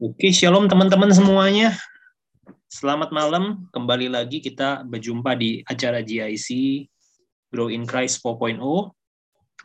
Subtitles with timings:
[0.00, 1.76] Oke, shalom teman-teman semuanya.
[2.72, 6.48] Selamat malam, kembali lagi kita berjumpa di acara GIC
[7.52, 8.56] Grow in Christ 4.0.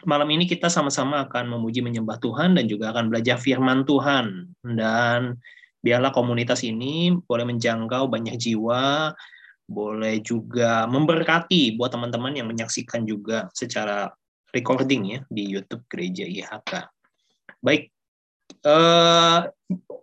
[0.03, 4.51] Malam ini kita sama-sama akan memuji menyembah Tuhan dan juga akan belajar firman Tuhan.
[4.59, 5.39] Dan
[5.79, 9.15] biarlah komunitas ini boleh menjangkau banyak jiwa,
[9.63, 14.11] boleh juga memberkati buat teman-teman yang menyaksikan juga secara
[14.51, 16.91] recording ya di YouTube Gereja IHK.
[17.63, 17.94] Baik,
[18.65, 19.45] Uh,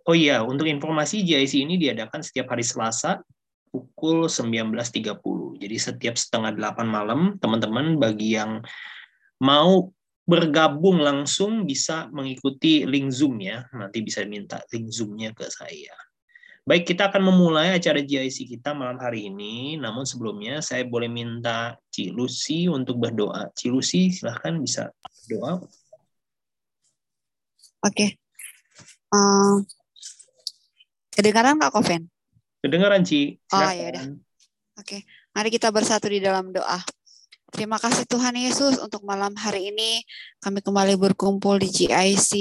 [0.07, 3.19] oh iya, untuk informasi JIC ini diadakan setiap hari Selasa
[3.67, 5.59] pukul 19.30.
[5.59, 8.63] Jadi setiap setengah delapan malam, teman-teman bagi yang
[9.43, 9.91] mau
[10.23, 13.67] bergabung langsung bisa mengikuti link Zoom ya.
[13.75, 15.91] Nanti bisa minta link Zoom-nya ke saya.
[16.63, 19.75] Baik, kita akan memulai acara JIC kita malam hari ini.
[19.75, 23.51] Namun sebelumnya saya boleh minta Cilusi untuk berdoa.
[23.51, 24.87] Cilusi, silahkan bisa
[25.27, 25.59] berdoa.
[27.83, 28.22] Oke.
[29.13, 29.61] Uh,
[31.13, 32.09] kedengaran Kak Koven?
[32.65, 33.37] Kedengaran, Ci.
[33.53, 34.05] Oh, ya udah.
[34.81, 35.05] Oke,
[35.37, 36.81] mari kita bersatu di dalam doa.
[37.53, 40.01] Terima kasih Tuhan Yesus untuk malam hari ini
[40.41, 42.33] kami kembali berkumpul di GIC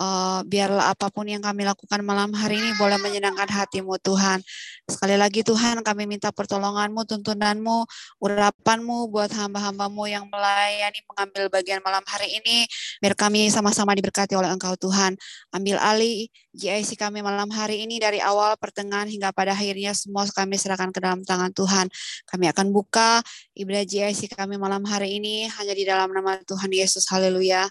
[0.00, 4.42] uh, biarlah apa pun yang kami lakukan malam hari ini boleh menyenangkan hatimu Tuhan.
[4.84, 7.88] Sekali lagi Tuhan kami minta pertolonganmu, tuntunanmu,
[8.20, 12.66] urapanmu buat hamba-hambamu yang melayani mengambil bagian malam hari ini.
[13.00, 15.16] Biar kami sama-sama diberkati oleh Engkau Tuhan.
[15.54, 20.58] Ambil alih GIC kami malam hari ini dari awal, pertengahan hingga pada akhirnya semua kami
[20.60, 21.86] serahkan ke dalam tangan Tuhan.
[22.28, 23.22] Kami akan buka
[23.56, 27.06] ibadah GIC kami malam hari ini hanya di dalam nama Tuhan Yesus.
[27.10, 27.66] Haleluya.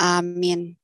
[0.00, 0.80] Amin.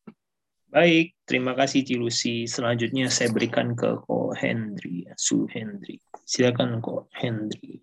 [0.66, 2.44] Baik, terima kasih Cilusi.
[2.50, 6.02] Selanjutnya saya berikan ke Ko Hendri, Su Hendri.
[6.26, 7.80] Silakan Ko Hendri.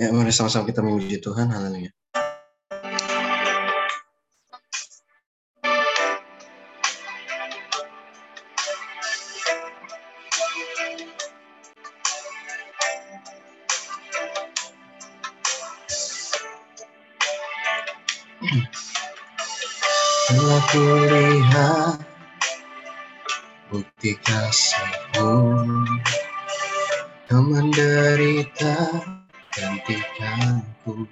[0.00, 1.52] Ya, mari sama-sama kita memuji Tuhan.
[1.52, 1.92] Haleluya.
[20.72, 22.00] Kulihat
[23.68, 25.32] bukti kasihmu.
[27.28, 28.76] Kau menderita
[29.52, 31.08] gantikanku.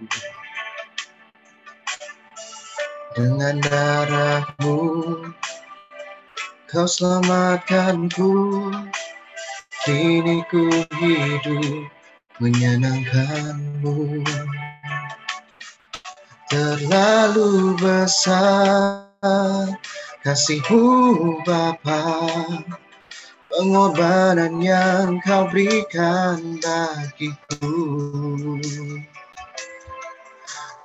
[3.12, 4.78] Dengan darahmu
[6.70, 8.30] Kau selamatkanku.
[9.82, 11.90] Kini ku hidup
[12.38, 14.22] menyenangkanmu.
[16.46, 19.09] Terlalu besar
[20.24, 22.24] kasihmu Bapa
[23.52, 27.68] pengorbanan yang kau berikan bagiku.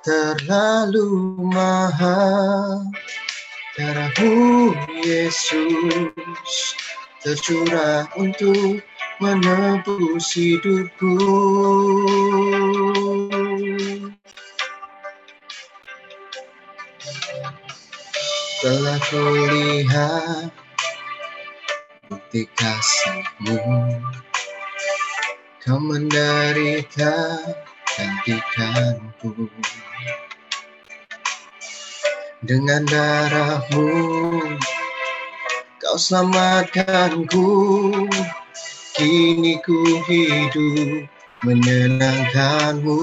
[0.04, 1.08] Terlalu
[1.48, 2.92] mahal
[3.80, 6.12] darahmu Yesus
[7.24, 8.84] tercurah untuk
[9.16, 11.16] menebus hidupku
[18.66, 20.50] telah kulihat
[22.10, 23.62] bukti kasihmu.
[25.62, 27.14] Kau menderita
[27.94, 29.46] gantikanku.
[32.42, 33.86] Dengan darahmu
[35.78, 37.46] Kau selamatkanku.
[38.98, 39.78] Kini ku
[40.10, 41.06] hidup
[41.46, 42.98] menyenangkanmu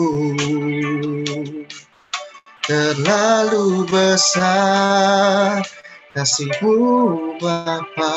[2.68, 5.64] terlalu besar.
[6.14, 8.14] Kasihmu Bapa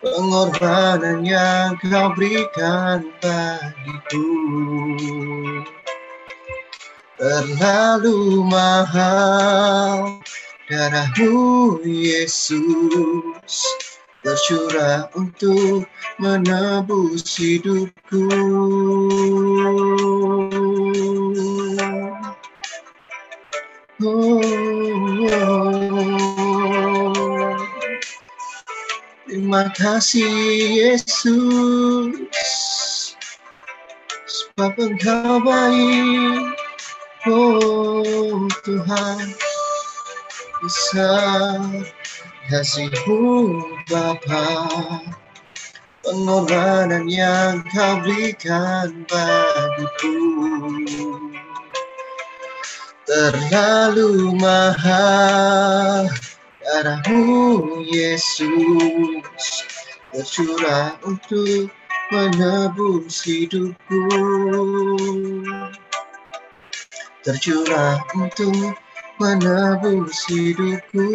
[0.00, 4.28] pengorbanan yang kau berikan bagiku.
[7.20, 10.18] Terlalu mahal
[10.72, 13.54] darahmu Yesus.
[14.24, 15.84] Tercurah untuk
[16.16, 18.24] menebus hidupku
[23.94, 24.10] Terima
[29.70, 30.34] kasih
[30.82, 32.10] Yesus
[34.26, 36.58] Sebab engkau baik
[37.30, 39.30] Oh Tuhan.
[40.58, 41.86] Besar
[42.50, 44.58] kasihmu Bapa
[46.02, 50.18] Pengorbanan yang kau berikan bagiku
[53.04, 56.08] terlalu mahal
[56.64, 59.64] darahmu Yesus.
[60.14, 61.68] Tercurah untuk
[62.12, 64.04] menebus hidupku.
[67.24, 68.76] Tercurah untuk
[69.18, 71.08] menebus hidupku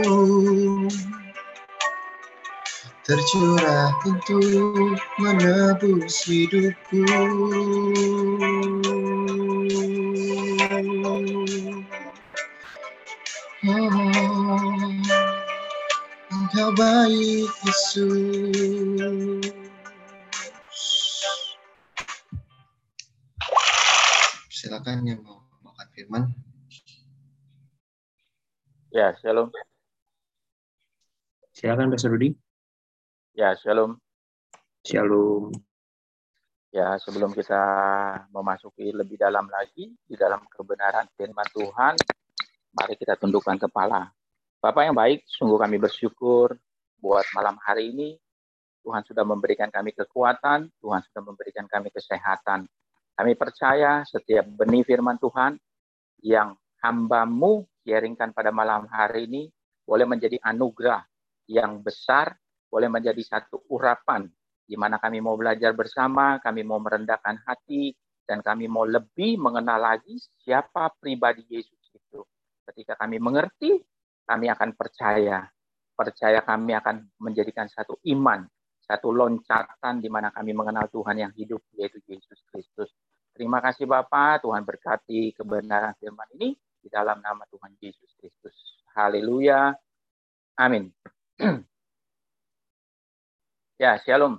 [3.09, 7.01] tercurah untuk menebus hidupku.
[13.65, 13.89] Oh,
[16.29, 18.06] Engkau baik Yesus.
[24.53, 26.23] Silakan yang mau makan firman.
[28.94, 29.50] Ya, shalom.
[31.57, 32.48] Silakan Pastor Rudi.
[33.39, 33.95] Ya, shalom.
[34.83, 35.56] Shalom.
[36.75, 37.63] Ya, sebelum kita
[38.36, 41.95] memasuki lebih dalam lagi di dalam kebenaran firman Tuhan,
[42.75, 44.12] mari kita tundukkan kepala.
[44.59, 46.51] Bapak yang baik, sungguh kami bersyukur
[47.00, 48.19] buat malam hari ini.
[48.83, 52.68] Tuhan sudah memberikan kami kekuatan, Tuhan sudah memberikan kami kesehatan.
[53.15, 55.56] Kami percaya setiap benih firman Tuhan
[56.27, 59.47] yang hambamu sharingkan pada malam hari ini
[59.88, 61.07] boleh menjadi anugerah
[61.47, 62.35] yang besar,
[62.69, 64.30] boleh menjadi satu urapan
[64.69, 67.89] di mana kami mau belajar bersama, kami mau merendahkan hati,
[68.30, 72.21] dan kami mau lebih mengenal lagi siapa pribadi Yesus itu.
[72.69, 73.81] Ketika kami mengerti,
[74.30, 75.50] kami akan percaya.
[75.98, 78.45] Percaya kami akan menjadikan satu iman,
[78.86, 82.94] satu loncatan di mana kami mengenal Tuhan yang hidup, yaitu Yesus Kristus.
[83.33, 88.54] Terima kasih Bapak, Tuhan berkati kebenaran firman ini di dalam nama Tuhan Yesus Kristus.
[88.94, 89.74] Haleluya.
[90.62, 90.94] Amin.
[93.79, 94.35] ya, shalom.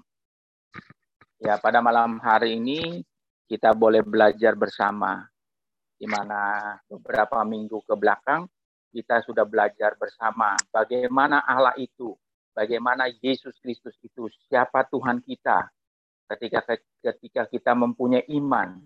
[1.41, 3.01] Ya, pada malam hari ini
[3.49, 5.25] kita boleh belajar bersama
[5.97, 8.45] di mana beberapa minggu ke belakang
[8.93, 12.13] kita sudah belajar bersama bagaimana Allah itu,
[12.53, 15.73] bagaimana Yesus Kristus itu, siapa Tuhan kita.
[16.31, 16.61] Ketika
[17.03, 18.79] ketika kita mempunyai iman,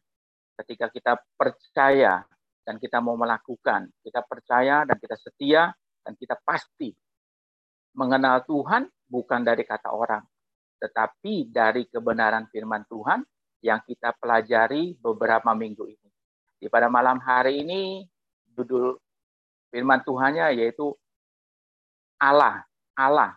[0.62, 2.24] ketika kita percaya
[2.64, 3.92] dan kita mau melakukan.
[4.00, 5.68] Kita percaya dan kita setia
[6.00, 6.88] dan kita pasti
[7.94, 10.24] mengenal Tuhan bukan dari kata orang,
[10.80, 13.22] tetapi dari kebenaran firman Tuhan
[13.64, 16.08] yang kita pelajari beberapa minggu ini.
[16.60, 18.04] Di pada malam hari ini
[18.52, 18.96] judul
[19.72, 20.92] firman Tuhannya yaitu
[22.20, 22.64] Allah.
[22.94, 23.36] Allah.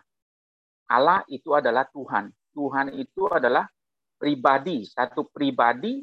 [0.88, 2.32] Allah itu adalah Tuhan.
[2.56, 3.68] Tuhan itu adalah
[4.18, 6.02] pribadi, satu pribadi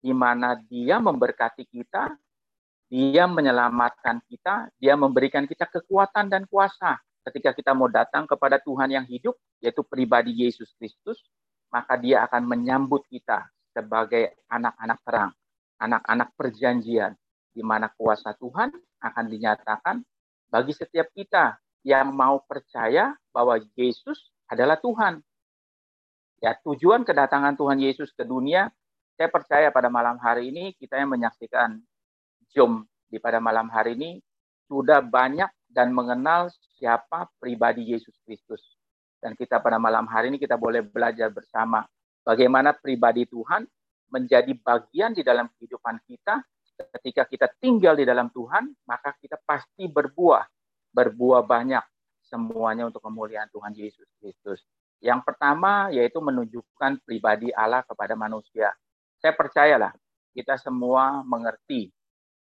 [0.00, 2.14] di mana dia memberkati kita
[2.94, 7.00] dia menyelamatkan kita, dia memberikan kita kekuatan dan kuasa.
[7.24, 9.32] Ketika kita mau datang kepada Tuhan yang hidup,
[9.64, 11.24] yaitu pribadi Yesus Kristus,
[11.72, 15.32] maka dia akan menyambut kita sebagai anak-anak terang,
[15.80, 17.16] anak-anak perjanjian,
[17.50, 19.96] di mana kuasa Tuhan akan dinyatakan
[20.52, 25.24] bagi setiap kita yang mau percaya bahwa Yesus adalah Tuhan.
[26.44, 28.68] Ya, tujuan kedatangan Tuhan Yesus ke dunia,
[29.16, 31.80] saya percaya pada malam hari ini kita yang menyaksikan
[32.52, 34.20] Jom di pada malam hari ini
[34.66, 38.62] sudah banyak dan mengenal siapa pribadi Yesus Kristus.
[39.18, 41.82] Dan kita pada malam hari ini kita boleh belajar bersama
[42.22, 43.66] bagaimana pribadi Tuhan
[44.14, 46.38] menjadi bagian di dalam kehidupan kita.
[46.74, 50.42] Ketika kita tinggal di dalam Tuhan, maka kita pasti berbuah,
[50.90, 51.82] berbuah banyak
[52.26, 54.62] semuanya untuk kemuliaan Tuhan Yesus Kristus.
[54.98, 58.74] Yang pertama yaitu menunjukkan pribadi Allah kepada manusia.
[59.22, 59.94] Saya percayalah
[60.34, 61.94] kita semua mengerti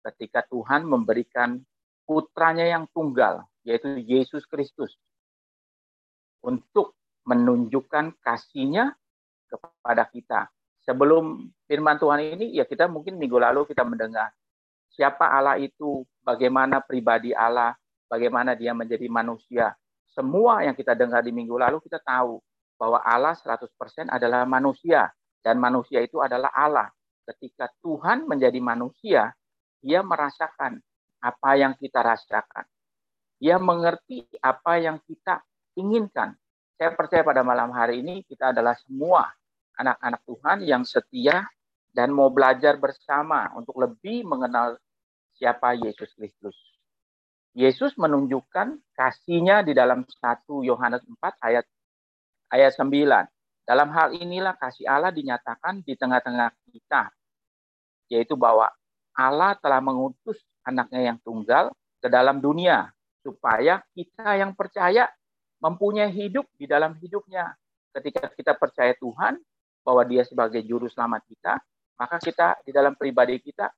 [0.03, 1.61] ketika Tuhan memberikan
[2.03, 4.95] putranya yang tunggal, yaitu Yesus Kristus,
[6.43, 8.95] untuk menunjukkan kasihnya
[9.47, 10.51] kepada kita.
[10.83, 14.35] Sebelum firman Tuhan ini, ya kita mungkin minggu lalu kita mendengar
[14.93, 17.73] siapa Allah itu, bagaimana pribadi Allah,
[18.07, 19.73] bagaimana dia menjadi manusia.
[20.13, 22.37] Semua yang kita dengar di minggu lalu kita tahu
[22.77, 23.73] bahwa Allah 100%
[24.13, 25.09] adalah manusia
[25.41, 26.87] dan manusia itu adalah Allah.
[27.25, 29.33] Ketika Tuhan menjadi manusia,
[29.81, 30.77] dia merasakan
[31.23, 32.67] apa yang kita rasakan.
[33.39, 35.39] Dia mengerti apa yang kita
[35.79, 36.35] inginkan.
[36.75, 39.31] Saya percaya pada malam hari ini kita adalah semua
[39.79, 41.47] anak-anak Tuhan yang setia
[41.95, 44.75] dan mau belajar bersama untuk lebih mengenal
[45.39, 46.57] siapa Yesus Kristus.
[47.53, 50.09] Yesus menunjukkan kasihnya di dalam 1
[50.65, 51.65] Yohanes 4 ayat
[52.49, 52.89] ayat 9.
[53.63, 57.13] Dalam hal inilah kasih Allah dinyatakan di tengah-tengah kita,
[58.11, 58.67] yaitu bahwa
[59.13, 62.91] Allah telah mengutus anaknya yang tunggal ke dalam dunia
[63.23, 65.07] supaya kita yang percaya
[65.63, 67.55] mempunyai hidup di dalam hidupnya.
[67.93, 69.39] Ketika kita percaya Tuhan
[69.85, 71.53] bahwa Dia sebagai juru selamat kita,
[71.95, 73.71] maka kita di dalam pribadi kita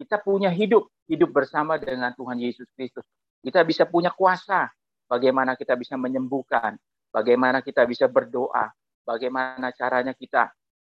[0.00, 3.04] kita punya hidup, hidup bersama dengan Tuhan Yesus Kristus.
[3.44, 4.72] Kita bisa punya kuasa
[5.04, 6.80] bagaimana kita bisa menyembuhkan,
[7.12, 8.72] bagaimana kita bisa berdoa,
[9.04, 10.48] bagaimana caranya kita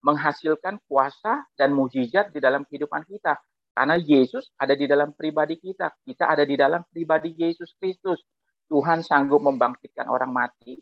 [0.06, 3.38] menghasilkan kuasa dan mujizat di dalam kehidupan kita.
[3.72, 5.88] Karena Yesus ada di dalam pribadi kita.
[6.04, 8.20] Kita ada di dalam pribadi Yesus Kristus.
[8.68, 10.80] Tuhan sanggup membangkitkan orang mati.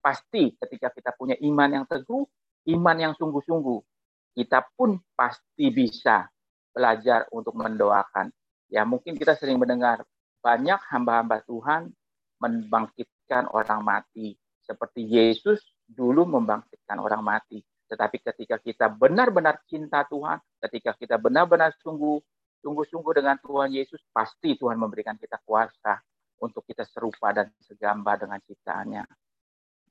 [0.00, 2.24] pasti ketika kita punya iman yang teguh,
[2.72, 3.84] iman yang sungguh-sungguh,
[4.32, 6.24] kita pun pasti bisa
[6.72, 8.32] belajar untuk mendoakan.
[8.72, 10.00] Ya mungkin kita sering mendengar
[10.40, 11.92] banyak hamba-hamba Tuhan
[12.40, 14.40] membangkitkan orang mati.
[14.64, 17.60] Seperti Yesus dulu membangkitkan orang mati.
[17.90, 22.22] Tetapi ketika kita benar-benar cinta Tuhan, ketika kita benar-benar sungguh
[22.62, 25.98] sungguh-sungguh dengan Tuhan Yesus, pasti Tuhan memberikan kita kuasa
[26.38, 29.04] untuk kita serupa dan segambar dengan ciptaannya.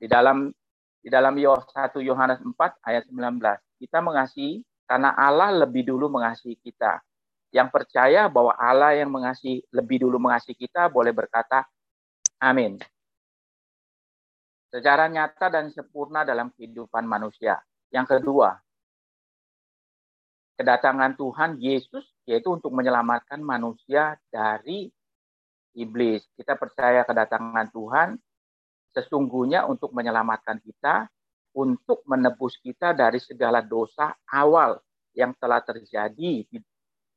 [0.00, 0.48] Di dalam
[1.00, 3.40] di dalam 1 Yohanes 4 ayat 19,
[3.80, 7.00] kita mengasihi karena Allah lebih dulu mengasihi kita.
[7.50, 11.66] Yang percaya bahwa Allah yang mengasihi lebih dulu mengasihi kita boleh berkata
[12.38, 12.78] amin.
[14.70, 17.58] Secara nyata dan sempurna dalam kehidupan manusia.
[17.90, 18.58] Yang kedua,
[20.60, 24.86] kedatangan Tuhan Yesus yaitu untuk menyelamatkan manusia dari
[25.74, 26.22] iblis.
[26.38, 28.08] Kita percaya kedatangan Tuhan
[28.94, 31.10] sesungguhnya untuk menyelamatkan kita,
[31.54, 34.78] untuk menebus kita dari segala dosa awal
[35.14, 36.58] yang telah terjadi di,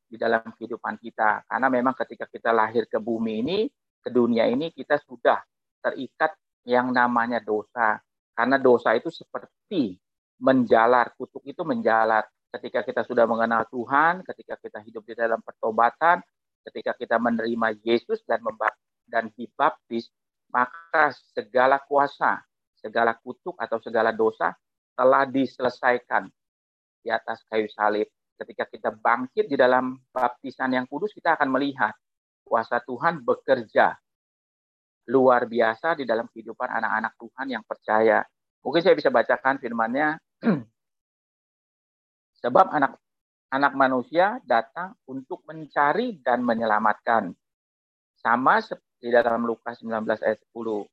[0.10, 1.46] di dalam kehidupan kita.
[1.46, 3.60] Karena memang ketika kita lahir ke bumi ini,
[4.02, 5.38] ke dunia ini, kita sudah
[5.84, 6.34] terikat
[6.66, 8.02] yang namanya dosa.
[8.34, 10.02] Karena dosa itu seperti
[10.44, 12.28] menjalar, kutuk itu menjalar.
[12.52, 16.20] Ketika kita sudah mengenal Tuhan, ketika kita hidup di dalam pertobatan,
[16.68, 18.44] ketika kita menerima Yesus dan
[19.08, 20.12] dan dibaptis,
[20.52, 22.44] maka segala kuasa,
[22.78, 24.54] segala kutuk atau segala dosa
[24.94, 26.30] telah diselesaikan
[27.02, 28.06] di atas kayu salib.
[28.38, 31.96] Ketika kita bangkit di dalam baptisan yang kudus, kita akan melihat
[32.46, 33.96] kuasa Tuhan bekerja
[35.10, 38.24] luar biasa di dalam kehidupan anak-anak Tuhan yang percaya.
[38.64, 40.16] Mungkin saya bisa bacakan firman-Nya.
[42.44, 43.00] Sebab anak
[43.54, 47.32] anak manusia datang untuk mencari dan menyelamatkan.
[48.20, 50.88] Sama seperti dalam Lukas 19 ayat 10.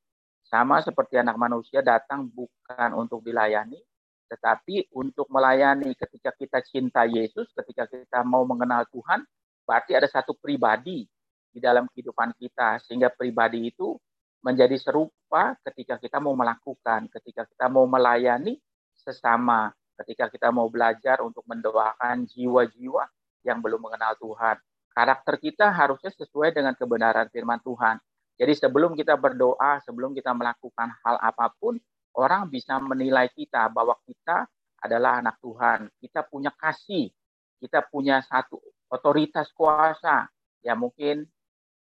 [0.44, 3.78] Sama seperti anak manusia datang bukan untuk dilayani,
[4.26, 9.22] tetapi untuk melayani ketika kita cinta Yesus, ketika kita mau mengenal Tuhan,
[9.62, 11.06] berarti ada satu pribadi
[11.50, 13.94] di dalam kehidupan kita sehingga pribadi itu
[14.42, 18.58] menjadi serupa ketika kita mau melakukan, ketika kita mau melayani
[19.00, 23.04] sesama, ketika kita mau belajar untuk mendoakan jiwa-jiwa
[23.44, 24.56] yang belum mengenal Tuhan.
[24.90, 27.96] Karakter kita harusnya sesuai dengan kebenaran firman Tuhan.
[28.40, 31.76] Jadi sebelum kita berdoa, sebelum kita melakukan hal apa pun,
[32.16, 34.48] orang bisa menilai kita bahwa kita
[34.80, 35.92] adalah anak Tuhan.
[36.00, 37.12] Kita punya kasih,
[37.60, 38.56] kita punya satu
[38.88, 40.28] otoritas kuasa.
[40.64, 41.28] Ya mungkin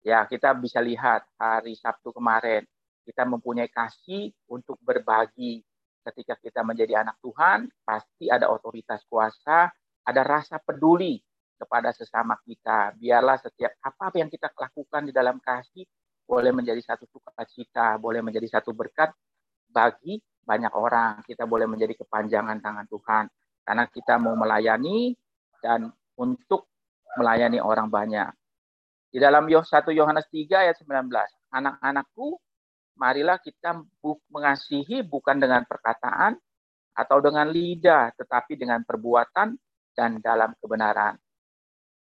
[0.07, 2.63] Ya, kita bisa lihat hari Sabtu kemarin
[3.03, 5.66] kita mempunyai kasih untuk berbagi.
[6.07, 9.67] Ketika kita menjadi anak Tuhan, pasti ada otoritas kuasa,
[10.07, 11.19] ada rasa peduli
[11.59, 12.95] kepada sesama kita.
[12.95, 15.83] Biarlah setiap apa yang kita lakukan di dalam kasih
[16.23, 19.11] boleh menjadi satu sukacita, boleh menjadi satu berkat
[19.67, 20.15] bagi
[20.47, 21.19] banyak orang.
[21.27, 23.25] Kita boleh menjadi kepanjangan tangan Tuhan
[23.67, 25.11] karena kita mau melayani
[25.59, 26.71] dan untuk
[27.19, 28.31] melayani orang banyak.
[29.11, 31.11] Di dalam 1 Yohanes 3 ayat 19,
[31.51, 32.39] anak-anakku,
[32.97, 33.77] marilah kita
[34.33, 36.35] mengasihi bukan dengan perkataan
[36.97, 39.53] atau dengan lidah, tetapi dengan perbuatan
[39.93, 41.15] dan dalam kebenaran.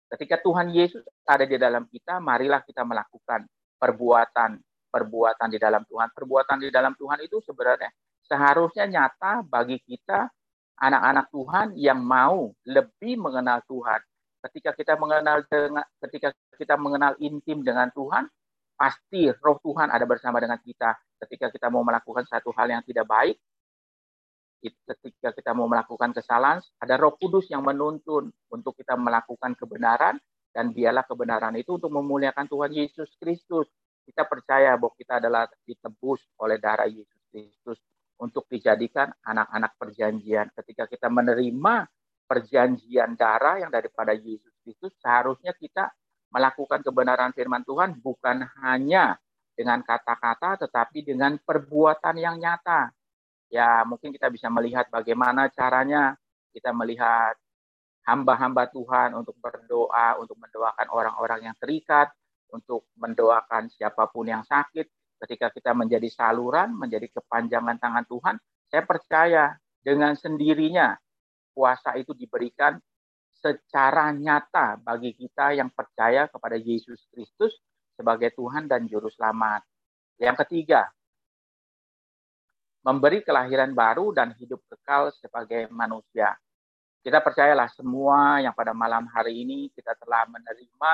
[0.07, 3.43] Ketika Tuhan Yesus ada di dalam kita, marilah kita melakukan
[3.75, 4.57] perbuatan
[4.95, 6.07] perbuatan di dalam Tuhan.
[6.15, 7.91] Perbuatan di dalam Tuhan itu sebenarnya
[8.23, 10.31] seharusnya nyata bagi kita
[10.79, 13.99] anak-anak Tuhan yang mau lebih mengenal Tuhan,
[14.47, 18.27] ketika kita mengenal dengan ketika kita mengenal intim dengan Tuhan,
[18.75, 20.95] pasti roh Tuhan ada bersama dengan kita.
[21.25, 23.39] Ketika kita mau melakukan satu hal yang tidak baik,
[24.63, 30.17] ketika kita mau melakukan kesalahan, ada Roh Kudus yang menuntun untuk kita melakukan kebenaran
[30.55, 33.67] dan biarlah kebenaran itu untuk memuliakan Tuhan Yesus Kristus.
[34.05, 37.81] Kita percaya bahwa kita adalah ditebus oleh darah Yesus Kristus
[38.21, 40.53] untuk dijadikan anak-anak perjanjian.
[40.53, 41.89] Ketika kita menerima
[42.25, 45.89] perjanjian darah yang daripada Yesus Kristus, seharusnya kita
[46.35, 49.15] melakukan kebenaran firman Tuhan bukan hanya
[49.55, 52.91] dengan kata-kata, tetapi dengan perbuatan yang nyata.
[53.47, 56.19] Ya, mungkin kita bisa melihat bagaimana caranya
[56.51, 57.39] kita melihat
[58.03, 62.11] hamba-hamba Tuhan untuk berdoa, untuk mendoakan orang-orang yang terikat,
[62.51, 64.91] untuk mendoakan siapa pun yang sakit.
[65.15, 68.35] Ketika kita menjadi saluran, menjadi kepanjangan tangan Tuhan,
[68.67, 70.99] saya percaya dengan sendirinya
[71.55, 72.75] kuasa itu diberikan
[73.45, 77.53] secara nyata bagi kita yang percaya kepada Yesus Kristus
[77.93, 79.61] sebagai Tuhan dan Juru Selamat.
[80.17, 80.89] Yang ketiga,
[82.81, 86.33] memberi kelahiran baru dan hidup kekal sebagai manusia.
[87.05, 90.93] Kita percayalah semua yang pada malam hari ini kita telah menerima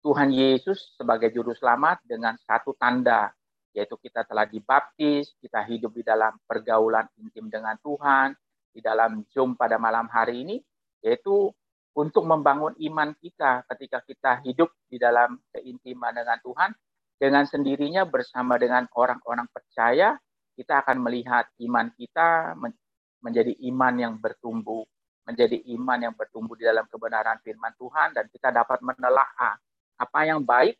[0.00, 3.28] Tuhan Yesus sebagai Juru Selamat dengan satu tanda,
[3.76, 8.32] yaitu kita telah dibaptis, kita hidup di dalam pergaulan intim dengan Tuhan,
[8.72, 10.56] di dalam Zoom pada malam hari ini,
[11.04, 11.52] yaitu
[11.92, 16.70] untuk membangun iman kita ketika kita hidup di dalam keintiman dengan Tuhan,
[17.20, 20.16] dengan sendirinya bersama dengan orang-orang percaya,
[20.56, 22.56] kita akan melihat iman kita
[23.22, 24.82] menjadi iman yang bertumbuh,
[25.28, 29.54] menjadi iman yang bertumbuh di dalam kebenaran firman Tuhan, dan kita dapat menelaah
[30.00, 30.74] apa yang baik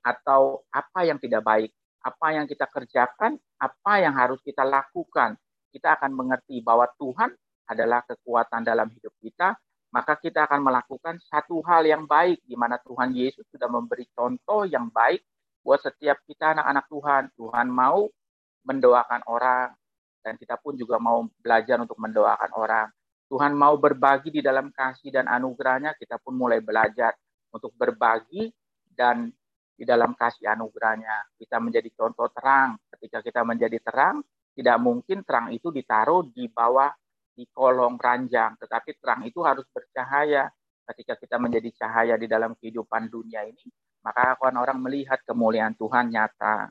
[0.00, 5.36] atau apa yang tidak baik apa yang kita kerjakan, apa yang harus kita lakukan,
[5.70, 7.30] kita akan mengerti bahwa Tuhan
[7.70, 9.54] adalah kekuatan dalam hidup kita,
[9.90, 14.66] maka kita akan melakukan satu hal yang baik di mana Tuhan Yesus sudah memberi contoh
[14.66, 15.22] yang baik
[15.62, 17.22] buat setiap kita anak-anak Tuhan.
[17.34, 18.06] Tuhan mau
[18.66, 19.70] mendoakan orang
[20.20, 22.88] dan kita pun juga mau belajar untuk mendoakan orang.
[23.30, 27.14] Tuhan mau berbagi di dalam kasih dan anugerahnya, kita pun mulai belajar
[27.54, 28.50] untuk berbagi
[28.90, 29.30] dan
[29.78, 31.38] di dalam kasih anugerahnya.
[31.38, 32.76] Kita menjadi contoh terang.
[32.90, 34.20] Ketika kita menjadi terang,
[34.54, 36.90] tidak mungkin terang itu ditaruh di bawah
[37.34, 40.50] di kolong ranjang, tetapi terang itu harus bercahaya.
[40.90, 43.62] Ketika kita menjadi cahaya di dalam kehidupan dunia ini,
[44.02, 46.66] maka akan orang melihat kemuliaan Tuhan nyata.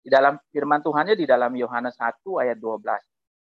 [0.00, 3.04] Di dalam firman Tuhannya di dalam Yohanes 1 ayat 12.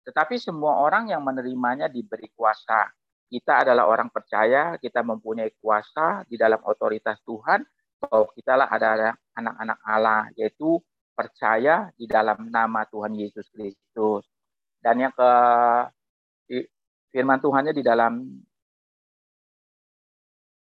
[0.10, 2.90] Tetapi semua orang yang menerimanya diberi kuasa.
[3.30, 7.62] Kita adalah orang percaya, kita mempunyai kuasa di dalam otoritas Tuhan,
[8.02, 10.82] bahwa kita lah ada anak-anak Allah, yaitu
[11.20, 14.24] percaya di dalam nama Tuhan Yesus Kristus.
[14.80, 15.32] Dan yang ke
[17.12, 18.24] firman Tuhannya di dalam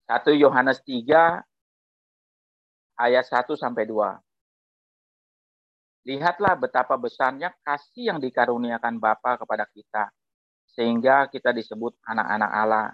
[0.06, 1.42] 1 Yohanes 3
[3.02, 4.22] ayat 1 sampai 2.
[6.06, 10.14] Lihatlah betapa besarnya kasih yang dikaruniakan Bapa kepada kita
[10.70, 12.94] sehingga kita disebut anak-anak Allah.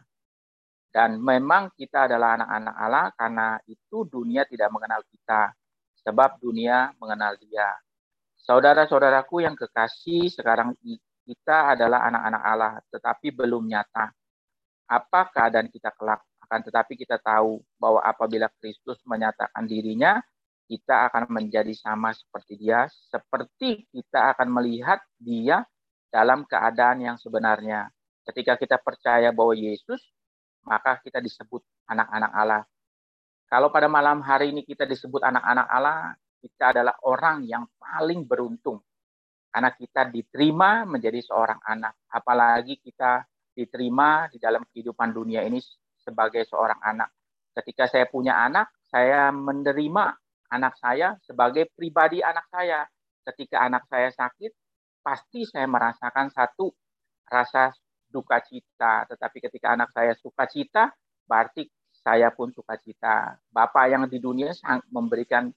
[0.92, 5.52] Dan memang kita adalah anak-anak Allah karena itu dunia tidak mengenal kita.
[6.02, 7.78] Sebab dunia mengenal dia.
[8.42, 10.74] Saudara-saudaraku yang kekasih, sekarang
[11.26, 14.10] kita adalah anak-anak Allah, tetapi belum nyata.
[14.90, 16.26] Apa keadaan kita kelak?
[16.42, 20.20] Akan tetapi kita tahu bahwa apabila Kristus menyatakan dirinya,
[20.66, 25.64] kita akan menjadi sama seperti dia, seperti kita akan melihat dia
[26.10, 27.94] dalam keadaan yang sebenarnya.
[28.26, 30.02] Ketika kita percaya bahwa Yesus
[30.66, 32.64] maka kita disebut anak-anak Allah.
[33.52, 38.80] Kalau pada malam hari ini kita disebut anak-anak Allah, kita adalah orang yang paling beruntung.
[39.52, 42.00] Karena kita diterima menjadi seorang anak.
[42.08, 45.60] Apalagi kita diterima di dalam kehidupan dunia ini
[46.00, 47.12] sebagai seorang anak.
[47.52, 50.16] Ketika saya punya anak, saya menerima
[50.48, 52.88] anak saya sebagai pribadi anak saya.
[53.28, 54.52] Ketika anak saya sakit,
[55.04, 56.72] pasti saya merasakan satu
[57.28, 57.76] rasa
[58.08, 59.04] duka cita.
[59.12, 60.88] Tetapi ketika anak saya suka cita,
[61.28, 61.68] berarti
[62.02, 63.38] saya pun suka cita.
[63.54, 64.54] Bapak yang di dunia
[64.90, 65.54] memberikan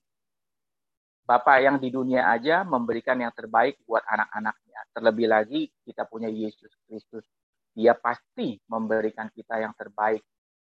[1.24, 4.80] Bapak yang di dunia aja memberikan yang terbaik buat anak-anaknya.
[4.92, 7.24] Terlebih lagi kita punya Yesus Kristus.
[7.72, 10.20] Dia pasti memberikan kita yang terbaik.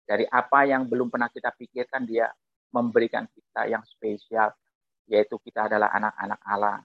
[0.07, 2.31] Dari apa yang belum pernah kita pikirkan, dia
[2.71, 4.55] memberikan kita yang spesial,
[5.03, 6.79] yaitu kita adalah anak-anak Allah.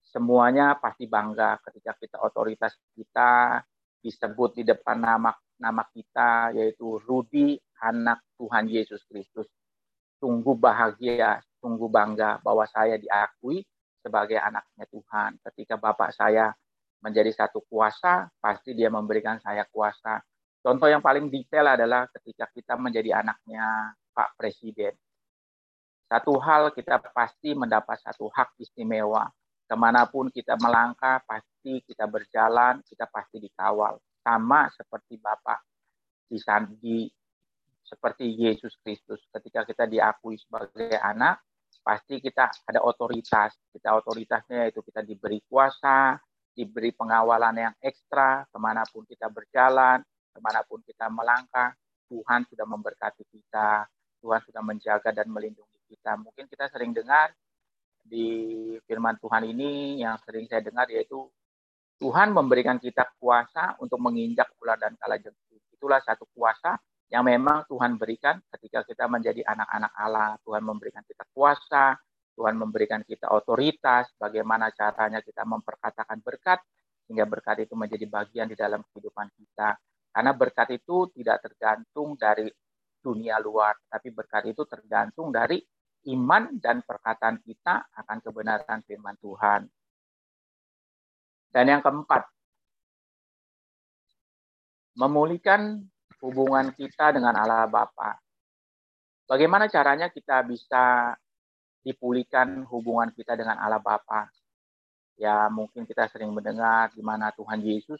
[0.00, 3.60] Semuanya pasti bangga ketika kita otoritas kita
[4.00, 9.48] disebut di depan nama nama kita yaitu Rudi anak Tuhan Yesus Kristus.
[10.16, 13.60] Sungguh bahagia, sungguh bangga bahwa saya diakui
[14.00, 15.30] sebagai anaknya Tuhan.
[15.44, 16.54] Ketika Bapak saya
[17.04, 20.22] menjadi satu kuasa, pasti dia memberikan saya kuasa.
[20.64, 24.96] Contoh yang paling detail adalah ketika kita menjadi anaknya Pak Presiden.
[26.06, 29.26] Satu hal kita pasti mendapat satu hak istimewa,
[29.66, 33.98] ke mana pun kita melangkah, pasti kita berjalan, kita pasti dikawal.
[34.22, 35.62] Sama seperti Bapak
[36.26, 36.38] di,
[36.82, 36.96] di
[37.86, 39.22] seperti Yesus Kristus.
[39.30, 41.40] Ketika kita diakui sebagai anak,
[41.86, 43.54] pasti kita ada otoritas.
[43.70, 46.18] Kita otoritasnya itu kita diberi kuasa,
[46.50, 50.02] diberi pengawalan yang ekstra, ke mana pun kita berjalan,
[50.34, 51.72] ke mana pun kita melangkah,
[52.10, 53.86] Tuhan sudah memberkati kita,
[54.18, 56.18] Tuhan sudah menjaga dan melindungi kita.
[56.18, 57.30] Mungkin kita sering dengar
[58.06, 61.26] di firman Tuhan ini yang sering saya dengar yaitu
[61.98, 65.62] Tuhan memberikan kita kuasa untuk menginjak ular dan kalajengking.
[65.72, 70.30] Itulah satu kuasa yang memang Tuhan berikan ketika kita menjadi anak-anak Allah.
[70.42, 71.94] Tuhan memberikan kita kuasa,
[72.34, 76.58] Tuhan memberikan kita otoritas, bagaimana caranya kita memperkatakan berkat,
[77.06, 79.78] sehingga berkat itu menjadi bagian di dalam kehidupan kita.
[80.10, 82.50] Karena berkat itu tidak tergantung dari
[82.98, 85.62] dunia luar, tapi berkat itu tergantung dari
[86.10, 89.62] iman dan perkataan kita akan kebenaran firman Tuhan.
[91.54, 92.26] Dan yang keempat,
[94.98, 95.86] memulihkan
[96.22, 98.16] hubungan kita dengan Allah Bapa.
[99.26, 101.14] Bagaimana caranya kita bisa
[101.82, 104.30] dipulihkan hubungan kita dengan Allah Bapa.
[105.16, 107.98] Ya, mungkin kita sering mendengar di mana Tuhan Yesus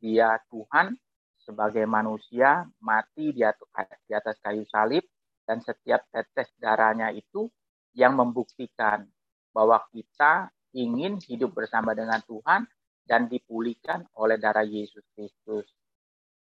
[0.00, 0.96] dia Tuhan
[1.40, 5.04] sebagai manusia mati di atas kayu salib
[5.44, 7.52] dan setiap tetes darahnya itu
[7.92, 9.04] yang membuktikan
[9.52, 12.64] bahwa kita ingin hidup bersama dengan Tuhan
[13.04, 15.66] dan dipulihkan oleh darah Yesus Kristus.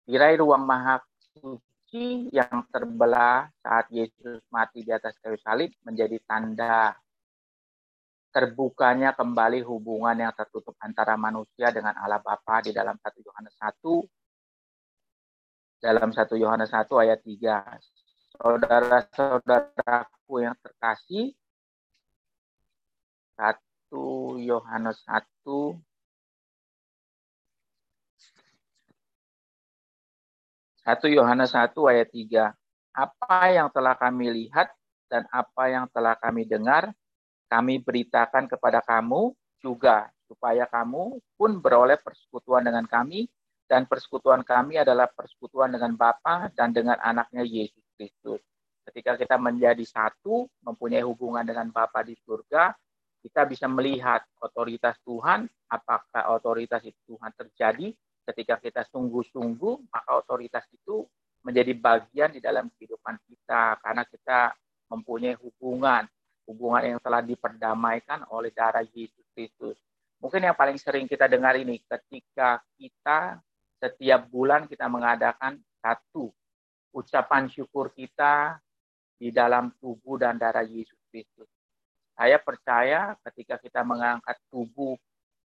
[0.04, 1.00] Tirai ruang maha
[1.32, 6.92] suci yang terbelah saat Yesus mati di atas kayu salib menjadi tanda
[8.36, 13.80] terbukanya kembali hubungan yang tertutup antara manusia dengan Allah Bapa di dalam 1 Yohanes 1
[15.84, 18.40] dalam 1 Yohanes 1 ayat 3.
[18.40, 21.36] Saudara-saudaraku yang terkasih,
[23.36, 25.93] 1 Yohanes 1
[30.84, 32.52] 1 Yohanes 1 ayat 3.
[32.92, 34.68] Apa yang telah kami lihat
[35.08, 36.92] dan apa yang telah kami dengar,
[37.48, 39.32] kami beritakan kepada kamu
[39.64, 43.32] juga, supaya kamu pun beroleh persekutuan dengan kami,
[43.64, 48.44] dan persekutuan kami adalah persekutuan dengan Bapa dan dengan anaknya Yesus Kristus.
[48.84, 52.76] Ketika kita menjadi satu, mempunyai hubungan dengan Bapa di surga,
[53.24, 60.64] kita bisa melihat otoritas Tuhan, apakah otoritas itu Tuhan terjadi ketika kita sungguh-sungguh, maka otoritas
[60.72, 61.04] itu
[61.44, 64.56] menjadi bagian di dalam kehidupan kita karena kita
[64.88, 66.08] mempunyai hubungan,
[66.48, 69.76] hubungan yang telah diperdamaikan oleh darah Yesus Kristus.
[70.24, 73.44] Mungkin yang paling sering kita dengar ini ketika kita
[73.84, 76.32] setiap bulan kita mengadakan satu
[76.96, 78.56] ucapan syukur kita
[79.20, 81.52] di dalam tubuh dan darah Yesus Kristus.
[82.16, 84.96] Saya percaya ketika kita mengangkat tubuh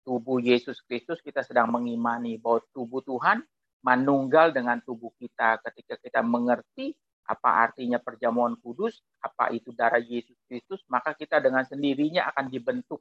[0.05, 3.41] tubuh Yesus Kristus, kita sedang mengimani bahwa tubuh Tuhan
[3.81, 5.59] manunggal dengan tubuh kita.
[5.65, 6.93] Ketika kita mengerti
[7.25, 13.01] apa artinya perjamuan kudus, apa itu darah Yesus Kristus, maka kita dengan sendirinya akan dibentuk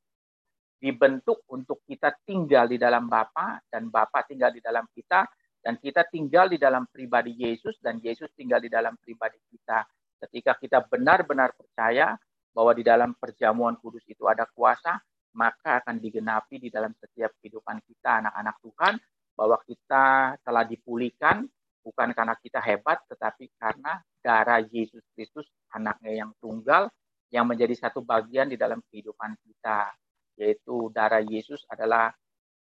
[0.84, 5.24] dibentuk untuk kita tinggal di dalam Bapa dan Bapa tinggal di dalam kita
[5.64, 9.88] dan kita tinggal di dalam pribadi Yesus dan Yesus tinggal di dalam pribadi kita.
[10.28, 12.20] Ketika kita benar-benar percaya
[12.52, 15.00] bahwa di dalam perjamuan kudus itu ada kuasa,
[15.34, 18.94] maka akan digenapi di dalam setiap kehidupan kita anak-anak Tuhan
[19.34, 21.46] bahwa kita telah dipulihkan
[21.84, 26.88] bukan karena kita hebat tetapi karena darah Yesus Kristus anaknya yang tunggal
[27.34, 29.92] yang menjadi satu bagian di dalam kehidupan kita
[30.38, 32.14] yaitu darah Yesus adalah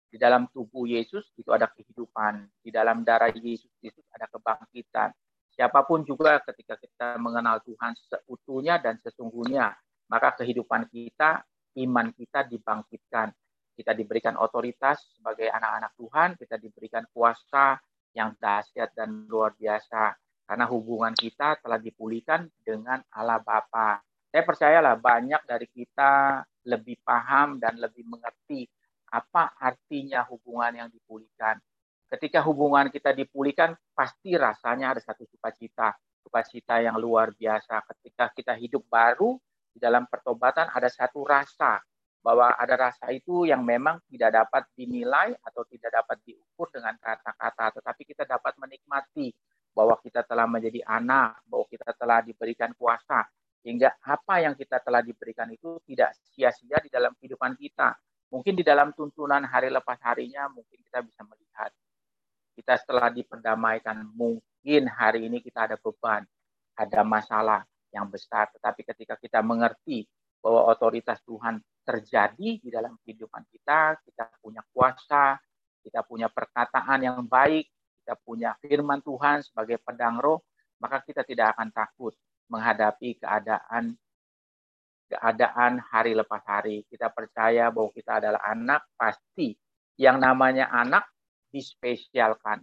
[0.06, 5.10] di dalam tubuh Yesus itu ada kehidupan, di dalam darah Yesus itu ada kebangkitan.
[5.52, 9.72] Siapa pun juga ketika kita mengenal Tuhan seutuhnya dan sesungguhnya,
[10.06, 11.42] maka kehidupan kita,
[11.82, 13.28] iman kita dibangkitkan.
[13.76, 17.76] Kita diberikan otoritas sebagai anak-anak Tuhan, kita diberikan kuasa
[18.16, 20.16] yang dahsyat dan luar biasa.
[20.48, 24.00] Karena hubungan kita telah dipulihkan dengan Allah Bapa.
[24.32, 28.64] Saya percayalah banyak dari kita lebih paham dan lebih mengerti
[29.12, 31.60] apa artinya hubungan yang dipulihkan.
[32.06, 37.82] Ketika hubungan kita dipulihkan, pasti rasanya ada satu sukacita, sukacita yang luar biasa.
[37.82, 39.34] Ketika kita hidup baru
[39.76, 41.84] di dalam pertobatan, ada satu rasa
[42.24, 47.76] bahwa ada rasa itu yang memang tidak dapat dinilai atau tidak dapat diukur dengan kata-kata,
[47.76, 49.36] tetapi kita dapat menikmati
[49.76, 53.28] bahwa kita telah menjadi anak, bahwa kita telah diberikan kuasa,
[53.60, 57.92] sehingga apa yang kita telah diberikan itu tidak sia-sia di dalam kehidupan kita.
[58.32, 61.70] Mungkin di dalam tuntunan hari lepas harinya, mungkin kita bisa melihat
[62.56, 66.24] kita setelah diperdamaikan, mungkin hari ini kita ada beban,
[66.72, 68.50] ada masalah yang besar.
[68.54, 70.06] Tetapi ketika kita mengerti
[70.40, 75.38] bahwa otoritas Tuhan terjadi di dalam kehidupan kita, kita punya kuasa,
[75.82, 77.66] kita punya perkataan yang baik,
[78.02, 80.42] kita punya firman Tuhan sebagai pedang roh,
[80.78, 82.14] maka kita tidak akan takut
[82.46, 83.98] menghadapi keadaan
[85.06, 86.82] keadaan hari lepas hari.
[86.90, 89.54] Kita percaya bahwa kita adalah anak, pasti
[89.98, 91.06] yang namanya anak
[91.50, 92.62] dispesialkan.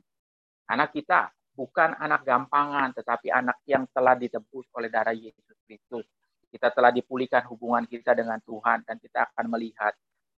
[0.68, 6.06] Anak kita bukan anak gampangan, tetapi anak yang telah ditebus oleh darah Yesus Kristus.
[6.50, 9.94] Kita telah dipulihkan hubungan kita dengan Tuhan dan kita akan melihat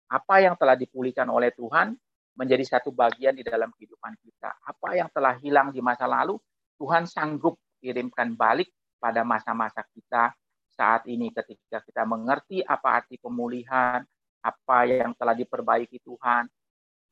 [0.08, 1.92] apa yang telah dipulihkan oleh Tuhan
[2.36, 4.60] menjadi satu bagian di dalam kehidupan kita.
[4.64, 6.36] Apa yang telah hilang di masa lalu,
[6.76, 8.68] Tuhan sanggup kirimkan balik
[9.00, 10.32] pada masa-masa kita
[10.76, 14.04] saat ini ketika kita mengerti apa arti pemulihan,
[14.44, 16.44] apa yang telah diperbaiki Tuhan.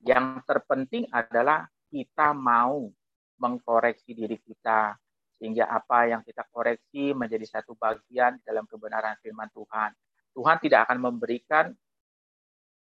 [0.05, 2.93] Yang terpenting adalah kita mau
[3.39, 4.95] mengkoreksi diri kita
[5.39, 9.91] sehingga apa yang kita koreksi menjadi satu bagian dalam kebenaran firman Tuhan.
[10.35, 11.75] Tuhan tidak akan memberikan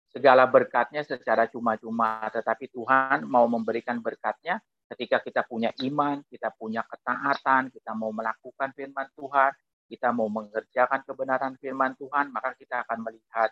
[0.09, 6.85] segala berkatnya secara cuma-cuma, tetapi Tuhan mau memberikan berkatnya ketika kita punya iman, kita punya
[6.87, 9.51] ketaatan, kita mau melakukan firman Tuhan,
[9.89, 13.49] kita mau mengerjakan kebenaran firman Tuhan, maka kita akan melihat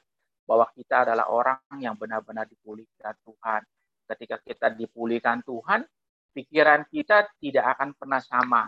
[0.48, 3.62] bahwa kita adalah orang yang benar-benar dipulihkan Tuhan.
[4.08, 5.84] Ketika kita dipulihkan Tuhan,
[6.34, 8.68] pikiran kita tidak akan pernah sama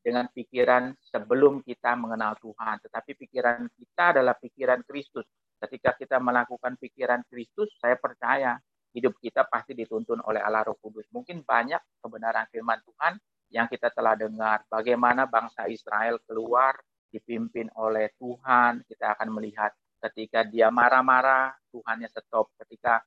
[0.00, 2.80] dengan pikiran sebelum kita mengenal Tuhan.
[2.82, 5.26] Tetapi pikiran kita adalah pikiran Kristus.
[5.56, 8.56] Ketika kita melakukan pikiran Kristus, saya percaya
[8.96, 11.04] hidup kita pasti dituntun oleh Allah Roh Kudus.
[11.12, 13.20] Mungkin banyak kebenaran firman Tuhan
[13.52, 14.64] yang kita telah dengar.
[14.68, 16.76] Bagaimana bangsa Israel keluar
[17.10, 18.84] dipimpin oleh Tuhan.
[18.84, 22.52] Kita akan melihat ketika dia marah-marah, Tuhannya stop.
[22.60, 23.00] Ketika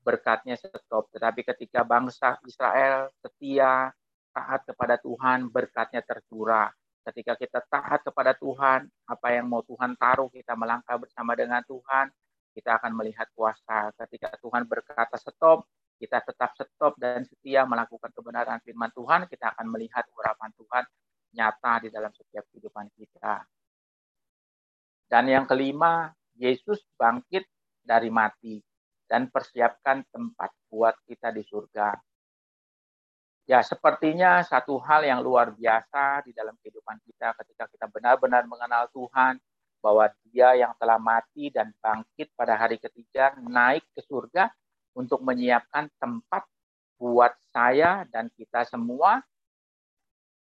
[0.00, 1.08] berkatnya stop.
[1.12, 3.92] Tetapi ketika bangsa Israel setia,
[4.32, 6.70] taat kepada Tuhan, berkatnya tercurah.
[7.00, 12.12] Ketika kita taat kepada Tuhan, apa yang mau Tuhan taruh, kita melangkah bersama dengan Tuhan,
[12.52, 13.90] kita akan melihat kuasa.
[13.96, 15.64] Ketika Tuhan berkata stop,
[15.96, 20.84] kita tetap stop dan setia melakukan kebenaran firman Tuhan, kita akan melihat urapan Tuhan
[21.36, 23.44] nyata di dalam setiap kehidupan kita.
[25.10, 27.44] Dan yang kelima, Yesus bangkit
[27.82, 28.62] dari mati
[29.10, 31.98] dan persiapkan tempat buat kita di surga.
[33.50, 38.86] Ya, sepertinya satu hal yang luar biasa di dalam kehidupan kita ketika kita benar-benar mengenal
[38.94, 39.42] Tuhan,
[39.82, 44.52] bahwa dia yang telah mati dan bangkit pada hari ketiga naik ke surga
[44.94, 46.44] untuk menyiapkan tempat
[47.00, 49.24] buat saya dan kita semua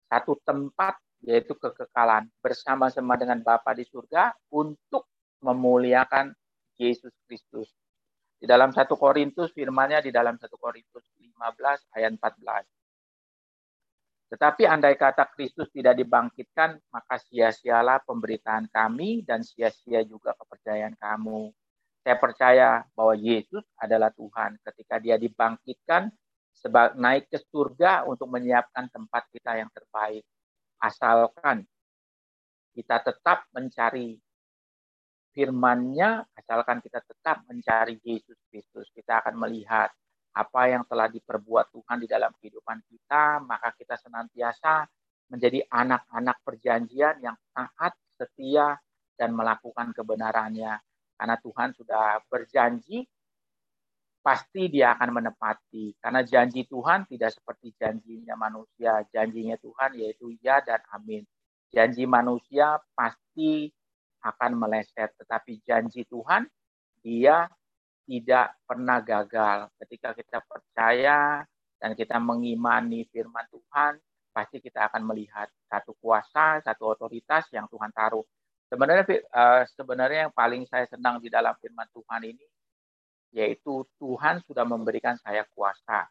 [0.06, 5.10] satu tempat yaitu kekekalan bersama-sama dengan Bapa di surga untuk
[5.41, 6.30] memuliakan
[6.78, 7.73] Yesus Kristus.
[8.44, 12.68] Di dalam satu Korintus firmannya di dalam satu Korintus 15 ayat 14.
[14.36, 21.56] Tetapi andai kata Kristus tidak dibangkitkan, maka sia-sialah pemberitaan kami dan sia-sia juga kepercayaan kamu.
[22.04, 24.60] Saya percaya bahwa Yesus adalah Tuhan.
[24.60, 26.12] Ketika dia dibangkitkan,
[26.52, 30.28] sebab naik ke surga untuk menyiapkan tempat kita yang terbaik.
[30.84, 31.64] Asalkan
[32.76, 34.20] kita tetap mencari
[35.34, 39.89] firman-Nya, asalkan kita tetap mencari Yesus Kristus, kita akan melihat
[40.34, 44.86] apa yang telah diperbuat Tuhan di dalam kehidupan kita, maka kita senantiasa
[45.30, 48.78] menjadi anak-anak perjanjian yang taat, setia,
[49.17, 50.78] dan melakukan kebenarannya.
[51.17, 53.06] Karena Tuhan sudah berjanji,
[54.24, 56.00] pasti dia akan menepati.
[56.02, 59.06] Karena janji Tuhan tidak seperti janjinya manusia.
[59.12, 61.28] Janjinya Tuhan yaitu ya dan amin.
[61.69, 63.69] Janji manusia pasti
[64.24, 65.12] akan meleset.
[65.20, 66.48] Tetapi janji Tuhan,
[67.04, 67.52] dia
[68.08, 69.68] tidak pernah gagal.
[69.84, 71.44] Ketika kita percaya
[71.78, 74.00] dan kita mengimani firman Tuhan,
[74.32, 78.26] pasti kita akan melihat satu kuasa, satu otoritas yang Tuhan taruh
[78.74, 82.42] Sebenarnya uh, sebenarnya yang paling saya senang di dalam firman Tuhan ini
[83.34, 86.10] yaitu Tuhan sudah memberikan saya kuasa.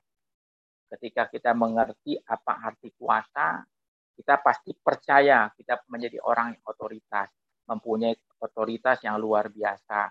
[0.86, 3.66] Ketika kita mengerti apa arti kuasa,
[4.14, 7.34] kita pasti percaya kita menjadi orang yang otoritas,
[7.68, 10.10] mempunyai otoritas yang luar biasa.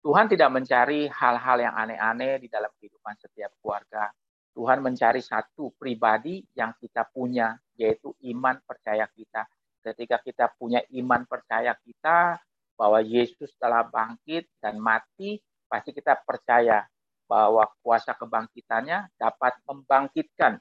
[0.00, 4.08] Tuhan tidak mencari hal-hal yang aneh-aneh di dalam kehidupan setiap keluarga.
[4.54, 9.46] Tuhan mencari satu pribadi yang kita punya, yaitu iman percaya kita
[9.82, 12.36] ketika kita punya iman percaya kita
[12.76, 16.86] bahwa Yesus telah bangkit dan mati, pasti kita percaya
[17.28, 20.60] bahwa kuasa kebangkitannya dapat membangkitkan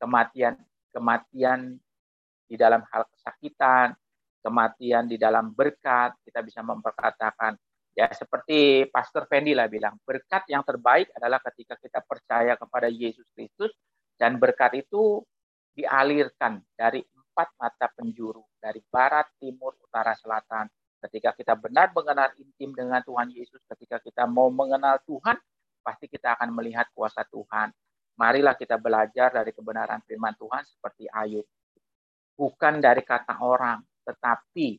[0.00, 0.56] kematian
[0.92, 1.80] kematian
[2.48, 3.96] di dalam hal kesakitan,
[4.42, 7.54] kematian di dalam berkat, kita bisa memperkatakan
[7.94, 13.24] ya seperti Pastor Fendi lah bilang, berkat yang terbaik adalah ketika kita percaya kepada Yesus
[13.32, 13.72] Kristus
[14.16, 15.22] dan berkat itu
[15.72, 20.68] dialirkan dari empat mata penjuru dari barat, timur, utara, selatan.
[21.02, 25.34] Ketika kita benar mengenal intim dengan Tuhan Yesus, ketika kita mau mengenal Tuhan,
[25.82, 27.74] pasti kita akan melihat kuasa Tuhan.
[28.14, 31.42] Marilah kita belajar dari kebenaran firman Tuhan seperti Ayub.
[32.38, 34.78] Bukan dari kata orang, tetapi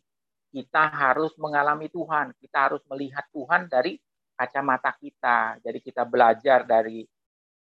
[0.54, 2.38] kita harus mengalami Tuhan.
[2.38, 3.98] Kita harus melihat Tuhan dari
[4.38, 5.58] kacamata kita.
[5.66, 7.02] Jadi kita belajar dari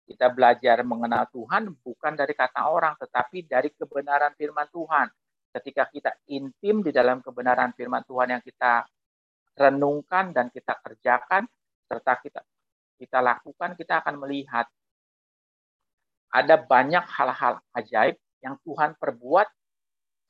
[0.09, 5.07] kita belajar mengenal Tuhan bukan dari kata orang, tetapi dari kebenaran firman Tuhan.
[5.49, 8.85] Ketika kita intim di dalam kebenaran firman Tuhan yang kita
[9.59, 11.45] renungkan dan kita kerjakan,
[11.85, 12.41] serta kita
[12.99, 14.65] kita lakukan, kita akan melihat
[16.29, 19.47] ada banyak hal-hal ajaib yang Tuhan perbuat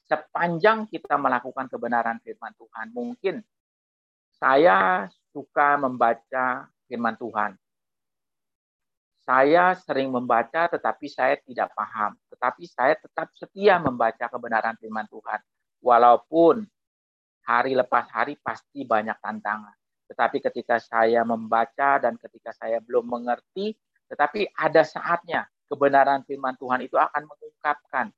[0.10, 2.90] sepanjang kita melakukan kebenaran firman Tuhan.
[2.90, 3.46] Mungkin
[4.34, 7.54] saya suka membaca firman Tuhan.
[9.22, 12.18] Saya sering membaca tetapi saya tidak paham.
[12.34, 15.38] Tetapi saya tetap setia membaca kebenaran firman Tuhan.
[15.86, 16.66] Walaupun
[17.46, 19.78] hari lepas hari pasti banyak tantangan.
[20.10, 23.78] Tetapi ketika saya membaca dan ketika saya belum mengerti,
[24.10, 28.10] tetapi ada saatnya kebenaran firman Tuhan itu akan mengungkapkan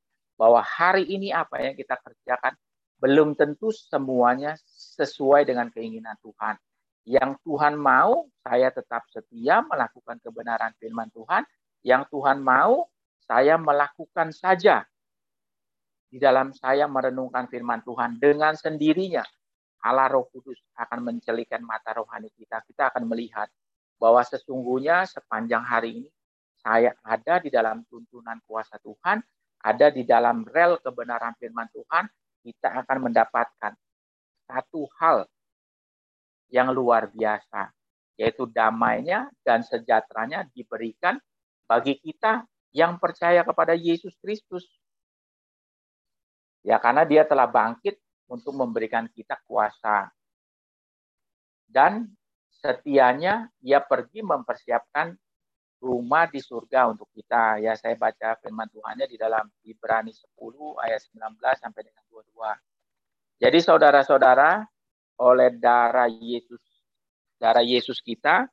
[0.41, 2.58] bahwa hari ini apa yang kita kerjakan
[2.97, 4.58] belum tentu semuanya
[4.97, 6.58] sesuai dengan keinginan Tuhan.
[7.06, 11.45] Yang Tuhan mau, saya tetap setia melakukan kebenaran firman Tuhan.
[11.86, 12.89] Yang Tuhan mau,
[13.21, 14.82] saya melakukan saja.
[16.10, 19.21] Di dalam saya merenungkan firman Tuhan dengan sendirinya.
[19.86, 22.65] Allah Roh Kudus akan mencelikan mata rohani kita.
[22.65, 23.49] Kita akan melihat
[24.01, 26.10] bahwa sesungguhnya sepanjang hari ini
[26.62, 29.21] saya ada di dalam tuntunan kuasa Tuhan,
[29.62, 32.10] ada di dalam rel kebenaran firman Tuhan,
[32.41, 33.74] kita akan mendapatkan
[34.50, 35.30] satu hal
[36.52, 37.71] yang luar biasa,
[38.19, 41.21] yaitu damainya dan sejahteranya diberikan
[41.69, 42.43] bagi kita
[42.76, 44.67] yang percaya kepada Yesus Kristus.
[46.62, 47.97] Ya, karena dia telah bangkit
[48.28, 50.12] untuk memberikan kita kuasa.
[51.71, 52.12] Dan
[52.52, 55.15] setianya ia pergi mempersiapkan
[55.82, 57.58] rumah di surga untuk kita.
[57.58, 63.41] Ya, saya baca firman Tuhannya di dalam Ibrani 10 ayat 19 sampai dengan 22.
[63.41, 64.62] Jadi saudara-saudara,
[65.17, 66.62] oleh darah Yesus,
[67.41, 68.46] darah Yesus kita,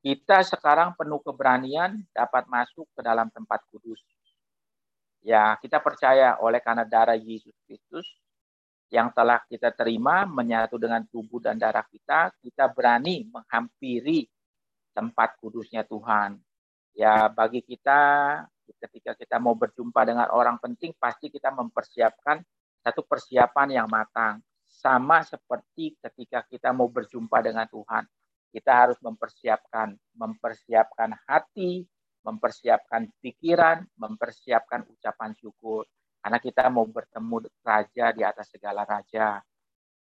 [0.00, 4.00] kita sekarang penuh keberanian dapat masuk ke dalam tempat kudus.
[5.22, 8.08] Ya, kita percaya oleh karena darah Yesus Kristus
[8.90, 14.26] yang telah kita terima menyatu dengan tubuh dan darah kita, kita berani menghampiri
[14.92, 16.38] tempat kudusnya Tuhan.
[16.92, 18.00] Ya, bagi kita
[18.82, 22.40] ketika kita mau berjumpa dengan orang penting pasti kita mempersiapkan
[22.82, 28.04] satu persiapan yang matang sama seperti ketika kita mau berjumpa dengan Tuhan.
[28.52, 31.86] Kita harus mempersiapkan, mempersiapkan hati,
[32.26, 35.88] mempersiapkan pikiran, mempersiapkan ucapan syukur.
[36.22, 39.40] Karena kita mau bertemu raja di atas segala raja.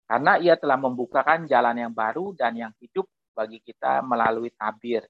[0.09, 3.05] Karena ia telah membukakan jalan yang baru dan yang hidup
[3.39, 5.07] bagi kita melalui tabir,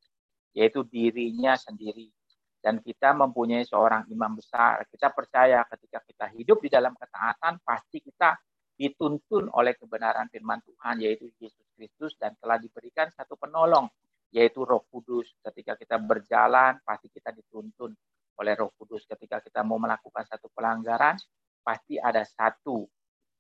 [0.53, 2.13] yaitu dirinya sendiri.
[2.61, 4.85] Dan kita mempunyai seorang imam besar.
[4.93, 8.37] Kita percaya ketika kita hidup di dalam ketaatan, pasti kita
[8.77, 13.91] dituntun oleh kebenaran firman Tuhan yaitu Yesus Kristus dan telah diberikan satu penolong
[14.31, 15.35] yaitu Roh Kudus.
[15.41, 17.91] Ketika kita berjalan pasti kita dituntun
[18.39, 19.03] oleh Roh Kudus.
[19.09, 21.19] Ketika kita mau melakukan satu pelanggaran
[21.63, 22.87] pasti ada satu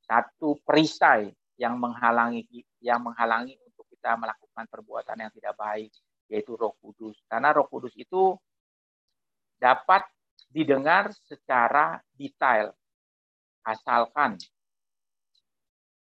[0.03, 2.45] satu perisai yang menghalangi
[2.83, 3.55] yang menghalangi
[3.99, 5.91] kita melakukan perbuatan yang tidak baik
[6.31, 7.19] yaitu Roh Kudus.
[7.27, 8.39] Karena Roh Kudus itu
[9.59, 10.07] dapat
[10.47, 12.71] didengar secara detail
[13.67, 14.39] asalkan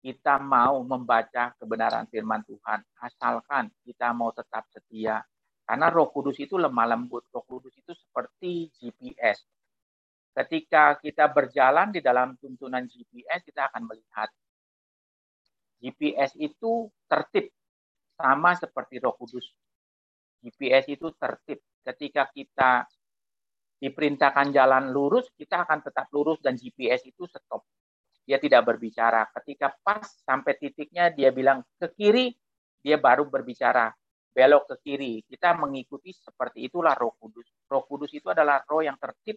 [0.02, 5.22] kita mau membaca kebenaran firman Tuhan, asalkan kita mau tetap setia.
[5.62, 9.46] Karena Roh Kudus itu lemah lembut, Roh Kudus itu seperti GPS.
[10.32, 14.26] Ketika kita berjalan di dalam tuntunan GPS, kita akan melihat
[15.78, 17.54] GPS itu tertib,
[18.22, 19.50] sama seperti Roh Kudus.
[20.38, 21.58] GPS itu tertib.
[21.82, 22.86] Ketika kita
[23.82, 27.66] diperintahkan jalan lurus, kita akan tetap lurus dan GPS itu stop
[28.22, 29.26] dia tidak berbicara.
[29.34, 32.30] Ketika pas sampai titiknya dia bilang ke kiri,
[32.82, 33.90] dia baru berbicara.
[34.32, 35.20] Belok ke kiri.
[35.26, 37.44] Kita mengikuti seperti itulah roh kudus.
[37.68, 39.36] Roh kudus itu adalah roh yang tertib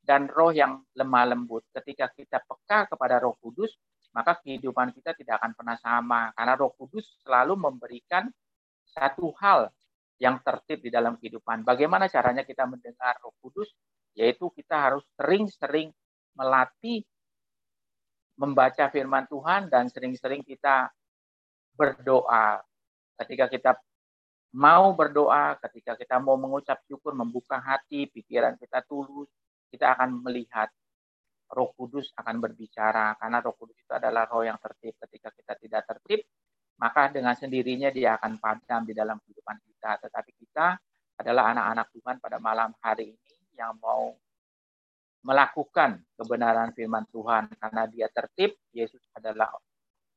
[0.00, 1.68] dan roh yang lemah lembut.
[1.74, 3.76] Ketika kita peka kepada roh kudus,
[4.12, 6.32] maka kehidupan kita tidak akan pernah sama.
[6.32, 8.28] Karena roh kudus selalu memberikan
[8.88, 9.68] satu hal
[10.18, 11.62] yang tertib di dalam kehidupan.
[11.62, 13.70] Bagaimana caranya kita mendengar roh kudus?
[14.18, 15.94] Yaitu kita harus sering-sering
[16.34, 17.06] melatih
[18.38, 20.90] membaca firman Tuhan dan sering-sering kita
[21.74, 22.62] berdoa.
[23.18, 23.70] Ketika kita
[24.54, 29.26] mau berdoa, ketika kita mau mengucap syukur, membuka hati, pikiran kita tulus,
[29.70, 30.70] kita akan melihat
[31.48, 35.00] Roh Kudus akan berbicara karena Roh Kudus itu adalah roh yang tertib.
[35.00, 36.20] Ketika kita tidak tertib,
[36.78, 39.98] maka dengan sendirinya dia akan padam di dalam kehidupan kita.
[40.04, 40.76] Tetapi kita
[41.18, 44.14] adalah anak-anak Tuhan pada malam hari ini yang mau
[45.26, 49.50] melakukan kebenaran firman Tuhan karena dia tertib, Yesus adalah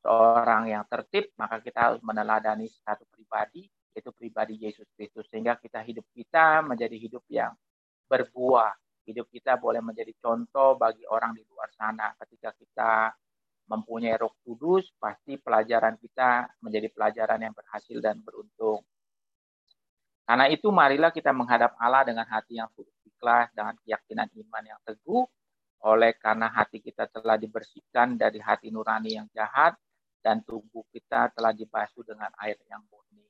[0.06, 3.66] seorang yang tertib, maka kita harus meneladani satu pribadi,
[3.98, 5.26] yaitu pribadi Yesus Kristus.
[5.34, 7.54] Sehingga kita hidup kita menjadi hidup yang
[8.06, 8.78] berbuah.
[9.06, 12.14] Hidup kita boleh menjadi contoh bagi orang di luar sana.
[12.18, 13.12] Ketika kita
[13.72, 18.84] mempunyai roh kudus, pasti pelajaran kita menjadi pelajaran yang berhasil dan beruntung.
[20.28, 24.80] Karena itu marilah kita menghadap Allah dengan hati yang tulus ikhlas dengan keyakinan iman yang
[24.86, 25.26] teguh
[25.82, 29.74] oleh karena hati kita telah dibersihkan dari hati nurani yang jahat
[30.22, 33.26] dan tubuh kita telah dibasuh dengan air yang murni.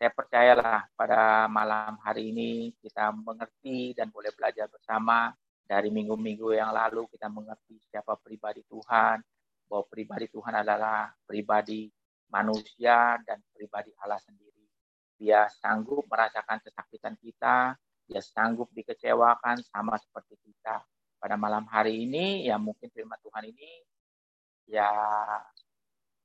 [0.00, 5.28] Saya percayalah pada malam hari ini kita mengerti dan boleh belajar bersama
[5.68, 9.20] dari minggu-minggu yang lalu kita mengerti siapa pribadi Tuhan,
[9.68, 11.92] bahwa pribadi Tuhan adalah pribadi
[12.32, 14.64] manusia dan pribadi Allah sendiri.
[15.20, 17.76] Dia sanggup merasakan kesakitan kita,
[18.08, 20.80] dia sanggup dikecewakan sama seperti kita.
[21.20, 23.84] Pada malam hari ini, ya mungkin firman Tuhan ini
[24.64, 24.88] ya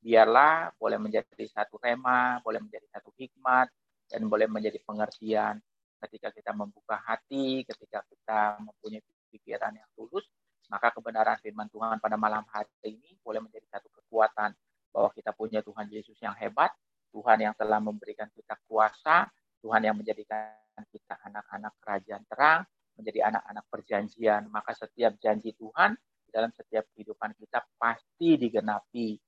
[0.05, 3.73] biarlah boleh menjadi satu rema, boleh menjadi satu hikmat,
[4.05, 5.57] dan boleh menjadi pengertian.
[5.97, 9.01] Ketika kita membuka hati, ketika kita mempunyai
[9.33, 10.29] pikiran yang tulus,
[10.69, 14.53] maka kebenaran firman Tuhan pada malam hari ini boleh menjadi satu kekuatan.
[14.93, 16.69] Bahwa kita punya Tuhan Yesus yang hebat,
[17.09, 19.25] Tuhan yang telah memberikan kita kuasa,
[19.65, 20.53] Tuhan yang menjadikan
[20.93, 22.61] kita anak-anak kerajaan terang,
[22.93, 24.47] menjadi anak-anak perjanjian.
[24.53, 25.97] Maka setiap janji Tuhan
[26.29, 29.24] dalam setiap kehidupan kita pasti digenapi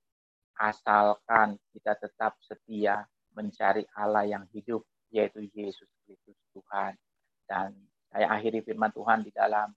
[0.58, 3.06] asalkan kita tetap setia
[3.38, 4.82] mencari Allah yang hidup,
[5.14, 6.98] yaitu Yesus Kristus Tuhan.
[7.46, 7.78] Dan
[8.10, 9.70] saya akhiri firman Tuhan di dalam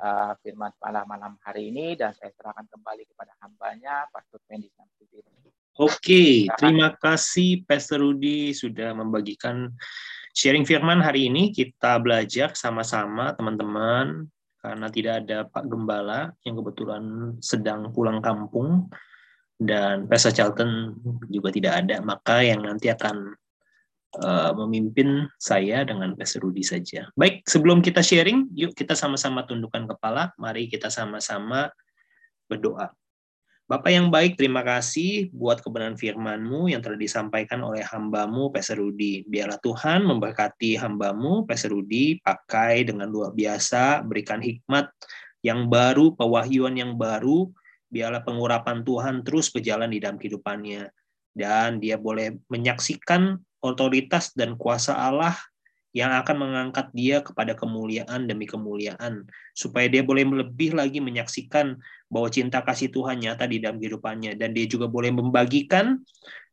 [0.00, 5.26] uh, firman pada malam hari ini dan saya serahkan kembali kepada hambanya, Pastor Fendi Samsudin.
[5.76, 9.68] Oke, terima kasih Pastor Rudi sudah membagikan
[10.32, 11.52] sharing firman hari ini.
[11.52, 14.24] Kita belajar sama-sama teman-teman
[14.64, 18.88] karena tidak ada Pak Gembala yang kebetulan sedang pulang kampung
[19.56, 20.92] dan Pesa Charlton
[21.32, 23.32] juga tidak ada, maka yang nanti akan
[24.20, 27.08] uh, memimpin saya dengan Pesa Rudi saja.
[27.16, 31.72] Baik, sebelum kita sharing, yuk kita sama-sama tundukkan kepala, mari kita sama-sama
[32.46, 32.92] berdoa.
[33.66, 39.26] Bapak yang baik, terima kasih buat kebenaran firman-Mu yang telah disampaikan oleh hambamu Pastor Rudi.
[39.26, 44.86] Biarlah Tuhan memberkati hambamu Pastor Rudi, pakai dengan luar biasa, berikan hikmat
[45.42, 47.50] yang baru, pewahyuan yang baru,
[47.90, 50.90] biarlah pengurapan Tuhan terus berjalan di dalam kehidupannya.
[51.36, 55.36] Dan dia boleh menyaksikan otoritas dan kuasa Allah
[55.92, 59.28] yang akan mengangkat dia kepada kemuliaan demi kemuliaan.
[59.52, 61.76] Supaya dia boleh lebih lagi menyaksikan
[62.08, 64.36] bahwa cinta kasih Tuhan nyata di dalam kehidupannya.
[64.36, 66.00] Dan dia juga boleh membagikan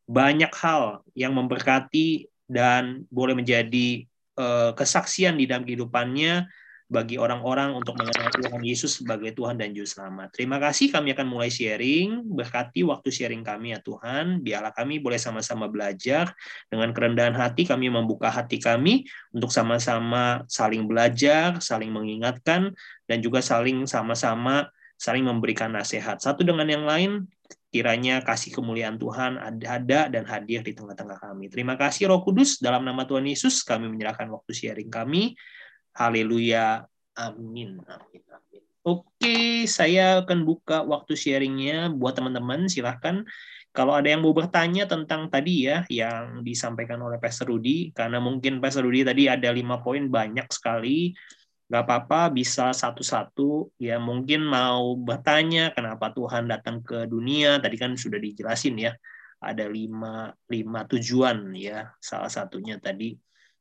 [0.03, 4.03] banyak hal yang memberkati dan boleh menjadi
[4.35, 6.47] uh, kesaksian di dalam kehidupannya
[6.93, 10.29] bagi orang-orang untuk mengenal Tuhan Yesus sebagai Tuhan dan Juru Selamat.
[10.29, 12.21] Terima kasih kami akan mulai sharing.
[12.21, 14.45] Berkati waktu sharing kami ya Tuhan.
[14.45, 16.37] Biarlah kami boleh sama-sama belajar.
[16.69, 22.69] Dengan kerendahan hati kami membuka hati kami untuk sama-sama saling belajar, saling mengingatkan,
[23.09, 24.69] dan juga saling sama-sama
[25.01, 26.21] saling memberikan nasihat.
[26.21, 27.27] Satu dengan yang lain,
[27.73, 31.49] kiranya kasih kemuliaan Tuhan ada dan hadir di tengah-tengah kami.
[31.49, 35.33] Terima kasih Roh Kudus, dalam nama Tuhan Yesus kami menyerahkan waktu sharing kami.
[35.93, 36.89] Haleluya.
[37.13, 37.77] Amin.
[37.85, 38.23] Amin.
[38.33, 38.63] Amin.
[38.83, 42.65] Oke, saya akan buka waktu sharingnya buat teman-teman.
[42.67, 43.23] Silahkan
[43.73, 48.57] kalau ada yang mau bertanya tentang tadi ya yang disampaikan oleh Pastor Rudi, karena mungkin
[48.57, 51.13] Pastor Rudi tadi ada lima poin banyak sekali,
[51.69, 53.77] nggak apa-apa bisa satu-satu.
[53.77, 58.93] Ya mungkin mau bertanya kenapa Tuhan datang ke dunia, tadi kan sudah dijelasin ya,
[59.41, 61.93] ada lima lima tujuan ya.
[62.01, 63.13] Salah satunya tadi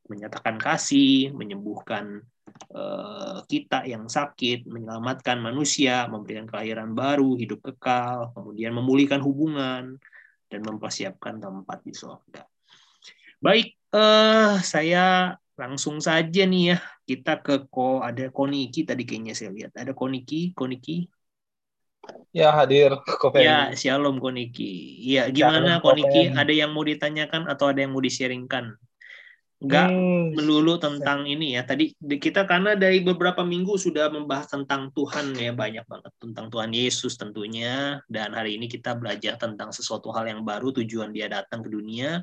[0.07, 2.21] menyatakan kasih, menyembuhkan
[2.75, 9.97] uh, kita yang sakit, menyelamatkan manusia, memberikan kelahiran baru, hidup kekal, kemudian memulihkan hubungan,
[10.51, 12.43] dan mempersiapkan tempat di surga.
[13.39, 19.51] Baik, uh, saya langsung saja nih ya kita ke ko ada Koniki tadi kayaknya saya
[19.51, 19.75] lihat.
[19.75, 20.55] Ada Koniki?
[20.55, 21.05] Koniki?
[22.33, 23.43] Ya hadir Kopen.
[23.43, 24.99] ya shalom Koniki.
[25.03, 26.31] Ya gimana Koniki?
[26.31, 28.75] Ada yang mau ditanyakan atau ada yang mau di-sharingkan
[29.63, 30.35] nggak hmm.
[30.35, 31.63] melulu tentang ini ya.
[31.63, 36.75] Tadi kita karena dari beberapa minggu sudah membahas tentang Tuhan ya banyak banget tentang Tuhan
[36.75, 41.63] Yesus tentunya dan hari ini kita belajar tentang sesuatu hal yang baru tujuan dia datang
[41.63, 42.19] ke dunia.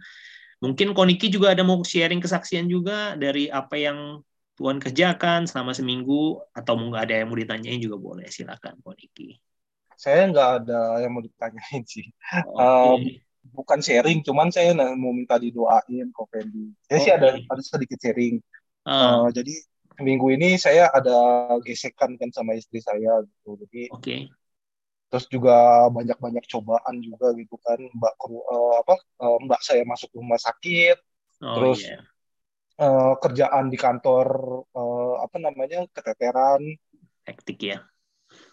[0.61, 4.21] Mungkin Koniki juga ada mau sharing kesaksian juga dari apa yang
[4.61, 9.41] Tuhan kerjakan selama seminggu atau mungkin ada yang mau ditanyain juga boleh silakan Koniki.
[9.97, 12.13] Saya nggak ada yang mau ditanyain sih.
[12.29, 12.53] Okay.
[12.53, 13.01] Um,
[13.53, 16.73] bukan sharing, cuman saya mau minta didoain kok Fendi.
[16.87, 17.05] Saya okay.
[17.05, 18.41] sih ada ada sedikit sharing.
[18.87, 18.91] Uh.
[18.91, 19.55] Uh, jadi
[20.01, 21.17] minggu ini saya ada
[21.63, 23.61] gesekan kan sama istri saya gitu.
[23.67, 24.21] Jadi okay.
[25.13, 27.79] terus juga banyak-banyak cobaan juga gitu kan.
[27.79, 30.97] Mbak uh, apa uh, Mbak saya masuk rumah sakit.
[31.41, 32.03] Oh, terus yeah.
[32.81, 34.29] uh, kerjaan di kantor
[34.73, 36.65] uh, apa namanya keteteran.
[37.25, 37.85] Hektik ya.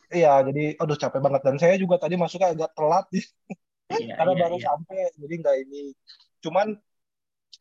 [0.07, 3.05] Iya, jadi aduh capek banget dan saya juga tadi masuknya agak telat
[3.87, 4.65] Iya, karena iya, baru iya.
[4.67, 5.83] sampai jadi nggak ini.
[6.43, 6.67] Cuman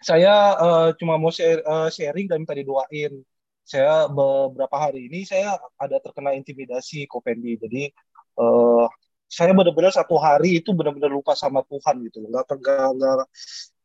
[0.02, 3.22] saya uh, cuma mau share, uh, sharing dan minta didoain.
[3.66, 7.90] Saya beberapa hari ini saya ada terkena intimidasi Kopendi jadi
[8.38, 8.86] uh,
[9.26, 13.26] saya benar-benar satu hari itu benar-benar lupa sama Tuhan gitu nggak nggak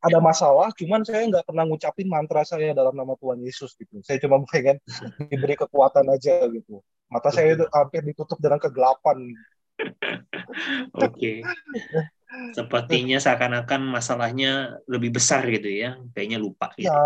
[0.02, 4.02] ada masalah cuman saya nggak pernah ngucapin mantra saya dalam nama Tuhan Yesus gitu.
[4.02, 4.78] Saya cuma pengen
[5.34, 6.82] diberi kekuatan aja gitu.
[7.10, 9.18] Mata saya itu hampir ditutup dengan kegelapan.
[11.06, 11.42] Oke.
[12.56, 16.00] Sepertinya seakan-akan masalahnya lebih besar gitu ya.
[16.16, 16.88] Kayaknya lupa gitu.
[16.88, 17.04] Ya,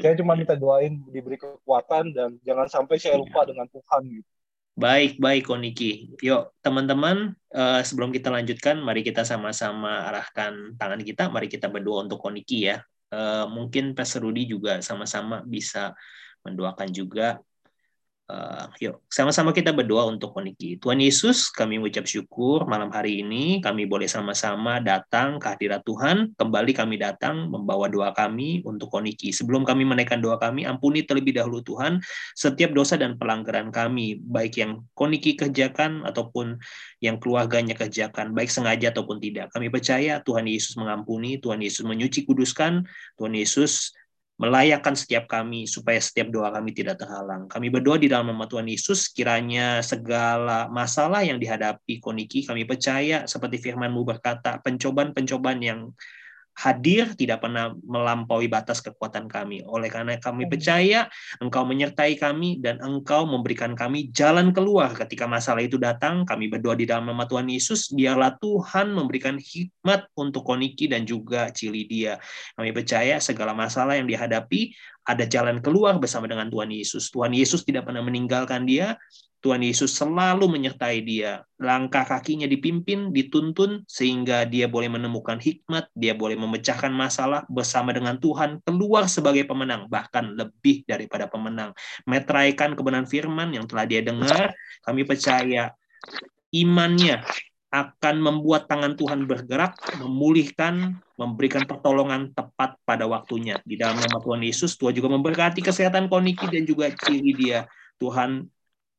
[0.00, 3.52] saya cuma minta doain diberi kekuatan dan jangan sampai saya lupa ya.
[3.52, 4.30] dengan Tuhan gitu.
[4.74, 6.18] Baik, baik Koniki.
[6.18, 11.30] Yuk, teman-teman, uh, sebelum kita lanjutkan, mari kita sama-sama arahkan tangan kita.
[11.30, 12.82] Mari kita berdoa untuk Koniki ya.
[13.14, 15.94] Uh, mungkin Pastor Rudy juga sama-sama bisa
[16.42, 17.38] mendoakan juga
[18.24, 20.80] Uh, yuk, sama-sama kita berdoa untuk Koniki.
[20.80, 26.32] Tuhan Yesus, kami mengucap syukur malam hari ini kami boleh sama-sama datang ke hadirat Tuhan.
[26.32, 29.28] Kembali kami datang membawa doa kami untuk Koniki.
[29.28, 32.00] Sebelum kami menaikkan doa kami, ampuni terlebih dahulu Tuhan
[32.32, 36.56] setiap dosa dan pelanggaran kami, baik yang Koniki kerjakan ataupun
[37.04, 39.52] yang keluarganya kerjakan, baik sengaja ataupun tidak.
[39.52, 42.88] Kami percaya Tuhan Yesus mengampuni, Tuhan Yesus menyuci kuduskan,
[43.20, 43.92] Tuhan Yesus
[44.34, 47.46] melayakkan setiap kami supaya setiap doa kami tidak terhalang.
[47.46, 53.30] Kami berdoa di dalam nama Tuhan Yesus, kiranya segala masalah yang dihadapi Koniki, kami percaya
[53.30, 55.80] seperti firman-Mu berkata, pencobaan-pencobaan yang
[56.54, 59.66] hadir tidak pernah melampaui batas kekuatan kami.
[59.66, 61.10] Oleh karena kami percaya
[61.42, 66.22] Engkau menyertai kami dan Engkau memberikan kami jalan keluar ketika masalah itu datang.
[66.22, 71.50] Kami berdoa di dalam nama Tuhan Yesus, biarlah Tuhan memberikan hikmat untuk Koniki dan juga
[71.50, 72.22] Cili dia.
[72.54, 74.72] Kami percaya segala masalah yang dihadapi
[75.04, 77.12] ada jalan keluar bersama dengan Tuhan Yesus.
[77.12, 78.96] Tuhan Yesus tidak pernah meninggalkan dia,
[79.44, 81.44] Tuhan Yesus selalu menyertai dia.
[81.60, 88.16] Langkah kakinya dipimpin, dituntun, sehingga dia boleh menemukan hikmat, dia boleh memecahkan masalah bersama dengan
[88.16, 91.76] Tuhan, keluar sebagai pemenang, bahkan lebih daripada pemenang.
[92.08, 95.76] Metraikan kebenaran firman yang telah dia dengar, kami percaya
[96.48, 97.20] imannya
[97.68, 103.60] akan membuat tangan Tuhan bergerak, memulihkan, memberikan pertolongan tepat pada waktunya.
[103.60, 107.68] Di dalam nama Tuhan Yesus, Tuhan juga memberkati kesehatan Koniki dan juga ciri dia.
[108.00, 108.53] Tuhan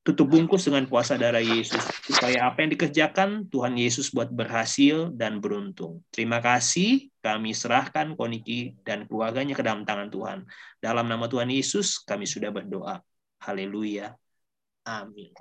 [0.06, 5.42] tutup bungkus dengan puasa darah Yesus supaya apa yang dikerjakan Tuhan Yesus buat berhasil dan
[5.42, 6.06] beruntung.
[6.14, 10.46] Terima kasih kami serahkan Koniki dan keluarganya ke dalam tangan Tuhan.
[10.78, 13.02] Dalam nama Tuhan Yesus kami sudah berdoa.
[13.42, 14.14] Haleluya.
[14.86, 15.34] Amin.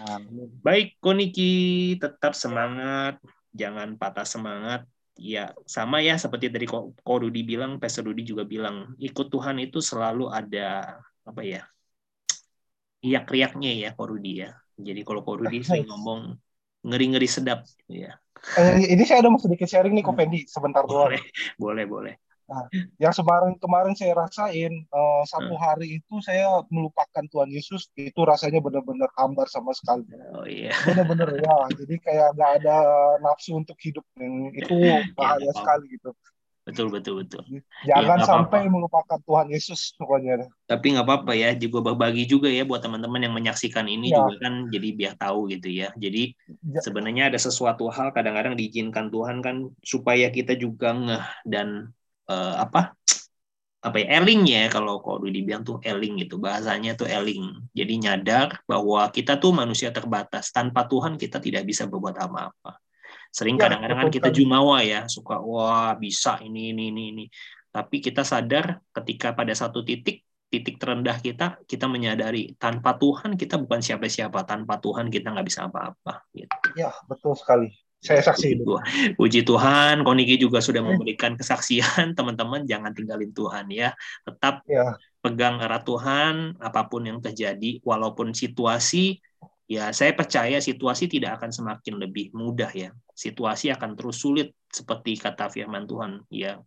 [0.00, 0.48] Amin.
[0.64, 3.20] Baik Koniki tetap semangat,
[3.52, 4.88] jangan patah semangat.
[5.20, 9.84] Ya, sama ya seperti tadi Ko Rudi bilang, Pastor Rudi juga bilang, ikut Tuhan itu
[9.84, 10.96] selalu ada
[11.28, 11.68] apa ya?
[13.02, 14.50] Iyak-riaknya ya Korudi ya.
[14.78, 16.38] Jadi kalau Korudi sih ngomong
[16.86, 18.14] ngeri-ngeri sedap ya.
[18.54, 21.10] Eh, ini saya ada mau sedikit sharing nih Fendi sebentar doang.
[21.10, 21.22] Boleh,
[21.58, 22.14] boleh, boleh.
[22.48, 22.64] Nah,
[22.96, 25.60] yang kemarin kemarin saya rasain uh, satu hmm.
[25.60, 30.08] hari itu saya melupakan Tuhan Yesus itu rasanya benar-benar hambar sama sekali.
[30.32, 30.72] Oh iya.
[30.88, 31.56] Benar-benar ya.
[31.84, 32.76] Jadi kayak nggak ada
[33.20, 34.00] nafsu untuk hidup
[34.56, 36.16] itu ya, bahaya ya, sekali gitu.
[36.68, 37.40] Betul betul betul.
[37.88, 38.74] Jangan ya, sampai apa -apa.
[38.76, 40.52] melupakan Tuhan Yesus pokoknya.
[40.68, 44.20] Tapi nggak apa-apa ya, juga berbagi juga ya buat teman-teman yang menyaksikan ini ya.
[44.20, 45.88] juga kan jadi biar tahu gitu ya.
[45.96, 46.36] Jadi
[46.68, 46.80] ya.
[46.84, 51.88] sebenarnya ada sesuatu hal kadang-kadang diizinkan Tuhan kan supaya kita juga ngeh dan
[52.28, 52.92] uh, apa
[53.78, 58.48] apa ya eling ya kalau kok dibilang tuh eling gitu bahasanya tuh eling jadi nyadar
[58.66, 62.82] bahwa kita tuh manusia terbatas tanpa Tuhan kita tidak bisa berbuat apa-apa
[63.28, 67.24] Sering ya, kadang-kadang kan kita jumawa ya, suka wah bisa ini ini ini ini.
[67.68, 73.60] Tapi kita sadar ketika pada satu titik titik terendah kita, kita menyadari tanpa Tuhan kita
[73.60, 76.24] bukan siapa-siapa, tanpa Tuhan kita nggak bisa apa-apa.
[76.32, 76.56] Gitu.
[76.74, 77.68] Ya betul sekali.
[77.98, 78.78] Saya saksi itu.
[79.18, 80.86] Puji Tuhan, Koniki juga sudah eh.
[80.86, 82.14] memberikan kesaksian.
[82.18, 83.90] Teman-teman jangan tinggalin Tuhan ya.
[84.22, 84.94] Tetap ya.
[85.18, 89.18] pegang erat Tuhan apa pun yang terjadi, walaupun situasi
[89.68, 92.90] ya saya percaya situasi tidak akan semakin lebih mudah ya.
[93.12, 96.58] Situasi akan terus sulit seperti kata firman Tuhan ya.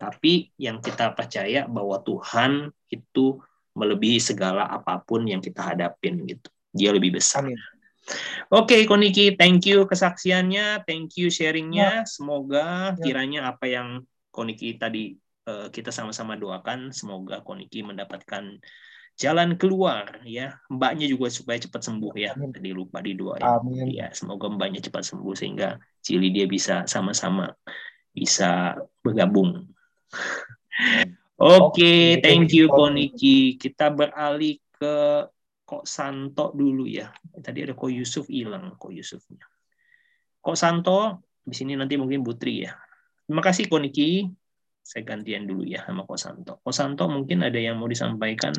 [0.00, 3.36] Tapi yang kita percaya bahwa Tuhan itu
[3.76, 6.48] melebihi segala apa pun yang kita hadapin gitu.
[6.72, 7.44] Dia lebih besar.
[7.44, 7.60] Amin.
[8.50, 12.02] Oke, okay, Koniki, thank you kesaksiannya, thank you sharingnya.
[12.02, 12.08] Ya.
[12.08, 13.02] Semoga ya.
[13.04, 15.14] kiranya apa yang Koniki tadi
[15.46, 18.58] uh, kita sama-sama doakan, semoga Koniki mendapatkan
[19.20, 20.56] jalan keluar ya.
[20.72, 22.32] Mbaknya juga supaya cepat sembuh ya.
[22.32, 22.56] Amin.
[22.56, 23.60] tadi lupa di doa ya.
[23.84, 27.52] ya semoga mbaknya cepat sembuh sehingga Cili dia bisa sama-sama
[28.16, 29.68] bisa bergabung.
[31.40, 32.72] Oke okay, thank you.
[32.72, 33.60] Koniki.
[33.60, 35.28] Kita beralih ke
[35.68, 37.12] Kok Santo dulu ya.
[37.36, 39.44] Tadi ada Kok Yusuf hilang Kok Yusufnya.
[40.40, 42.72] Kok Santo di sini nanti mungkin Butri ya.
[43.28, 44.24] Terima kasih Koniki.
[44.80, 46.52] Saya gantian dulu ya sama Kok Santo.
[46.64, 48.56] Kok Santo mungkin ada yang mau disampaikan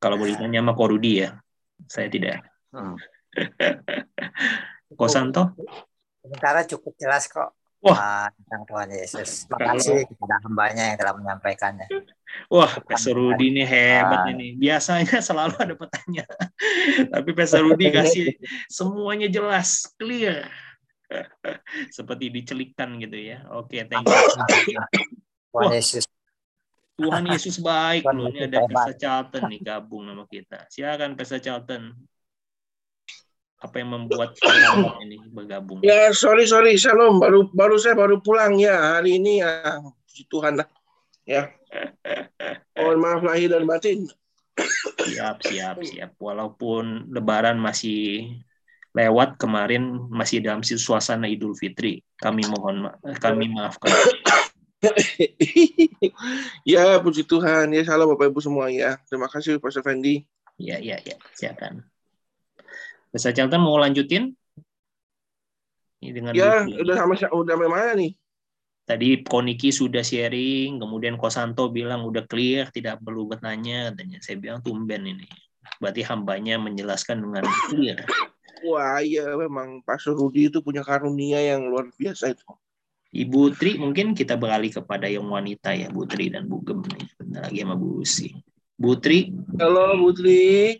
[0.00, 1.36] kalau mau ditanya sama Korudi ya,
[1.84, 2.40] saya tidak.
[2.72, 2.96] Hmm.
[4.98, 5.54] Kosanto?
[6.24, 7.52] Sementara cukup jelas kok.
[7.80, 9.48] Wah, tentang Tuhan Yesus.
[9.48, 11.88] Terima kasih kepada hambanya yang telah menyampaikannya.
[12.52, 14.52] Wah, Pastor Rudi ini hebat uh, ini.
[14.52, 16.44] Biasanya selalu ada pertanyaan.
[17.08, 18.36] Tapi Pastor Rudi kasih
[18.68, 20.44] semuanya jelas, clear.
[21.96, 23.48] Seperti dicelikkan gitu ya.
[23.56, 24.76] Oke, okay, thank you.
[25.50, 26.04] Tuhan Yesus
[27.00, 28.28] Tuhan Yesus baik loh.
[28.28, 30.68] Ini ada Pesa Charlton nih gabung sama kita.
[30.68, 31.96] Silakan Pesa Charlton.
[33.60, 34.36] Apa yang membuat
[35.04, 35.84] ini bergabung?
[35.84, 37.20] Ya, sorry sorry, Shalom.
[37.20, 39.80] Baru baru saya baru pulang ya hari ini ya.
[39.80, 40.68] Puji Tuhan lah.
[41.28, 41.52] Ya.
[42.76, 44.08] Mohon maaf lahir dan batin.
[45.00, 46.10] Siap, siap, siap.
[46.16, 48.32] Walaupun Lebaran masih
[48.90, 52.02] lewat kemarin masih dalam suasana Idul Fitri.
[52.18, 52.90] Kami mohon
[53.22, 53.92] kami maafkan.
[56.72, 57.68] ya, puji Tuhan.
[57.76, 58.96] Ya, salam Bapak Ibu semua ya.
[59.08, 60.24] Terima kasih Pastor Fendi.
[60.56, 61.16] Ya, ya, ya.
[61.36, 61.84] Silakan.
[63.12, 64.32] Bisa Charlton mau lanjutin?
[66.00, 68.16] Ini dengan ya, udah sama udah mana nih?
[68.88, 74.18] Tadi Koniki sudah sharing, kemudian Kosanto bilang udah clear, tidak perlu bertanya, katanya.
[74.24, 75.28] Saya bilang tumben ini.
[75.78, 78.02] Berarti hambanya menjelaskan dengan clear.
[78.60, 82.44] Wah iya memang Pak Rudi itu punya karunia yang luar biasa itu.
[83.10, 87.10] Ibu Tri mungkin kita beralih kepada yang wanita ya Bu Tri dan Bu Gem nih.
[87.18, 88.30] Bentar lagi sama Bu Usi.
[88.78, 89.34] Bu Tri.
[89.58, 90.78] Halo Bu Tri.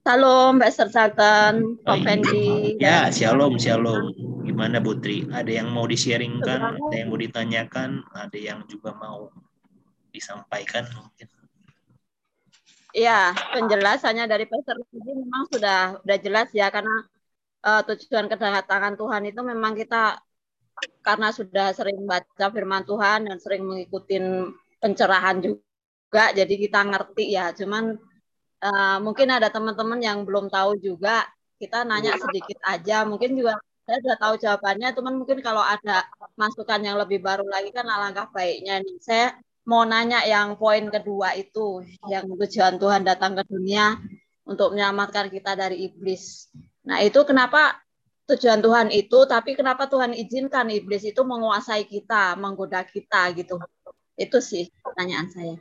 [0.00, 2.72] Halo Mbak Sersakan, Pak oh, Fendi.
[2.80, 4.16] Ya, shalom, shalom.
[4.48, 5.28] Gimana Putri?
[5.28, 9.28] Ada yang mau di-sharingkan, ada yang mau ditanyakan, ada yang juga mau
[10.08, 11.28] disampaikan mungkin.
[12.96, 17.06] Ya, penjelasannya dari Pastor ini memang sudah sudah jelas ya karena
[17.68, 20.16] uh, tujuan kedatangan Tuhan itu memang kita
[21.00, 24.20] karena sudah sering baca firman Tuhan dan sering mengikuti
[24.80, 27.52] pencerahan juga jadi kita ngerti ya.
[27.52, 27.96] Cuman
[28.64, 31.28] uh, mungkin ada teman-teman yang belum tahu juga
[31.60, 33.04] kita nanya sedikit aja.
[33.04, 36.06] Mungkin juga saya sudah tahu jawabannya teman mungkin kalau ada
[36.38, 38.96] masukan yang lebih baru lagi kan alangkah baiknya nih.
[39.02, 39.26] Saya
[39.66, 43.98] mau nanya yang poin kedua itu yang tujuan Tuhan datang ke dunia
[44.46, 46.48] untuk menyelamatkan kita dari iblis.
[46.86, 47.78] Nah itu kenapa
[48.34, 53.58] tujuan Tuhan itu tapi kenapa Tuhan izinkan iblis itu menguasai kita menggoda kita gitu
[54.14, 55.56] itu sih pertanyaan saya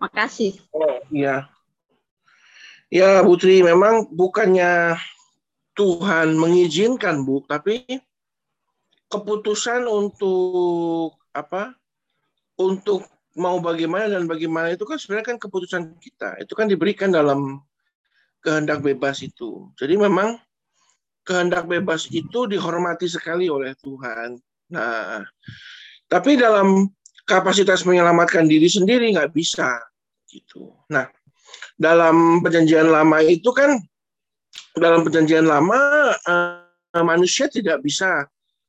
[0.00, 1.48] makasih oh iya
[2.94, 4.94] Ya, Putri, memang bukannya
[5.74, 7.82] Tuhan mengizinkan, Bu, tapi
[9.10, 11.74] keputusan untuk apa?
[12.54, 13.02] Untuk
[13.34, 16.38] mau bagaimana dan bagaimana itu kan sebenarnya kan keputusan kita.
[16.38, 17.66] Itu kan diberikan dalam
[18.38, 19.74] kehendak bebas itu.
[19.74, 20.38] Jadi memang
[21.24, 24.36] kehendak bebas itu dihormati sekali oleh Tuhan.
[24.76, 25.24] Nah,
[26.06, 26.88] tapi dalam
[27.24, 29.80] kapasitas menyelamatkan diri sendiri nggak bisa
[30.28, 30.76] gitu.
[30.92, 31.08] Nah,
[31.80, 33.80] dalam perjanjian lama itu kan
[34.76, 38.28] dalam perjanjian lama uh, manusia tidak bisa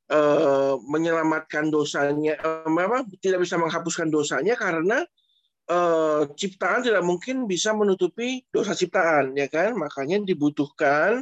[0.10, 5.06] uh, menyelamatkan dosanya uh, apa tidak bisa menghapuskan dosanya karena
[5.70, 11.22] uh, ciptaan tidak mungkin bisa menutupi dosa ciptaan ya kan makanya dibutuhkan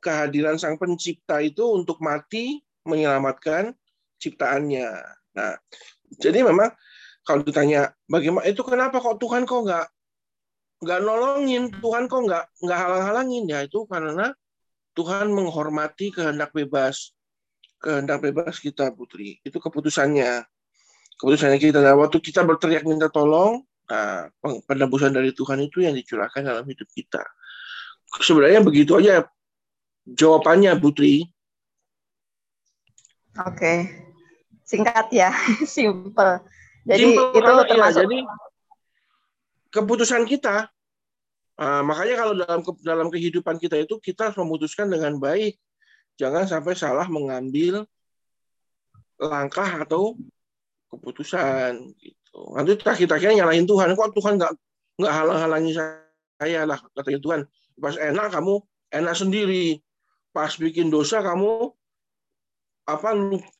[0.00, 3.74] kehadiran sang pencipta itu untuk mati menyelamatkan
[4.18, 4.88] ciptaannya.
[5.36, 5.52] Nah
[6.18, 6.72] jadi memang
[7.22, 9.86] kalau ditanya bagaimana itu kenapa kok Tuhan kok nggak
[10.82, 11.68] nggak nolongin?
[11.82, 13.44] Tuhan kok nggak nggak halang-halangin?
[13.50, 14.32] Ya itu karena
[14.96, 17.12] Tuhan menghormati kehendak bebas
[17.78, 19.38] kehendak bebas kita putri.
[19.46, 20.42] Itu keputusannya.
[21.18, 21.78] Keputusannya kita.
[21.82, 24.30] Nah, waktu kita berteriak minta tolong nah,
[24.66, 27.22] penebusan dari Tuhan itu yang dicurahkan dalam hidup kita.
[28.22, 29.26] Sebenarnya begitu aja
[30.16, 31.28] jawabannya putri
[33.36, 33.74] oke
[34.64, 35.32] singkat ya
[35.68, 36.40] simple
[36.88, 38.18] jadi Simple, itu iya, termasuk ya, jadi
[39.68, 40.72] keputusan kita.
[41.58, 45.60] Uh, makanya kalau dalam dalam kehidupan kita itu kita harus memutuskan dengan baik.
[46.16, 47.84] Jangan sampai salah mengambil
[49.20, 50.16] langkah atau
[50.88, 52.40] keputusan gitu.
[52.56, 53.92] Nanti kita kira nyalahin Tuhan.
[53.92, 54.52] Kok Tuhan nggak
[54.98, 57.40] nggak halang-halangi saya lah katanya Tuhan.
[57.76, 58.54] Pas enak kamu
[58.96, 59.82] enak sendiri.
[60.32, 61.72] Pas bikin dosa kamu
[62.88, 63.10] apa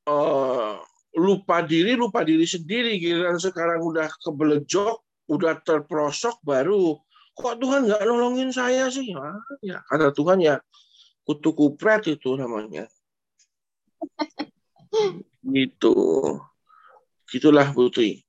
[0.09, 0.81] uh,
[1.17, 2.97] lupa diri lupa diri sendiri.
[3.01, 4.97] Giliran sekarang udah kebelejok
[5.29, 6.97] udah terprosok baru
[7.39, 9.15] kok Tuhan nggak nolongin saya sih?
[9.15, 9.31] Ya,
[9.63, 10.59] ya kata Tuhan ya
[11.23, 12.91] kutu kupret itu namanya.
[15.49, 15.95] Gitu.
[17.29, 18.25] Gitulah Putri.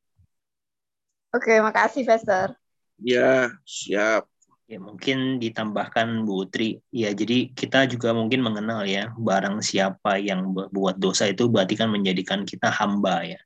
[1.31, 2.53] Oke makasih Pastor.
[2.99, 4.27] Ya siap
[4.69, 10.53] ya mungkin ditambahkan Bu Tri ya jadi kita juga mungkin mengenal ya barang siapa yang
[10.53, 13.41] berbuat dosa itu berarti kan menjadikan kita hamba ya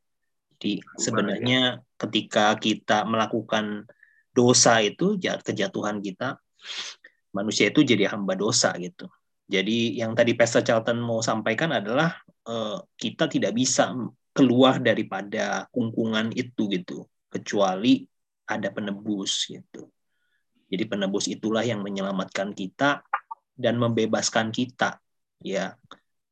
[0.60, 3.88] jadi sebenarnya ketika kita melakukan
[4.36, 6.44] dosa itu kejatuhan kita
[7.34, 9.10] manusia itu jadi hamba dosa gitu.
[9.50, 12.16] Jadi yang tadi Pastor Charlton mau sampaikan adalah
[12.48, 13.92] uh, kita tidak bisa
[14.34, 18.08] keluar daripada kungkungan itu gitu kecuali
[18.50, 19.93] ada penebus gitu.
[20.68, 23.04] Jadi penebus itulah yang menyelamatkan kita
[23.54, 24.98] dan membebaskan kita
[25.44, 25.78] ya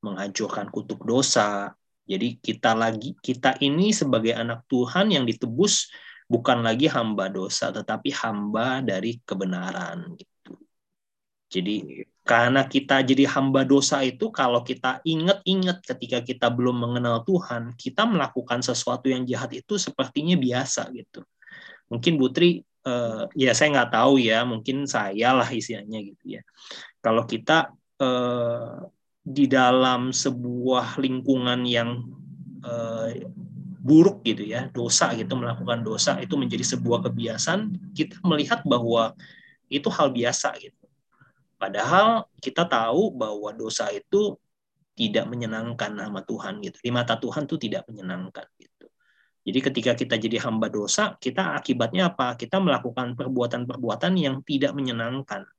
[0.01, 1.77] menghancurkan kutuk dosa,
[2.11, 5.93] jadi kita lagi kita ini sebagai anak Tuhan yang ditebus
[6.27, 10.59] bukan lagi hamba dosa tetapi hamba dari kebenaran gitu.
[11.51, 17.75] Jadi karena kita jadi hamba dosa itu kalau kita ingat-ingat ketika kita belum mengenal Tuhan,
[17.75, 21.23] kita melakukan sesuatu yang jahat itu sepertinya biasa gitu.
[21.91, 26.41] Mungkin Putri uh, ya saya nggak tahu ya, mungkin saya lah isinya gitu ya.
[27.01, 28.85] Kalau kita uh,
[29.21, 32.05] di dalam sebuah lingkungan yang
[32.65, 33.09] uh,
[33.81, 39.17] buruk gitu ya, dosa gitu melakukan dosa itu menjadi sebuah kebiasaan, kita melihat bahwa
[39.71, 40.81] itu hal biasa gitu
[41.61, 44.33] Padahal kita tahu bahwa dosa itu
[44.97, 46.81] tidak menyenangkan nama Tuhan gitu.
[46.81, 48.49] Di mata Tuhan itu tidak menyenangkan.
[49.41, 52.37] Jadi ketika kita jadi hamba dosa, kita akibatnya apa?
[52.37, 55.49] Kita melakukan perbuatan-perbuatan yang tidak menyenangkan,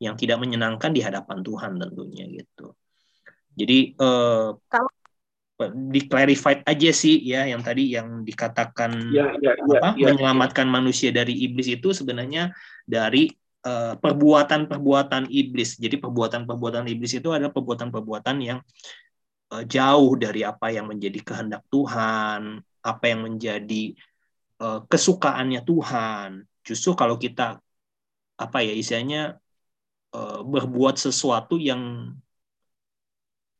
[0.00, 2.72] yang tidak menyenangkan di hadapan Tuhan tentunya gitu.
[3.58, 4.90] Jadi eh, kalau
[5.90, 10.70] di clarified aja sih ya yang tadi yang dikatakan ya, ya, ya, apa ya, menyelamatkan
[10.70, 10.72] ya.
[10.72, 12.54] manusia dari iblis itu sebenarnya
[12.86, 13.28] dari
[13.68, 15.76] Eh, perbuatan-perbuatan iblis.
[15.82, 18.58] Jadi perbuatan-perbuatan iblis itu adalah perbuatan-perbuatan yang
[19.50, 23.92] eh, jauh dari apa yang menjadi kehendak Tuhan, apa yang menjadi
[24.62, 26.30] eh, kesukaannya Tuhan.
[26.64, 27.60] Justru kalau kita
[28.38, 29.40] apa ya istilahnya
[30.48, 32.14] berbuat sesuatu yang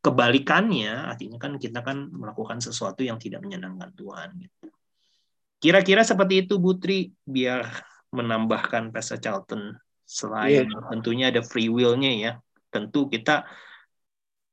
[0.00, 4.28] kebalikannya, artinya kan kita kan melakukan sesuatu yang tidak menyenangkan Tuhan.
[4.40, 4.66] Gitu.
[5.60, 7.68] Kira-kira seperti itu, Butri, biar
[8.16, 9.76] menambahkan Pastor Charlton
[10.08, 10.88] Selain yeah.
[10.88, 12.32] tentunya ada free will-nya ya.
[12.72, 13.67] Tentu kita uh,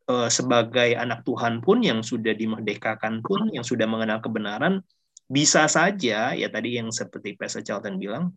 [0.06, 4.86] sebagai anak Tuhan pun yang sudah dimerdekakan pun, yang sudah mengenal kebenaran,
[5.26, 8.30] bisa saja ya tadi yang seperti Pastor Charlton bilang,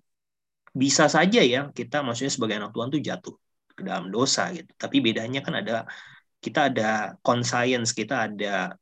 [0.72, 3.34] bisa saja ya kita maksudnya sebagai anak Tuhan tuh jatuh
[3.76, 4.72] ke dalam dosa gitu.
[4.80, 5.84] Tapi bedanya kan ada
[6.40, 8.72] kita ada conscience, kita ada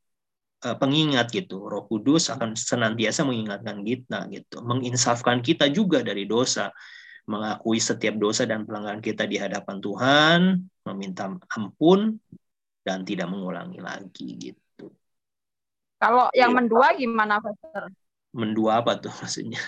[0.62, 1.66] uh, pengingat gitu.
[1.66, 6.70] Roh Kudus akan senantiasa mengingatkan kita gitu, menginsafkan kita juga dari dosa
[7.26, 10.41] mengakui setiap dosa dan pelanggaran kita di hadapan Tuhan,
[10.87, 11.26] meminta
[11.59, 12.22] ampun
[12.87, 14.87] dan tidak mengulangi lagi gitu.
[15.99, 16.59] Kalau yang iya.
[16.62, 17.91] mendua gimana, Pastor?
[18.30, 19.59] Mendua apa tuh maksudnya?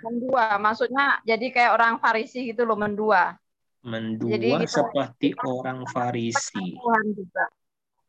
[0.00, 3.36] mendua, maksudnya jadi kayak orang Farisi gitu loh, mendua.
[3.84, 6.80] Mendua jadi kita, seperti kita, orang Farisi.
[6.80, 7.44] Tuhan juga.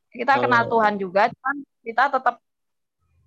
[0.07, 0.41] Kita oh.
[0.47, 2.35] kenal Tuhan juga, cuman kita tetap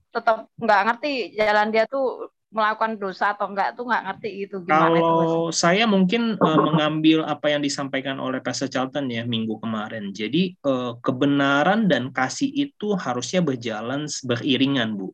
[0.08, 4.88] tetap nggak ngerti jalan dia tuh melakukan dosa atau enggak tuh nggak ngerti gitu gimana
[4.88, 10.16] Kalau itu, saya mungkin uh, mengambil apa yang disampaikan oleh Pastor Charlton ya minggu kemarin.
[10.16, 15.12] Jadi uh, kebenaran dan kasih itu harusnya berjalan beriringan, Bu.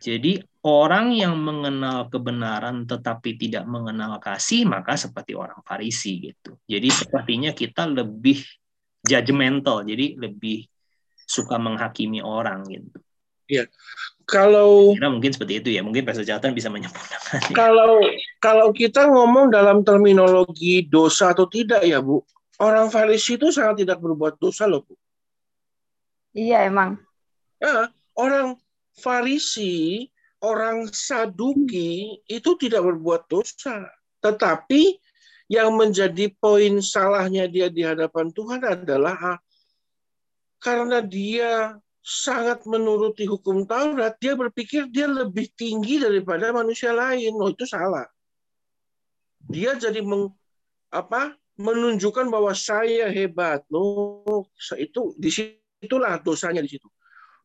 [0.00, 6.60] Jadi orang yang mengenal kebenaran tetapi tidak mengenal kasih maka seperti orang Farisi gitu.
[6.68, 8.40] Jadi sepertinya kita lebih
[9.04, 10.68] judgmental, jadi lebih
[11.24, 13.00] suka menghakimi orang gitu.
[13.50, 13.66] Iya.
[14.30, 17.50] Kalau Kira mungkin seperti itu ya, mungkin Pastor Jatan bisa menyempurnakan.
[17.58, 17.98] Kalau
[18.38, 22.22] kalau kita ngomong dalam terminologi dosa atau tidak ya, Bu.
[22.62, 24.94] Orang Farisi itu sangat tidak berbuat dosa loh, Bu.
[26.30, 27.02] Iya, emang.
[27.58, 28.54] Ya, orang
[28.94, 30.06] Farisi,
[30.38, 33.90] orang Saduki itu tidak berbuat dosa.
[34.22, 35.00] Tetapi
[35.50, 39.38] yang menjadi poin salahnya dia di hadapan Tuhan adalah ah,
[40.62, 47.36] karena dia sangat menuruti hukum Taurat, dia berpikir dia lebih tinggi daripada manusia lain.
[47.36, 48.08] Oh, itu salah.
[49.48, 50.32] Dia jadi meng,
[50.92, 51.36] apa?
[51.60, 53.60] menunjukkan bahwa saya hebat.
[53.68, 54.48] No,
[54.80, 56.88] itu di situlah dosanya di situ.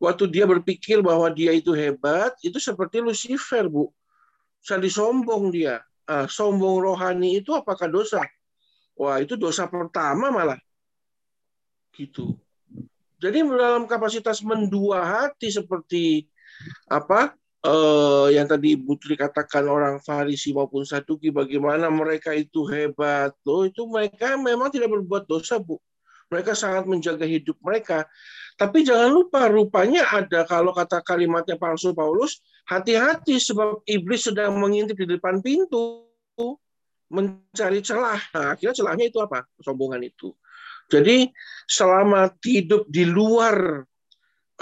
[0.00, 3.92] Waktu dia berpikir bahwa dia itu hebat, itu seperti Lucifer, Bu.
[4.64, 5.84] Jadi sombong dia.
[6.08, 8.24] Ah, sombong rohani itu apakah dosa?
[8.96, 10.56] Wah, itu dosa pertama malah.
[11.92, 12.36] Gitu.
[13.16, 16.28] Jadi dalam kapasitas mendua hati seperti
[16.84, 17.32] apa
[17.64, 23.32] eh, yang tadi Ibu Tri katakan orang Farisi maupun Saduki bagaimana mereka itu hebat.
[23.48, 25.80] Loh itu mereka memang tidak berbuat dosa Bu.
[26.28, 28.04] Mereka sangat menjaga hidup mereka.
[28.58, 34.98] Tapi jangan lupa rupanya ada kalau kata kalimatnya palsu Paulus hati-hati sebab iblis sedang mengintip
[34.98, 36.04] di depan pintu
[37.06, 38.18] mencari celah.
[38.34, 39.46] Nah akhirnya celahnya itu apa?
[39.56, 40.34] Kesombongan itu
[40.86, 41.30] jadi
[41.66, 43.82] selama hidup di luar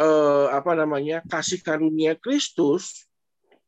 [0.01, 3.05] eh, apa namanya kasih karunia Kristus,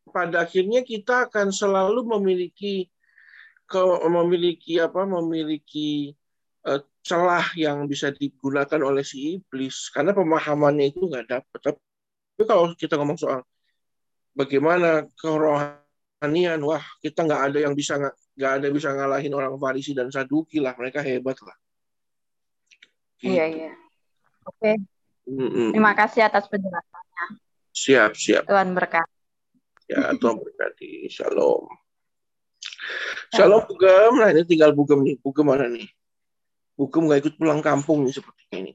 [0.09, 2.89] pada akhirnya kita akan selalu memiliki
[3.69, 6.17] ke, memiliki apa memiliki
[6.65, 11.59] eh, celah yang bisa digunakan oleh si iblis karena pemahamannya itu nggak dapat.
[11.61, 13.41] Tapi kalau kita ngomong soal
[14.33, 18.01] bagaimana kerohanian, wah kita nggak ada yang bisa
[18.37, 21.57] nggak ada bisa ngalahin orang Farisi dan Saduki lah, mereka hebat lah.
[23.25, 23.59] Iya, gitu.
[23.61, 23.73] iya.
[24.47, 24.73] Oke.
[25.27, 25.69] Mm-mm.
[25.75, 27.25] Terima kasih atas penjelasannya.
[27.75, 28.45] Siap, siap.
[28.47, 29.17] Tuhan berkati.
[29.91, 31.11] Ya, Tuhan berkati.
[31.11, 31.67] Shalom.
[33.35, 35.17] Shalom Bugem, nah ini tinggal Bugem nih.
[35.19, 35.91] Bugem mana nih?
[36.79, 38.73] Bugem nggak ikut pulang kampung nih seperti ini.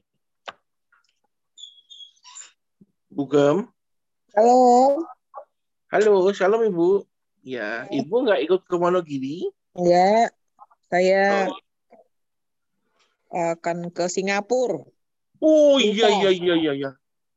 [3.08, 3.68] Bugem.
[4.36, 5.00] Halo.
[5.92, 7.04] Halo, shalom Ibu.
[7.42, 9.50] Ya, Ibu nggak ikut ke Monogiri?
[9.74, 10.30] Enggak,
[10.88, 11.58] saya oh.
[13.32, 14.84] Akan ke Singapura.
[15.42, 16.90] Oh iya iya iya iya iya.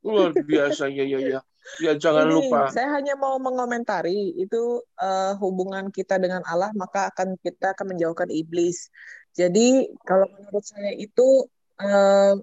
[0.06, 1.40] Luar biasa ya ya ya.
[1.82, 2.70] Ya jangan Ini, lupa.
[2.70, 8.30] Saya hanya mau mengomentari itu uh, hubungan kita dengan Allah maka akan kita akan menjauhkan
[8.30, 8.94] iblis.
[9.34, 11.50] Jadi kalau menurut saya itu
[11.82, 12.38] uh,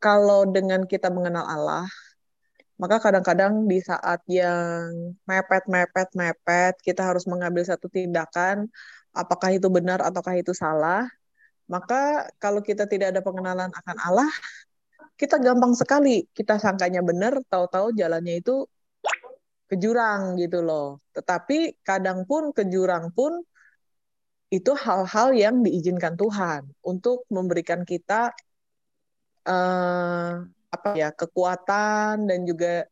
[0.00, 1.84] kalau dengan kita mengenal Allah
[2.76, 8.68] maka kadang-kadang di saat yang mepet mepet mepet kita harus mengambil satu tindakan
[9.16, 11.04] apakah itu benar ataukah itu salah.
[11.66, 14.30] Maka kalau kita tidak ada pengenalan akan Allah,
[15.16, 18.68] kita gampang sekali kita sangkanya benar tahu-tahu jalannya itu
[19.66, 23.40] ke jurang gitu loh tetapi kadang pun ke jurang pun
[24.52, 28.30] itu hal-hal yang diizinkan Tuhan untuk memberikan kita
[29.42, 32.86] uh, apa ya kekuatan dan juga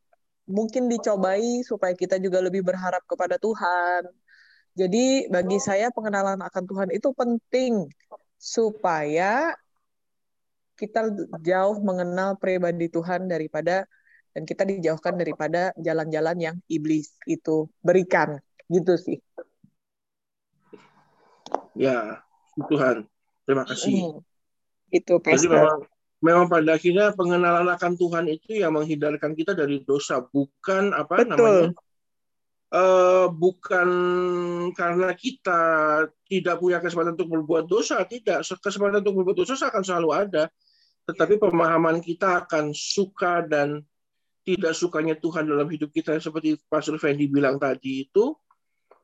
[0.50, 4.10] mungkin dicobai supaya kita juga lebih berharap kepada Tuhan.
[4.74, 7.86] Jadi bagi saya pengenalan akan Tuhan itu penting
[8.45, 9.57] supaya
[10.76, 11.09] kita
[11.40, 13.88] jauh mengenal pribadi Tuhan daripada
[14.36, 18.36] dan kita dijauhkan daripada jalan-jalan yang iblis itu berikan
[18.68, 19.16] gitu sih.
[21.72, 22.20] Ya,
[22.68, 23.09] Tuhan.
[23.49, 24.12] Terima kasih.
[24.12, 24.14] Mm,
[24.92, 25.78] itu Jadi memang
[26.20, 31.32] memang pada akhirnya pengenalan akan Tuhan itu yang menghindarkan kita dari dosa, bukan apa Betul.
[31.32, 31.68] namanya?
[32.74, 33.86] Uh, bukan
[34.74, 35.62] karena kita
[36.26, 38.42] tidak punya kesempatan untuk berbuat dosa, tidak.
[38.42, 40.50] Kesempatan untuk berbuat dosa akan selalu ada.
[41.06, 43.78] Tetapi pemahaman kita akan suka dan
[44.42, 48.34] tidak sukanya Tuhan dalam hidup kita seperti Pastor Fendi bilang tadi itu.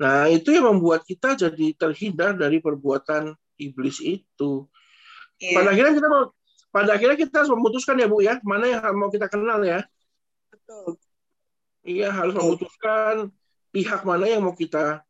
[0.02, 4.66] Nah itu yang membuat kita jadi terhindar dari perbuatan iblis itu.
[5.40, 5.56] Yeah.
[5.56, 6.24] pada akhirnya kita mau
[6.68, 8.42] pada akhirnya kita harus memutuskan ya Bu ya.
[8.44, 9.80] Mana yang mau kita kenal ya?
[10.52, 11.00] Betul.
[11.80, 13.32] Iya harus memutuskan
[13.70, 15.02] pihak mana yang mau kita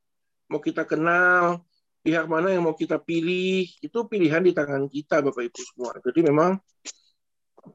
[0.51, 1.65] mau kita kenal
[2.01, 5.93] pihak mana yang mau kita pilih itu pilihan di tangan kita Bapak Ibu semua.
[6.01, 6.57] Jadi memang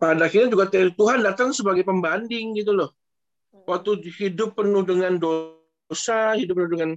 [0.01, 2.89] pada akhirnya juga Tuhan datang sebagai pembanding gitu loh.
[3.65, 6.91] Waktu hidup penuh dengan dosa, hidup penuh dengan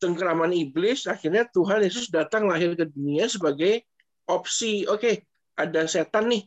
[0.00, 3.86] cengkeraman iblis, akhirnya Tuhan Yesus datang lahir ke dunia sebagai
[4.26, 4.88] opsi.
[4.88, 5.14] Oke, okay,
[5.54, 6.42] ada setan nih,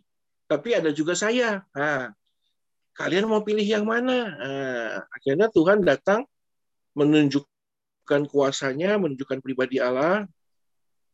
[0.49, 1.63] tapi ada juga saya.
[1.71, 2.11] Nah,
[2.97, 4.17] kalian mau pilih yang mana?
[4.27, 6.27] Nah, akhirnya Tuhan datang
[6.95, 10.25] menunjukkan kuasanya, menunjukkan pribadi Allah,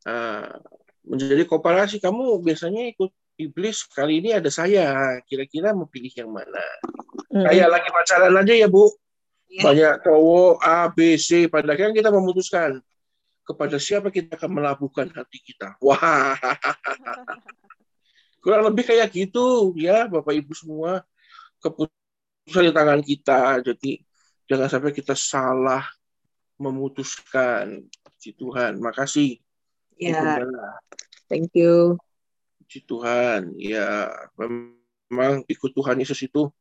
[0.06, 0.50] uh,
[1.04, 1.98] menjadi komparasi.
[1.98, 3.12] Kamu biasanya ikut
[3.42, 5.18] iblis, kali ini ada saya.
[5.26, 6.64] Kira-kira mau pilih yang mana?
[7.34, 7.46] Hmm.
[7.50, 8.88] Kayak lagi pacaran aja ya, Bu.
[9.52, 9.64] Yeah.
[9.68, 11.50] Banyak cowok A, B, C.
[11.52, 12.80] Pada akhirnya kita memutuskan
[13.42, 15.76] kepada siapa kita akan melabuhkan hati kita.
[15.84, 16.38] Wah,
[18.46, 21.04] kurang lebih kayak gitu ya, Bapak Ibu semua.
[21.60, 23.60] Keputusan di tangan kita.
[23.60, 23.92] Jadi
[24.52, 25.88] jangan sampai kita salah
[26.60, 28.84] memutuskan Puji Tuhan.
[28.84, 29.40] Makasih.
[29.96, 30.44] Ya.
[31.32, 31.96] Thank you.
[32.60, 33.56] Puji Tuhan.
[33.56, 36.52] Ya, memang ikut Tuhan Yesus itu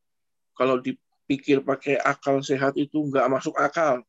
[0.55, 3.99] kalau dipikir pakai akal sehat itu nggak masuk akal.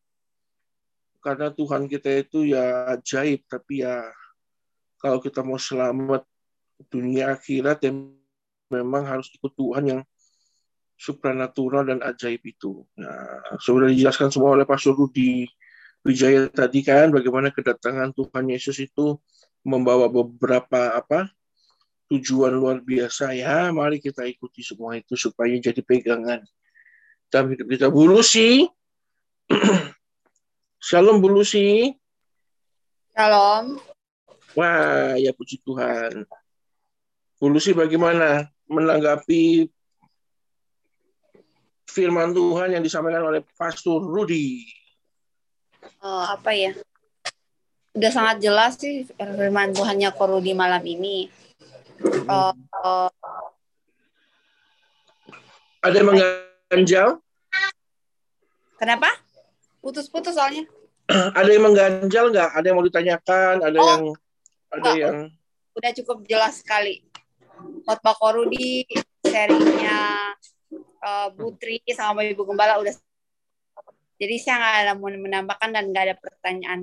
[1.18, 4.06] Karena Tuhan kita itu ya ajaib, tapi ya
[5.02, 6.22] kalau kita mau selamat
[6.86, 7.92] dunia akhirat ya
[8.70, 10.00] memang harus ikut Tuhan yang
[11.02, 12.86] supranatural dan ajaib itu.
[12.94, 15.50] Nah, sudah dijelaskan semua oleh Pastor Rudi
[16.06, 19.18] Wijaya tadi kan bagaimana kedatangan Tuhan Yesus itu
[19.66, 21.26] membawa beberapa apa
[22.06, 23.34] tujuan luar biasa.
[23.34, 26.42] Ya mari kita ikuti semua itu supaya jadi pegangan
[27.30, 27.86] dalam hidup kita.
[27.90, 28.66] Bulusi
[30.86, 31.90] Shalom Bulusi
[33.14, 33.78] Shalom.
[34.54, 36.26] Wah ya puji Tuhan.
[37.38, 39.70] Bulusi bagaimana menanggapi
[41.92, 44.64] firman Tuhan yang disampaikan oleh Pastor Rudi
[46.02, 46.72] uh, apa ya
[47.92, 51.28] udah sangat jelas sih firman Tuhannya Koru di malam ini.
[52.24, 53.12] Uh, uh,
[55.84, 57.20] ada yang mengganjal?
[58.80, 59.12] Kenapa?
[59.84, 60.64] Putus-putus soalnya.
[61.38, 62.50] ada yang mengganjal nggak?
[62.56, 63.54] Ada yang mau ditanyakan?
[63.60, 64.02] Ada oh, yang
[64.72, 64.96] ada enggak.
[64.96, 65.16] yang
[65.76, 67.04] udah cukup jelas sekali.
[67.84, 68.88] Khotbah Korudi,
[69.20, 70.32] serinya
[71.02, 72.94] uh, Butri sama Ibu Gembala udah
[74.22, 76.80] jadi saya nggak ada mau menambahkan dan nggak ada pertanyaan.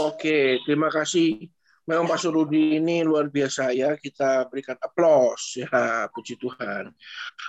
[0.00, 1.52] Oke, terima kasih.
[1.84, 3.92] Memang Pak Surudi ini luar biasa ya.
[4.00, 5.68] Kita berikan aplaus ya,
[6.08, 6.88] puji Tuhan.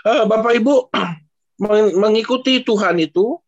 [0.03, 0.91] Uh, Bapak Ibu
[2.03, 3.39] mengikuti Tuhan itu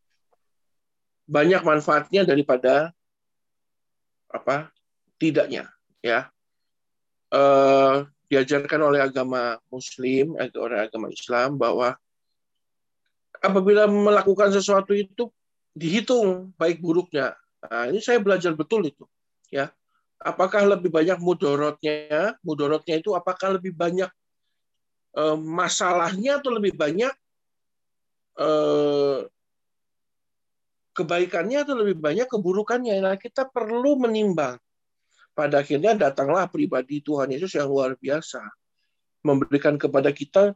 [1.28, 2.93] banyak manfaatnya daripada
[4.30, 4.70] apa
[5.18, 5.74] tidaknya
[6.06, 6.30] ya
[7.34, 11.97] uh, diajarkan oleh agama Muslim oleh agama Islam bahwa
[13.44, 15.32] apabila melakukan sesuatu itu
[15.76, 19.04] dihitung baik buruknya nah, ini saya belajar betul itu
[19.52, 19.72] ya
[20.22, 24.08] apakah lebih banyak mudorotnya mudorotnya itu apakah lebih banyak
[25.16, 27.12] uh, masalahnya atau lebih banyak
[28.40, 29.28] uh,
[30.96, 33.04] kebaikannya atau lebih banyak keburukannya.
[33.04, 34.56] Nah, kita perlu menimbang.
[35.36, 38.40] Pada akhirnya datanglah pribadi Tuhan Yesus yang luar biasa.
[39.28, 40.56] Memberikan kepada kita,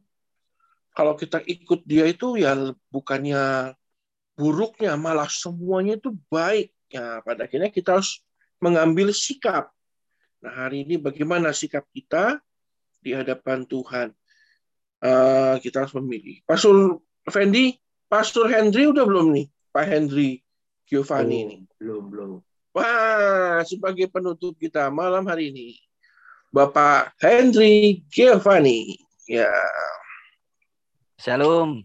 [0.94, 2.56] kalau kita ikut dia itu ya
[2.90, 3.74] bukannya
[4.40, 6.72] buruknya, malah semuanya itu baik.
[6.90, 8.24] Ya, pada akhirnya kita harus
[8.64, 9.70] mengambil sikap.
[10.40, 12.40] Nah, hari ini bagaimana sikap kita
[13.04, 14.16] di hadapan Tuhan?
[15.00, 16.44] Uh, kita harus memilih.
[16.44, 17.76] Pastor Fendi,
[18.08, 19.48] Pastor Henry udah belum nih?
[19.70, 20.44] Pak Henry
[20.90, 21.56] Giovanni oh, ini.
[21.78, 22.32] Belum, belum.
[22.74, 25.78] Wah, sebagai penutup kita malam hari ini,
[26.50, 28.98] Bapak Henry Giovanni.
[29.30, 29.52] Ya.
[31.20, 31.84] Shalom.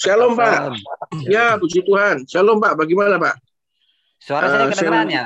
[0.00, 0.72] Shalom, Pak.
[1.28, 2.24] Ya, puji Tuhan.
[2.24, 2.80] Shalom, Pak.
[2.80, 3.36] Bagaimana, Pak?
[4.16, 5.24] Suara saya uh, kedengeran ya?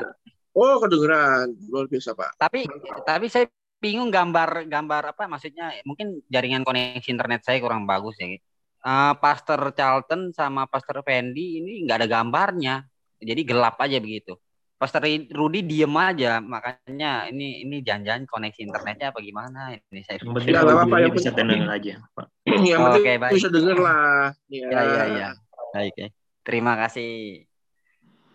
[0.50, 1.54] Oh, kedengeran.
[1.70, 2.42] Luar biasa, Pak.
[2.42, 2.66] Tapi
[3.06, 3.46] tapi saya
[3.78, 8.40] bingung gambar gambar apa maksudnya mungkin jaringan koneksi internet saya kurang bagus ya
[8.86, 12.86] uh, Pastor Charlton sama Pastor Fendi ini nggak ada gambarnya,
[13.18, 14.38] jadi gelap aja begitu.
[14.76, 19.72] Pastor Rudy diem aja, makanya ini ini jangan-jangan koneksi internetnya apa gimana?
[19.72, 22.26] Ini saya yang penting apa, apa yang bisa dengar aja, Pak.
[22.70, 23.32] yang penting okay, baik.
[23.40, 24.36] bisa dengar lah.
[24.52, 24.68] Ya.
[24.68, 25.28] ya, ya, ya.
[25.72, 26.08] Baik, ya.
[26.44, 27.12] Terima kasih.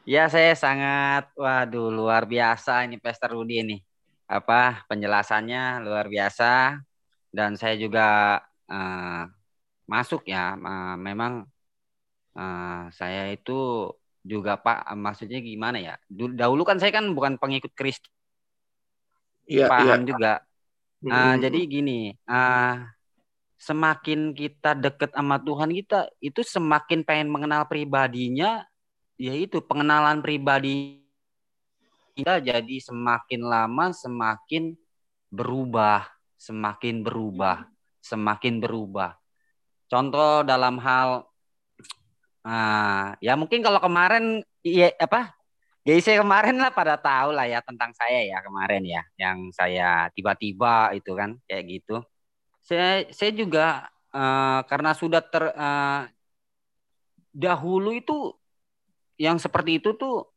[0.02, 3.78] Ya, saya sangat, waduh, luar biasa ini Pastor Rudy ini.
[4.26, 6.82] Apa penjelasannya luar biasa
[7.30, 9.24] dan saya juga uh,
[9.86, 10.56] masuk ya
[10.96, 11.46] memang
[12.34, 13.92] uh, saya itu
[14.22, 18.12] juga Pak maksudnya gimana ya dahulu kan saya kan bukan pengikut Kristus
[19.50, 20.08] ya, paham ya.
[20.14, 20.32] juga
[21.06, 21.36] uh, hmm.
[21.42, 22.00] jadi gini
[22.30, 22.86] uh,
[23.58, 28.66] semakin kita deket sama Tuhan kita itu semakin pengen mengenal pribadinya
[29.18, 31.02] yaitu pengenalan pribadi
[32.18, 34.78] kita jadi semakin lama semakin
[35.34, 36.06] berubah
[36.38, 37.66] semakin berubah
[38.02, 39.22] semakin berubah
[39.92, 41.28] Contoh dalam hal
[42.46, 45.34] uh, ya mungkin kalau kemarin iya apa
[45.82, 50.94] saya kemarin lah pada tahu lah ya tentang saya ya kemarin ya yang saya tiba-tiba
[50.94, 52.06] itu kan kayak gitu.
[52.62, 56.06] Saya saya juga uh, karena sudah ter uh,
[57.34, 58.38] dahulu itu
[59.18, 60.30] yang seperti itu tuh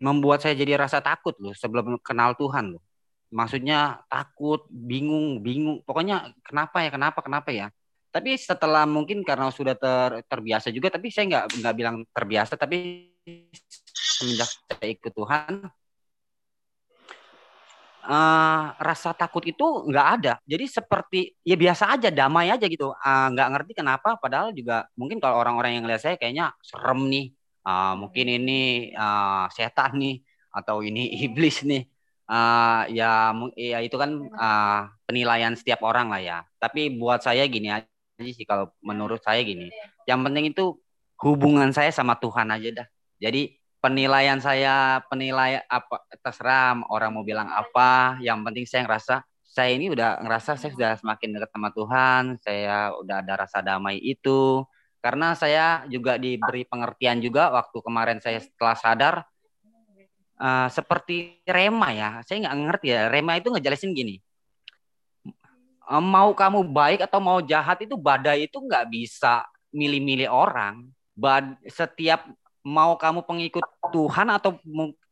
[0.00, 2.82] membuat saya jadi rasa takut loh sebelum kenal Tuhan loh.
[3.28, 5.82] Maksudnya takut, bingung, bingung.
[5.84, 7.68] Pokoknya kenapa ya, kenapa, kenapa ya
[8.16, 13.12] tapi setelah mungkin karena sudah ter, terbiasa juga tapi saya nggak nggak bilang terbiasa tapi
[14.16, 15.68] semenjak saya ikut Tuhan
[18.06, 20.32] uh, rasa takut itu nggak ada.
[20.46, 22.94] Jadi seperti ya biasa aja damai aja gitu.
[22.94, 27.26] Uh, nggak ngerti kenapa padahal juga mungkin kalau orang-orang yang lihat saya kayaknya serem nih.
[27.66, 30.22] Uh, mungkin ini uh, setan nih
[30.54, 31.84] atau ini iblis nih.
[32.26, 36.38] Uh, ya ya itu kan uh, penilaian setiap orang lah ya.
[36.56, 39.68] Tapi buat saya gini aja aja sih kalau menurut saya gini.
[40.08, 40.64] Yang penting itu
[41.20, 42.88] hubungan saya sama Tuhan aja dah.
[43.20, 49.14] Jadi penilaian saya penilaian apa terserah orang mau bilang apa, yang penting saya ngerasa
[49.46, 54.00] saya ini udah ngerasa saya sudah semakin dekat sama Tuhan, saya udah ada rasa damai
[54.00, 54.64] itu.
[55.00, 59.14] Karena saya juga diberi pengertian juga waktu kemarin saya setelah sadar
[60.40, 62.10] uh, seperti Rema ya.
[62.26, 63.06] Saya nggak ngerti ya.
[63.06, 64.25] Rema itu ngejelasin gini
[66.02, 70.90] mau kamu baik atau mau jahat itu badai itu nggak bisa milih-milih orang.
[71.16, 72.26] Bad, setiap
[72.66, 73.64] mau kamu pengikut
[73.94, 74.58] Tuhan atau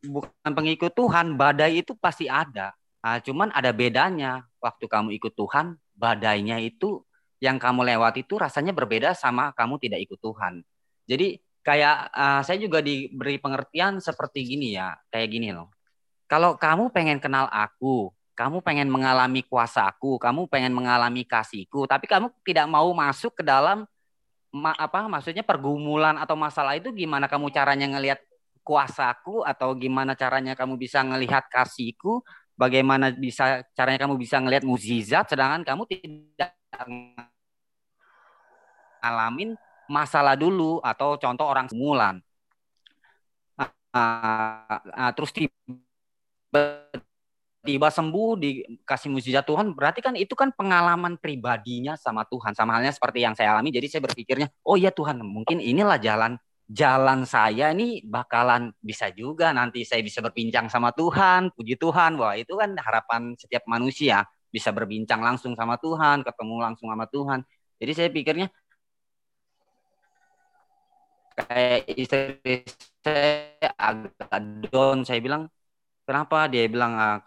[0.02, 2.74] bukan pengikut Tuhan, badai itu pasti ada.
[3.00, 4.42] Nah, cuman ada bedanya.
[4.58, 7.04] Waktu kamu ikut Tuhan, badainya itu
[7.38, 10.64] yang kamu lewati itu rasanya berbeda sama kamu tidak ikut Tuhan.
[11.04, 15.68] Jadi kayak uh, saya juga diberi pengertian seperti gini ya, kayak gini loh.
[16.24, 22.34] Kalau kamu pengen kenal aku, kamu pengen mengalami kuasaku, kamu pengen mengalami kasihku, tapi kamu
[22.42, 23.86] tidak mau masuk ke dalam
[24.54, 28.22] ma apa maksudnya pergumulan atau masalah itu gimana kamu caranya ngelihat
[28.62, 32.26] kuasaku atau gimana caranya kamu bisa ngelihat kasihku,
[32.58, 36.54] bagaimana bisa caranya kamu bisa ngelihat mukjizat sedangkan kamu tidak
[39.02, 39.54] ngalamin
[39.86, 42.18] masalah dulu atau contoh orang semulan.
[43.94, 45.54] Uh, uh, terus tiba
[47.64, 52.92] tiba sembuh dikasih mujizat Tuhan berarti kan itu kan pengalaman pribadinya sama Tuhan sama halnya
[52.92, 56.36] seperti yang saya alami jadi saya berpikirnya oh iya Tuhan mungkin inilah jalan
[56.68, 62.16] jalan saya ini bakalan bisa juga nanti saya bisa berbincang sama Tuhan, puji Tuhan.
[62.16, 67.44] Wah, itu kan harapan setiap manusia bisa berbincang langsung sama Tuhan, ketemu langsung sama Tuhan.
[67.76, 68.48] Jadi saya pikirnya
[71.34, 72.62] kayak istri
[73.02, 75.50] saya agak down saya bilang
[76.04, 76.46] kenapa?
[76.46, 77.18] Dia bilang ah,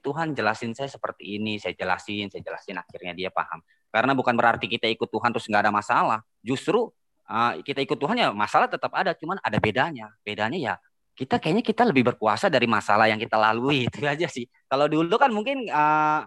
[0.00, 3.60] Tuhan jelasin saya seperti ini saya jelasin saya jelasin akhirnya dia paham.
[3.92, 6.20] Karena bukan berarti kita ikut Tuhan terus nggak ada masalah.
[6.40, 6.88] Justru
[7.28, 10.08] uh, kita ikut Tuhan ya masalah tetap ada cuman ada bedanya.
[10.24, 10.74] Bedanya ya
[11.12, 14.48] kita kayaknya kita lebih berkuasa dari masalah yang kita lalui itu aja sih.
[14.66, 16.24] Kalau dulu kan mungkin uh,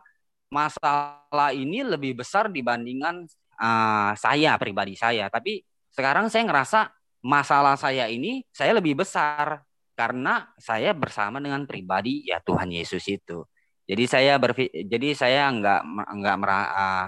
[0.54, 3.26] masalah ini lebih besar dibandingkan
[3.58, 5.26] uh, saya pribadi saya.
[5.28, 6.80] Tapi sekarang saya ngerasa
[7.26, 9.65] masalah saya ini saya lebih besar
[9.96, 13.48] karena saya bersama dengan pribadi ya Tuhan Yesus itu.
[13.86, 15.82] Jadi saya berfi jadi saya nggak
[16.20, 17.06] nggak merah uh,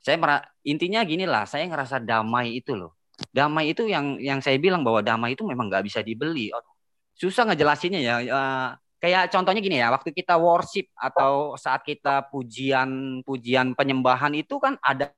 [0.00, 2.96] saya merah, intinya gini lah saya ngerasa damai itu loh.
[3.36, 6.48] Damai itu yang yang saya bilang bahwa damai itu memang nggak bisa dibeli.
[6.56, 6.64] Oh,
[7.12, 8.14] susah ngejelasinnya ya.
[8.24, 14.56] Uh, kayak contohnya gini ya, waktu kita worship atau saat kita pujian pujian penyembahan itu
[14.56, 15.12] kan ada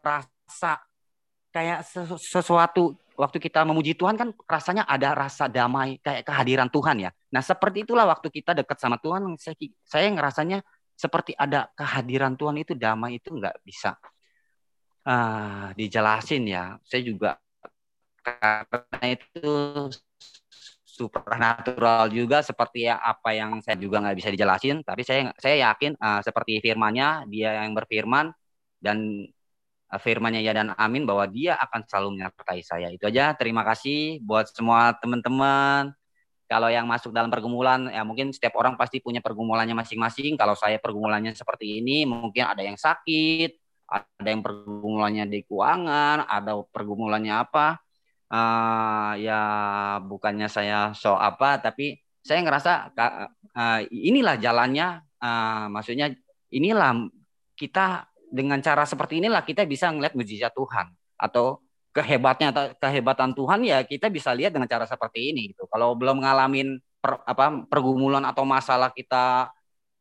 [0.00, 0.80] rasa
[1.52, 1.84] kayak
[2.20, 7.10] sesuatu waktu kita memuji Tuhan kan rasanya ada rasa damai kayak kehadiran Tuhan ya.
[7.30, 9.56] Nah seperti itulah waktu kita dekat sama Tuhan saya,
[9.86, 10.62] saya ngerasanya
[10.94, 13.98] seperti ada kehadiran Tuhan itu damai itu nggak bisa
[15.06, 16.78] uh, dijelasin ya.
[16.86, 17.30] Saya juga
[18.24, 19.50] karena itu
[20.94, 24.86] supernatural juga seperti ya apa yang saya juga nggak bisa dijelasin.
[24.86, 28.30] Tapi saya saya yakin uh, seperti firmannya dia yang berfirman
[28.78, 29.28] dan
[30.00, 32.88] firmannya ya dan amin bahwa dia akan selalu menyertai saya.
[32.90, 33.34] Itu aja.
[33.34, 35.94] Terima kasih buat semua teman-teman.
[36.44, 40.36] Kalau yang masuk dalam pergumulan, ya mungkin setiap orang pasti punya pergumulannya masing-masing.
[40.36, 43.56] Kalau saya pergumulannya seperti ini, mungkin ada yang sakit,
[43.88, 47.80] ada yang pergumulannya di keuangan, ada pergumulannya apa.
[48.28, 49.40] Uh, ya
[50.04, 55.00] bukannya saya so apa, tapi saya ngerasa uh, inilah jalannya.
[55.24, 56.12] Uh, maksudnya
[56.52, 57.08] inilah
[57.56, 58.04] kita
[58.34, 61.62] dengan cara seperti inilah kita bisa melihat mujizat Tuhan atau
[61.94, 62.50] kehebatnya
[62.82, 65.70] kehebatan Tuhan ya kita bisa lihat dengan cara seperti ini gitu.
[65.70, 69.54] Kalau belum ngalamin per, apa pergumulan atau masalah kita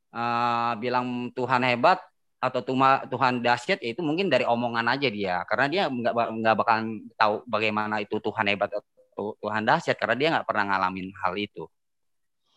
[0.10, 2.02] uh, bilang Tuhan hebat
[2.42, 2.60] atau
[3.08, 6.14] Tuhan dahsyat ya itu mungkin dari omongan aja dia karena dia nggak
[6.44, 6.78] nggak bakal
[7.16, 11.70] tahu bagaimana itu Tuhan hebat atau Tuhan dahsyat karena dia nggak pernah ngalamin hal itu.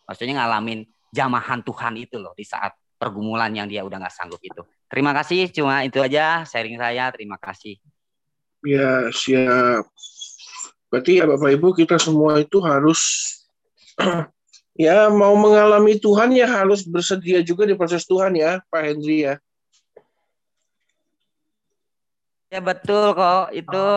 [0.09, 4.65] Maksudnya ngalamin jamahan Tuhan itu loh di saat pergumulan yang dia udah nggak sanggup itu.
[4.87, 7.11] Terima kasih, cuma itu aja sharing saya.
[7.11, 7.75] Terima kasih.
[8.63, 9.83] Ya, siap.
[10.87, 12.99] Berarti ya Bapak Ibu kita semua itu harus
[14.87, 19.35] ya mau mengalami Tuhan ya harus bersedia juga di proses Tuhan ya, Pak Hendri ya.
[22.47, 23.87] Ya betul kok itu.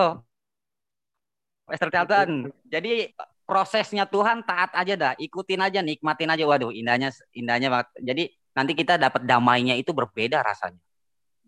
[1.70, 2.50] Pastor Charlton.
[2.66, 3.14] Jadi
[3.46, 6.42] prosesnya Tuhan taat aja dah, ikutin aja, nikmatin aja.
[6.42, 7.88] Waduh, indahnya indahnya banget.
[8.02, 8.24] Jadi
[8.54, 10.82] nanti kita dapat damainya itu berbeda rasanya.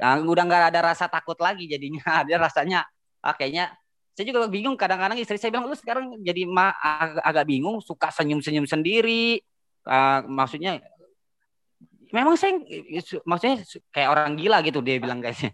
[0.00, 2.02] Nah, udah nggak ada rasa takut lagi jadinya.
[2.26, 2.88] Ada rasanya
[3.22, 3.70] ah, kayaknya
[4.12, 8.12] saya juga bingung kadang-kadang istri saya bilang lu sekarang jadi ma ag agak bingung suka
[8.12, 9.40] senyum-senyum sendiri.
[9.82, 10.78] Uh, maksudnya
[12.14, 12.54] memang saya
[13.26, 15.50] maksudnya kayak orang gila gitu dia bilang kayaknya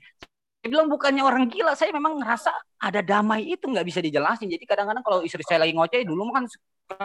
[0.58, 2.50] dia bilang bukannya orang gila saya memang ngerasa
[2.82, 4.50] ada damai itu nggak bisa dijelasin.
[4.50, 6.96] Jadi kadang-kadang kalau istri saya lagi ngoceh dulu kan suka,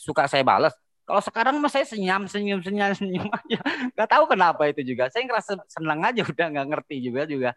[0.00, 0.72] suka saya balas
[1.10, 3.58] kalau sekarang mas saya senyum senyum senyum senyum aja.
[3.98, 5.10] Gak tahu kenapa itu juga.
[5.10, 7.50] Saya ngerasa senang aja udah nggak ngerti juga juga.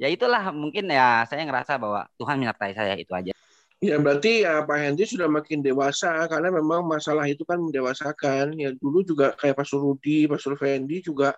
[0.00, 3.36] Ya itulah mungkin ya saya ngerasa bahwa Tuhan menyertai saya itu aja.
[3.84, 8.56] Ya berarti ya Pak Hendy sudah makin dewasa karena memang masalah itu kan mendewasakan.
[8.56, 11.36] Ya dulu juga kayak Pak Surudi, Pak Fendi juga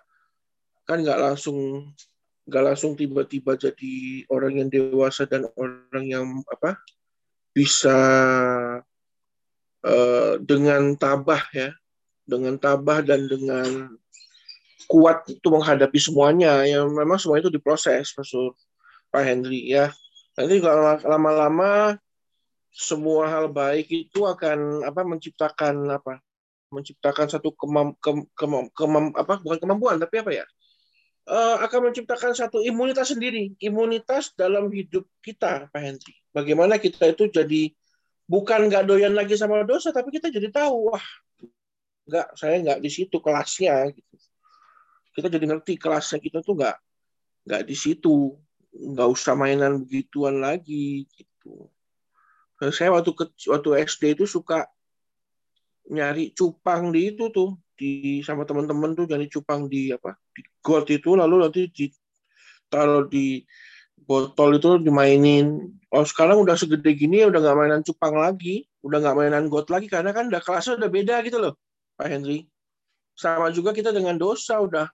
[0.87, 1.91] kan nggak langsung
[2.47, 6.79] nggak langsung tiba-tiba jadi orang yang dewasa dan orang yang apa
[7.51, 7.99] bisa
[9.85, 11.69] Eh, dengan tabah ya,
[12.25, 13.93] dengan tabah dan dengan
[14.89, 16.65] kuat itu menghadapi semuanya.
[16.65, 18.57] Yang memang semua itu diproses, Masuk
[19.13, 19.93] Pak Henry ya.
[20.33, 21.93] Nanti kalau lama-lama
[22.73, 26.21] semua hal baik itu akan apa menciptakan apa
[26.69, 30.45] menciptakan satu kemam, kem, kemam, kemam apa bukan kemampuan tapi apa ya
[31.25, 37.33] uh, akan menciptakan satu imunitas sendiri imunitas dalam hidup kita Pak Henry bagaimana kita itu
[37.33, 37.73] jadi
[38.27, 41.05] bukan nggak doyan lagi sama dosa, tapi kita jadi tahu, wah,
[42.05, 43.89] nggak, saya nggak di situ kelasnya.
[43.95, 44.15] Gitu.
[45.15, 46.77] Kita jadi ngerti kelasnya kita tuh nggak
[47.47, 48.35] nggak di situ,
[48.75, 51.07] nggak usah mainan begituan lagi.
[51.07, 51.71] Gitu.
[52.73, 54.65] saya waktu ke, waktu SD itu suka
[55.87, 60.89] nyari cupang di itu tuh di sama teman-teman tuh jadi cupang di apa di got
[60.89, 63.45] itu lalu nanti ditaruh di
[64.07, 65.75] botol itu dimainin.
[65.91, 69.91] Oh sekarang udah segede gini udah nggak mainan cupang lagi, udah nggak mainan got lagi
[69.91, 71.53] karena kan udah kelasnya udah beda gitu loh,
[71.99, 72.47] Pak Henry.
[73.13, 74.87] Sama juga kita dengan dosa udah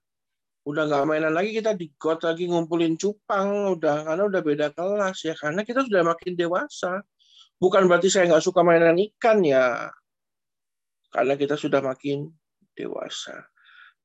[0.64, 5.18] udah nggak mainan lagi kita di got lagi ngumpulin cupang udah karena udah beda kelas
[5.22, 7.02] ya karena kita sudah makin dewasa.
[7.62, 9.88] Bukan berarti saya nggak suka mainan ikan ya,
[11.14, 12.34] karena kita sudah makin
[12.74, 13.46] dewasa.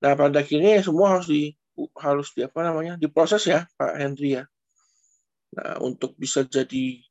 [0.06, 1.57] Nah pada akhirnya semua harus di
[1.98, 4.44] harus di apa namanya diproses ya Pak Henry ya.
[5.57, 7.01] Nah, untuk bisa jadi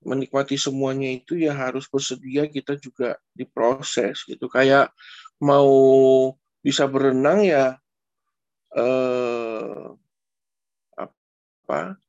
[0.00, 4.48] menikmati semuanya itu ya harus bersedia kita juga diproses gitu.
[4.48, 4.92] Kayak
[5.40, 5.68] mau
[6.64, 7.76] bisa berenang ya
[8.76, 9.86] eh,
[10.96, 12.00] apa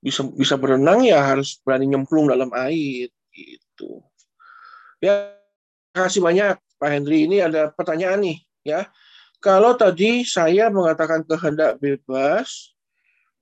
[0.00, 4.04] bisa bisa berenang ya harus berani nyemplung dalam air gitu.
[5.00, 5.32] Ya
[5.96, 7.24] kasih banyak Pak Hendri.
[7.24, 8.80] Ini ada pertanyaan nih ya.
[9.40, 12.75] Kalau tadi saya mengatakan kehendak bebas,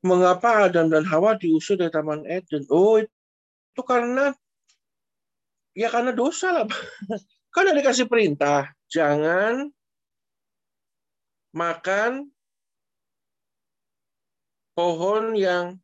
[0.04, 2.68] mengapa Adam dan Hawa diusir dari Taman Eden?
[2.68, 4.36] Oh, itu karena
[5.72, 6.68] ya karena dosa lah.
[7.54, 9.70] Kan ada dikasih perintah, jangan
[11.54, 12.34] makan
[14.74, 15.78] pohon yang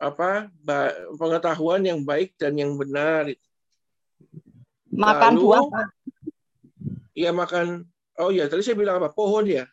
[0.00, 0.50] apa
[1.14, 3.30] pengetahuan yang baik dan yang benar.
[4.90, 5.62] Makan Lalu, buah.
[7.12, 7.84] Iya makan.
[8.16, 9.12] Oh iya, tadi saya bilang apa?
[9.12, 9.68] Pohon ya.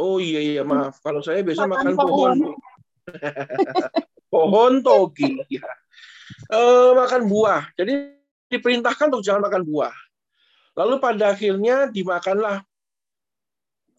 [0.00, 0.96] Oh iya iya maaf.
[1.04, 2.36] Kalau saya biasa makan, makan pohon.
[4.32, 5.36] Pohon, togi.
[5.52, 5.68] Ya.
[6.48, 7.68] Uh, makan buah.
[7.76, 8.16] Jadi
[8.48, 9.92] diperintahkan untuk jangan makan buah.
[10.80, 12.64] Lalu pada akhirnya dimakanlah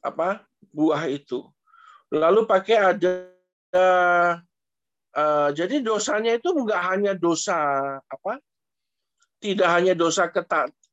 [0.01, 0.41] apa
[0.73, 1.45] buah itu.
[2.09, 3.29] Lalu pakai ada
[5.13, 7.61] uh, jadi dosanya itu enggak hanya dosa
[8.01, 8.41] apa?
[9.37, 10.33] Tidak hanya dosa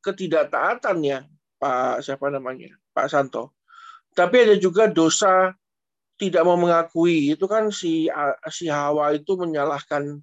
[0.04, 1.24] ketidaktaatan ya,
[1.56, 2.76] Pak siapa namanya?
[2.92, 3.57] Pak Santo
[4.18, 5.54] tapi ada juga dosa
[6.18, 7.38] tidak mau mengakui.
[7.38, 8.10] Itu kan si
[8.50, 10.18] si Hawa itu menyalahkan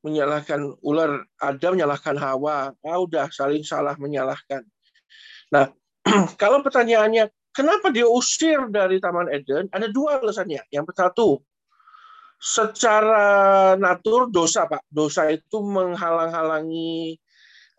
[0.00, 2.72] menyalahkan ular, Adam menyalahkan Hawa.
[2.80, 4.64] Ah udah saling salah menyalahkan.
[5.52, 5.68] Nah,
[6.40, 9.68] kalau pertanyaannya kenapa diusir dari Taman Eden?
[9.68, 10.64] Ada dua alasannya.
[10.72, 11.28] Yang satu,
[12.40, 14.88] secara natur dosa, Pak.
[14.88, 17.20] Dosa itu menghalang-halangi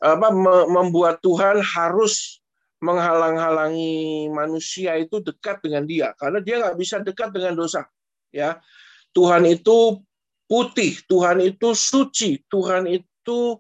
[0.01, 0.33] apa
[0.69, 2.40] membuat Tuhan harus
[2.81, 7.85] menghalang-halangi manusia itu dekat dengan dia karena dia nggak bisa dekat dengan dosa
[8.33, 8.57] ya.
[9.13, 10.01] Tuhan itu
[10.49, 13.59] putih Tuhan itu suci Tuhan itu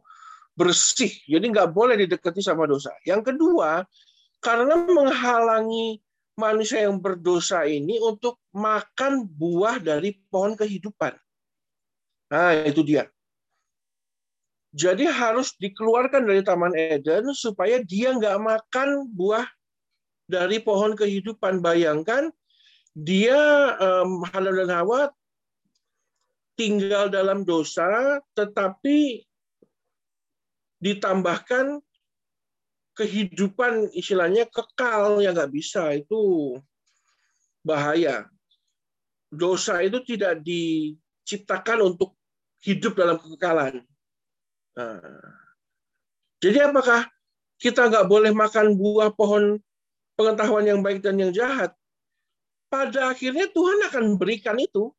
[0.57, 1.13] bersih.
[1.29, 2.91] Jadi nggak boleh didekati sama dosa.
[3.05, 3.85] Yang kedua
[4.41, 6.01] karena menghalangi
[6.33, 11.13] manusia yang berdosa ini untuk makan buah dari pohon kehidupan.
[12.33, 13.05] Nah itu dia
[14.71, 19.43] jadi harus dikeluarkan dari Taman Eden supaya dia nggak makan buah
[20.31, 21.59] dari pohon kehidupan.
[21.59, 22.31] Bayangkan
[22.95, 23.35] dia
[23.83, 25.11] um, Adam dan Hawa
[26.55, 29.27] tinggal dalam dosa, tetapi
[30.79, 31.83] ditambahkan
[32.95, 36.55] kehidupan istilahnya kekal yang nggak bisa itu
[37.59, 38.23] bahaya.
[39.27, 42.15] Dosa itu tidak diciptakan untuk
[42.63, 43.83] hidup dalam kekekalan
[46.41, 47.05] jadi apakah
[47.61, 49.61] kita nggak boleh makan buah pohon
[50.17, 51.71] pengetahuan yang baik dan yang jahat?
[52.71, 54.89] Pada akhirnya Tuhan akan berikan itu.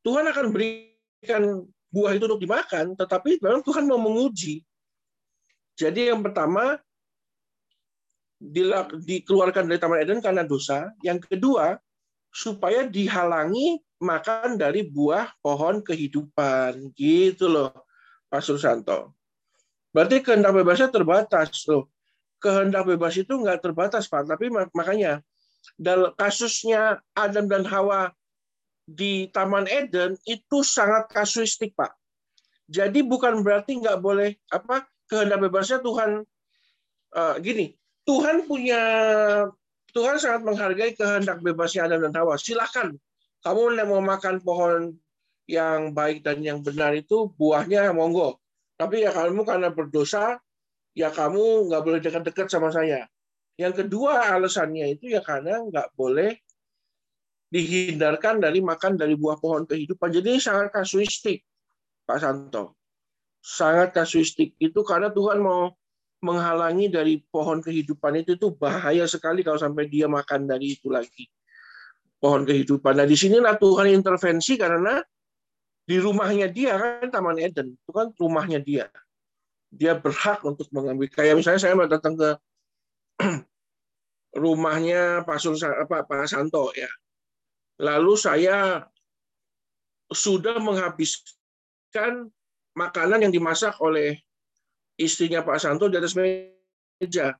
[0.00, 4.62] Tuhan akan berikan buah itu untuk dimakan, tetapi memang Tuhan mau menguji.
[5.76, 6.80] Jadi yang pertama,
[9.04, 10.88] dikeluarkan dari Taman Eden karena dosa.
[11.04, 11.76] Yang kedua,
[12.32, 16.92] supaya dihalangi makan dari buah pohon kehidupan.
[16.96, 17.85] Gitu loh.
[18.30, 19.14] Pak Susanto.
[19.94, 21.88] Berarti kehendak bebasnya terbatas loh.
[22.36, 25.24] Kehendak bebas itu nggak terbatas Pak, tapi makanya
[25.80, 28.12] dalam kasusnya Adam dan Hawa
[28.86, 31.96] di Taman Eden itu sangat kasuistik Pak.
[32.68, 36.22] Jadi bukan berarti nggak boleh apa kehendak bebasnya Tuhan
[37.14, 37.74] uh, gini.
[38.06, 38.82] Tuhan punya
[39.90, 42.38] Tuhan sangat menghargai kehendak bebasnya Adam dan Hawa.
[42.38, 42.94] Silahkan
[43.42, 44.94] kamu mau makan pohon
[45.46, 48.42] yang baik dan yang benar itu buahnya monggo.
[48.76, 50.36] Tapi ya kamu karena berdosa,
[50.92, 53.06] ya kamu nggak boleh dekat-dekat sama saya.
[53.56, 56.36] Yang kedua alasannya itu ya karena nggak boleh
[57.48, 60.12] dihindarkan dari makan dari buah pohon kehidupan.
[60.12, 61.40] Jadi sangat kasuistik,
[62.04, 62.76] Pak Santo.
[63.40, 65.72] Sangat kasuistik itu karena Tuhan mau
[66.20, 71.30] menghalangi dari pohon kehidupan itu itu bahaya sekali kalau sampai dia makan dari itu lagi
[72.18, 72.98] pohon kehidupan.
[72.98, 74.98] Nah di sinilah Tuhan intervensi karena
[75.86, 78.90] di rumahnya dia kan Taman Eden itu kan rumahnya dia
[79.70, 82.30] dia berhak untuk mengambil kayak misalnya saya datang ke
[84.42, 86.90] rumahnya Pak Sul, Pak, Pak Santo ya
[87.78, 88.84] lalu saya
[90.10, 92.30] sudah menghabiskan
[92.76, 94.20] makanan yang dimasak oleh
[95.00, 97.34] istrinya Pak Santo di atas meja.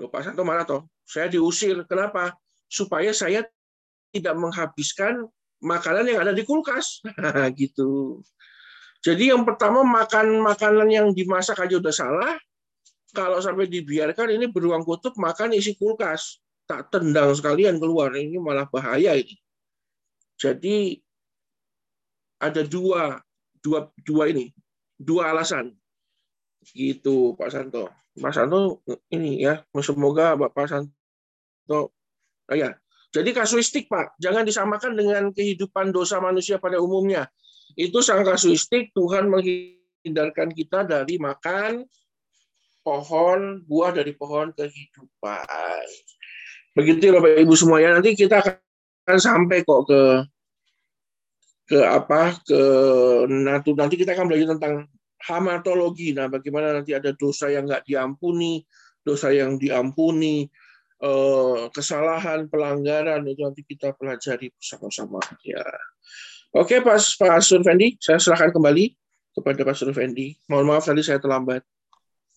[0.00, 1.84] Pak Santo marah toh, saya diusir.
[1.84, 2.32] Kenapa?
[2.66, 3.44] Supaya saya
[4.10, 5.28] tidak menghabiskan
[5.60, 7.04] makanan yang ada di kulkas.
[7.60, 8.20] gitu.
[9.00, 12.34] Jadi yang pertama makan makanan yang dimasak aja udah salah.
[13.10, 16.40] Kalau sampai dibiarkan ini beruang kutub makan isi kulkas.
[16.68, 18.12] Tak tendang sekalian keluar.
[18.12, 19.34] Ini malah bahaya ini.
[20.40, 20.96] Jadi
[22.40, 23.20] ada dua
[23.60, 24.48] dua dua ini
[24.96, 25.76] dua alasan
[26.72, 27.92] gitu Pak Santo.
[28.16, 28.80] Pak Santo
[29.12, 31.92] ini ya semoga Bapak Santo
[32.50, 32.74] oh ya
[33.10, 37.26] jadi kasuistik Pak, jangan disamakan dengan kehidupan dosa manusia pada umumnya.
[37.74, 41.86] Itu sangat kasuistik, Tuhan menghindarkan kita dari makan
[42.86, 45.86] pohon, buah dari pohon kehidupan.
[46.78, 50.02] Begitu ya Bapak Ibu semuanya, nanti kita akan sampai kok ke
[51.70, 52.62] ke apa ke
[53.30, 54.86] nanti nanti kita akan belajar tentang
[55.26, 56.14] hamatologi.
[56.14, 58.62] Nah, bagaimana nanti ada dosa yang nggak diampuni,
[59.02, 60.46] dosa yang diampuni,
[61.72, 65.20] kesalahan, pelanggaran itu nanti kita pelajari bersama-sama.
[65.40, 65.64] Ya.
[66.52, 68.92] Oke, Pak Pak Surfendi, saya serahkan kembali
[69.32, 70.36] kepada Pak Surfendi.
[70.50, 71.64] Mohon maaf tadi saya terlambat.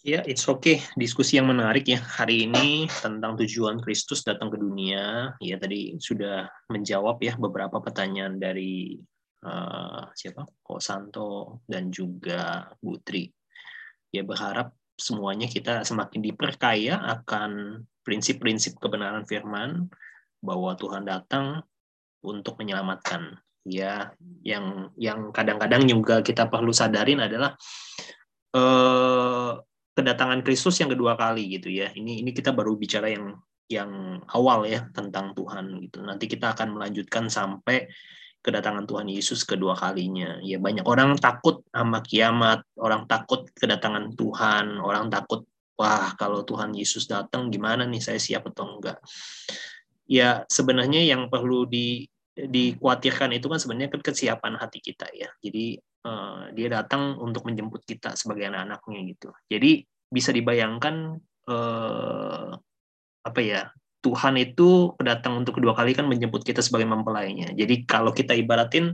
[0.03, 0.83] Ya, it's okay.
[0.99, 5.31] Diskusi yang menarik ya hari ini tentang tujuan Kristus datang ke dunia.
[5.39, 8.99] Ya, tadi sudah menjawab ya beberapa pertanyaan dari
[9.47, 10.43] uh, siapa?
[10.59, 13.31] Ko Santo dan juga Butri.
[14.11, 19.87] Ya, berharap semuanya kita semakin diperkaya akan prinsip-prinsip kebenaran firman
[20.43, 21.63] bahwa Tuhan datang
[22.23, 23.39] untuk menyelamatkan.
[23.63, 24.11] Ya,
[24.43, 27.55] yang yang kadang-kadang juga kita perlu sadarin adalah
[28.51, 29.51] eh,
[29.95, 31.87] kedatangan Kristus yang kedua kali gitu ya.
[31.95, 33.39] Ini ini kita baru bicara yang
[33.71, 36.03] yang awal ya tentang Tuhan gitu.
[36.03, 37.87] Nanti kita akan melanjutkan sampai
[38.43, 40.43] kedatangan Tuhan Yesus kedua kalinya.
[40.43, 45.47] Ya banyak orang takut sama kiamat, orang takut kedatangan Tuhan, orang takut
[45.77, 48.01] wah kalau Tuhan Yesus datang gimana nih?
[48.01, 48.99] Saya siap atau enggak?
[50.09, 55.29] Ya sebenarnya yang perlu di dikhawatirkan itu kan sebenarnya kesiapan hati kita ya.
[55.37, 59.29] Jadi uh, dia datang untuk menjemput kita sebagai anak-anaknya gitu.
[59.47, 61.17] Jadi bisa dibayangkan
[61.49, 62.49] uh,
[63.23, 63.71] apa ya
[64.03, 67.55] Tuhan itu datang untuk kedua kali kan menjemput kita sebagai mempelainya.
[67.55, 68.91] Jadi kalau kita ibaratin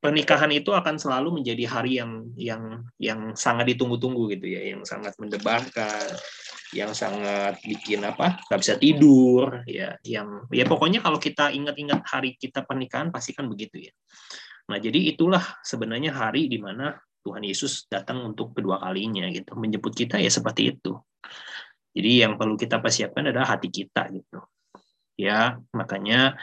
[0.00, 2.62] pernikahan itu akan selalu menjadi hari yang yang
[2.96, 6.08] yang sangat ditunggu-tunggu gitu ya, yang sangat mendebarkan,
[6.72, 12.32] yang sangat bikin apa nggak bisa tidur ya, yang ya pokoknya kalau kita ingat-ingat hari
[12.40, 13.92] kita pernikahan pasti kan begitu ya.
[14.72, 19.92] Nah jadi itulah sebenarnya hari di mana Tuhan Yesus datang untuk kedua kalinya gitu, menjemput
[19.92, 20.96] kita ya seperti itu.
[21.90, 24.40] Jadi yang perlu kita persiapkan adalah hati kita gitu.
[25.18, 26.38] Ya, makanya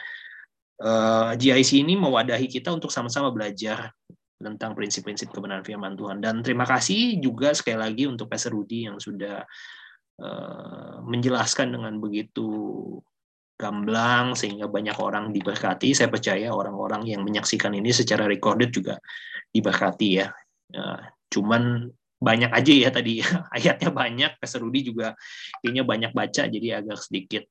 [0.84, 3.90] uh, eh, GIC ini mewadahi kita untuk sama-sama belajar
[4.38, 6.22] tentang prinsip-prinsip kebenaran firman Tuhan.
[6.22, 9.42] Dan terima kasih juga sekali lagi untuk Pastor Rudi yang sudah
[10.22, 12.48] uh, menjelaskan dengan begitu
[13.58, 15.98] gamblang sehingga banyak orang diberkati.
[15.98, 19.02] Saya percaya orang-orang yang menyaksikan ini secara recorded juga
[19.50, 20.30] diberkati ya.
[20.70, 21.02] Uh,
[21.34, 23.22] cuman banyak aja ya tadi
[23.56, 25.14] ayatnya banyak Pastor Rudi juga
[25.62, 27.46] kayaknya banyak baca jadi agak sedikit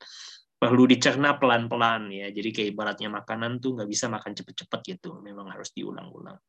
[0.57, 5.53] perlu dicerna pelan-pelan ya jadi kayak ibaratnya makanan tuh nggak bisa makan cepet-cepet gitu memang
[5.53, 6.41] harus diulang-ulang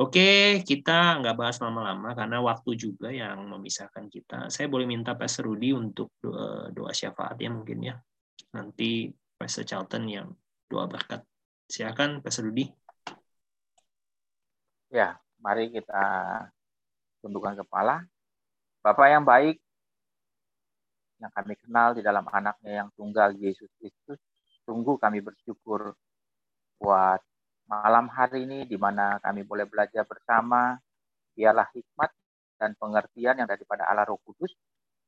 [0.00, 4.48] Oke, kita nggak bahas lama-lama karena waktu juga yang memisahkan kita.
[4.48, 8.00] Saya boleh minta Pastor Rudi untuk doa, doa syafaat ya mungkin ya.
[8.56, 10.32] Nanti Pastor Charlton yang
[10.72, 11.20] doa berkat.
[11.68, 12.64] Silakan Pastor Rudi.
[14.88, 16.00] Ya, mari kita
[17.20, 18.04] tundukkan kepala.
[18.80, 19.60] Bapak yang baik,
[21.20, 24.16] yang kami kenal di dalam anaknya yang tunggal Yesus Kristus,
[24.64, 25.92] tunggu kami bersyukur
[26.80, 27.20] buat
[27.68, 30.80] malam hari ini di mana kami boleh belajar bersama,
[31.36, 32.10] biarlah hikmat
[32.56, 34.56] dan pengertian yang daripada Allah Roh Kudus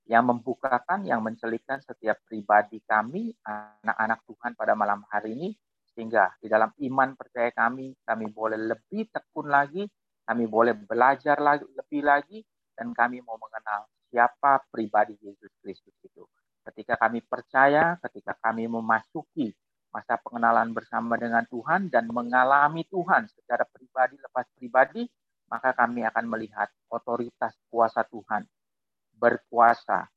[0.05, 5.49] yang membukakan, yang mencelikkan setiap pribadi kami, anak-anak Tuhan pada malam hari ini,
[5.95, 9.87] sehingga di dalam iman percaya kami, kami boleh lebih tekun lagi
[10.23, 12.39] kami boleh belajar lagi, lebih lagi
[12.73, 16.25] dan kami mau mengenal siapa pribadi Yesus Kristus itu.
[16.63, 19.51] Ketika kami percaya, ketika kami memasuki
[19.93, 25.05] masa pengenalan bersama dengan Tuhan dan mengalami Tuhan secara pribadi lepas pribadi,
[25.53, 28.47] maka kami akan melihat otoritas kuasa Tuhan
[29.13, 30.09] berkuasa,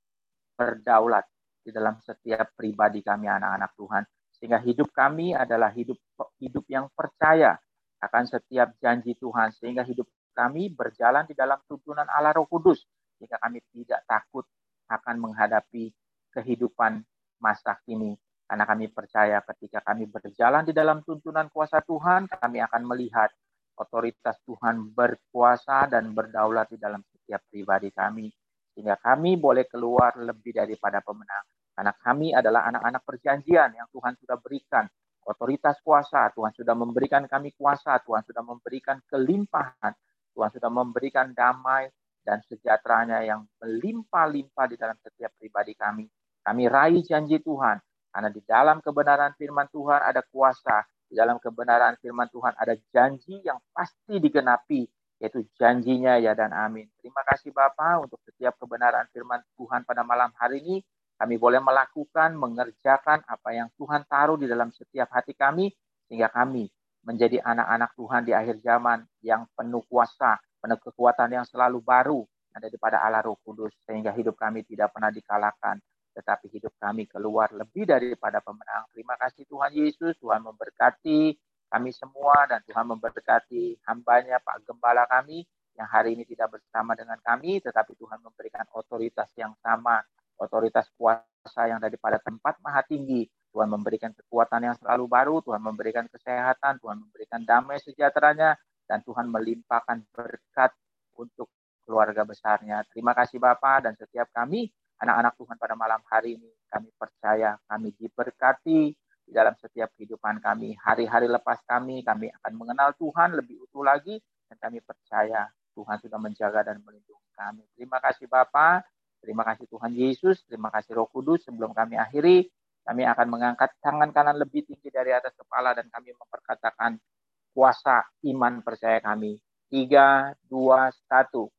[0.55, 1.27] berdaulat
[1.59, 4.03] di dalam setiap pribadi kami anak-anak Tuhan.
[4.31, 5.99] Sehingga hidup kami adalah hidup
[6.39, 7.59] hidup yang percaya
[8.03, 12.83] akan setiap janji Tuhan sehingga hidup kami berjalan di dalam tuntunan Allah Roh Kudus
[13.15, 14.43] sehingga kami tidak takut
[14.91, 15.89] akan menghadapi
[16.35, 17.01] kehidupan
[17.39, 22.85] masa kini Karena kami percaya ketika kami berjalan di dalam tuntunan kuasa Tuhan, kami akan
[22.85, 23.33] melihat
[23.73, 28.29] otoritas Tuhan berkuasa dan berdaulat di dalam setiap pribadi kami.
[28.69, 31.41] Sehingga kami boleh keluar lebih daripada pemenang.
[31.73, 34.85] Karena kami adalah anak-anak perjanjian yang Tuhan sudah berikan.
[35.25, 39.93] Otoritas kuasa, Tuhan sudah memberikan kami kuasa, Tuhan sudah memberikan kelimpahan,
[40.37, 41.89] Tuhan sudah memberikan damai
[42.21, 46.05] dan sejahteranya yang melimpah-limpah di dalam setiap pribadi kami.
[46.45, 47.81] Kami raih janji Tuhan,
[48.13, 53.41] karena di dalam kebenaran firman Tuhan ada kuasa, di dalam kebenaran firman Tuhan ada janji
[53.41, 54.85] yang pasti digenapi,
[55.21, 56.85] yaitu janjinya ya dan amin.
[57.01, 60.77] Terima kasih Bapak untuk setiap kebenaran firman Tuhan pada malam hari ini.
[61.15, 65.71] Kami boleh melakukan, mengerjakan apa yang Tuhan taruh di dalam setiap hati kami,
[66.11, 66.67] sehingga kami
[67.07, 72.99] menjadi anak-anak Tuhan di akhir zaman yang penuh kuasa, penuh kekuatan yang selalu baru daripada
[72.99, 75.79] Allah Roh Kudus, sehingga hidup kami tidak pernah dikalahkan,
[76.15, 78.87] tetapi hidup kami keluar lebih daripada pemenang.
[78.91, 81.35] Terima kasih Tuhan Yesus, Tuhan memberkati
[81.71, 85.43] kami semua, dan Tuhan memberkati hambanya Pak Gembala kami,
[85.75, 89.99] yang hari ini tidak bersama dengan kami, tetapi Tuhan memberikan otoritas yang sama
[90.39, 93.27] otoritas kuasa yang daripada tempat maha tinggi.
[93.55, 99.31] Tuhan memberikan kekuatan yang selalu baru, Tuhan memberikan kesehatan, Tuhan memberikan damai sejahteranya, dan Tuhan
[99.31, 100.75] melimpahkan berkat
[101.15, 101.47] untuk
[101.87, 102.83] keluarga besarnya.
[102.91, 104.67] Terima kasih Bapak dan setiap kami,
[104.99, 108.81] anak-anak Tuhan pada malam hari ini, kami percaya kami diberkati
[109.25, 110.75] di dalam setiap kehidupan kami.
[110.75, 114.19] Hari-hari lepas kami, kami akan mengenal Tuhan lebih utuh lagi,
[114.51, 117.63] dan kami percaya Tuhan sudah menjaga dan melindungi kami.
[117.75, 118.94] Terima kasih Bapak.
[119.25, 121.41] Terima kasih Tuhan Yesus, terima kasih Roh Kudus.
[121.49, 122.45] Sebelum kami akhiri,
[122.85, 127.01] kami akan mengangkat tangan kanan lebih tinggi dari atas kepala dan kami memperkatakan
[127.49, 129.41] kuasa iman percaya kami.
[129.65, 131.49] Tiga, dua, satu.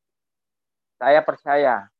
[0.94, 1.90] Saya percaya,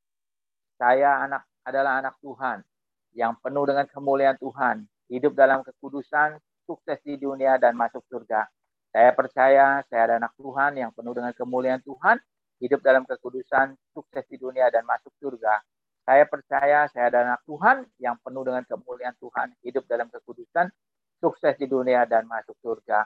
[0.79, 2.63] saya anak adalah anak Tuhan
[3.11, 8.47] yang penuh dengan kemuliaan Tuhan, hidup dalam kekudusan, sukses di dunia dan masuk surga.
[8.95, 12.17] Saya percaya saya ada anak Tuhan yang penuh dengan kemuliaan Tuhan,
[12.61, 15.61] hidup dalam kekudusan, sukses di dunia dan masuk surga.
[16.07, 20.71] Saya percaya saya adalah anak Tuhan yang penuh dengan kemuliaan Tuhan, hidup dalam kekudusan,
[21.19, 23.03] sukses di dunia dan masuk surga.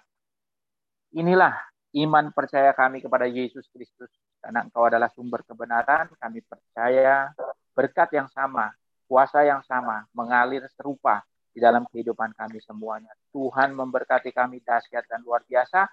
[1.18, 1.58] Inilah
[1.98, 4.12] iman percaya kami kepada Yesus Kristus.
[4.42, 7.34] Karena engkau adalah sumber kebenaran, kami percaya
[7.74, 8.74] berkat yang sama,
[9.10, 13.12] kuasa yang sama, mengalir serupa di dalam kehidupan kami semuanya.
[13.36, 15.84] Tuhan memberkati kami dahsyat dan luar biasa.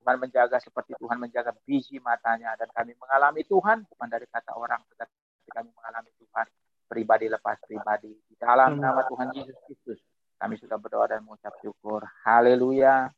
[0.00, 2.54] Tuhan menjaga seperti Tuhan menjaga biji matanya.
[2.54, 5.12] Dan kami mengalami Tuhan bukan dari kata orang, tetapi
[5.50, 6.46] kami mengalami Tuhan
[6.86, 8.14] pribadi lepas pribadi.
[8.14, 9.98] Di dalam nama Tuhan Yesus Kristus,
[10.38, 12.06] kami sudah berdoa dan mengucap syukur.
[12.22, 13.10] Haleluya.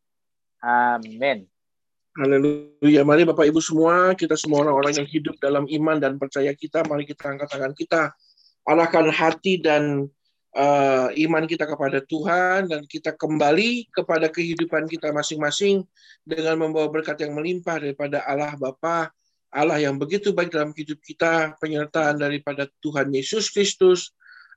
[0.64, 1.44] Amin.
[2.12, 3.04] Haleluya.
[3.04, 7.08] Mari Bapak Ibu semua, kita semua orang-orang yang hidup dalam iman dan percaya kita, mari
[7.08, 8.12] kita angkat tangan kita,
[8.68, 10.08] arahkan hati dan
[10.56, 15.84] uh, iman kita kepada Tuhan dan kita kembali kepada kehidupan kita masing-masing
[16.22, 19.10] dengan membawa berkat yang melimpah daripada Allah Bapa,
[19.52, 24.12] Allah yang begitu baik dalam hidup kita, penyertaan daripada Tuhan Yesus Kristus,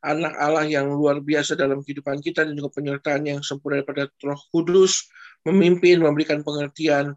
[0.06, 4.40] anak Allah yang luar biasa dalam kehidupan kita dan juga penyertaan yang sempurna daripada Roh
[4.54, 5.10] Kudus.
[5.46, 7.14] Memimpin, memberikan pengertian,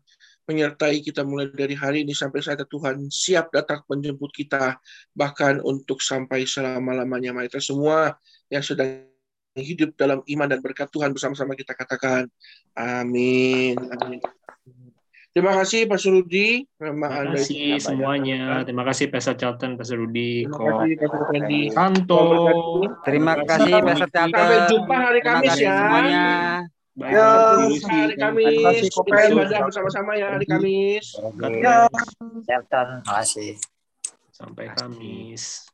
[0.49, 4.81] menyertai kita mulai dari hari ini sampai saat Tuhan siap datang menjemput kita
[5.13, 7.37] bahkan untuk sampai selama-lamanya.
[7.37, 8.17] Mari kita semua
[8.49, 9.05] yang sedang
[9.53, 12.33] hidup dalam iman dan berkat Tuhan bersama-sama kita katakan
[12.73, 13.77] amin.
[13.77, 14.21] amin.
[15.37, 16.67] Terima kasih Pak Surudi.
[16.81, 18.65] Terima kasih semuanya.
[18.65, 21.63] Terima kasih Pastor Charlton, Pastor Rudi, Terima kasih Pastor Fendi.
[21.71, 22.25] Kanto.
[23.07, 24.41] Terima kasih Pastor Charlton.
[24.41, 25.77] Sampai jumpa hari Kamis ya.
[25.79, 26.27] Semuanya.
[26.99, 27.31] Baik, ya,
[27.87, 28.91] hari Kamis.
[28.91, 31.15] Kita ibadah bersama-sama ya hari Kamis.
[31.63, 31.87] Ya.
[32.43, 33.55] Terima kasih.
[34.35, 35.71] Sampai Kamis.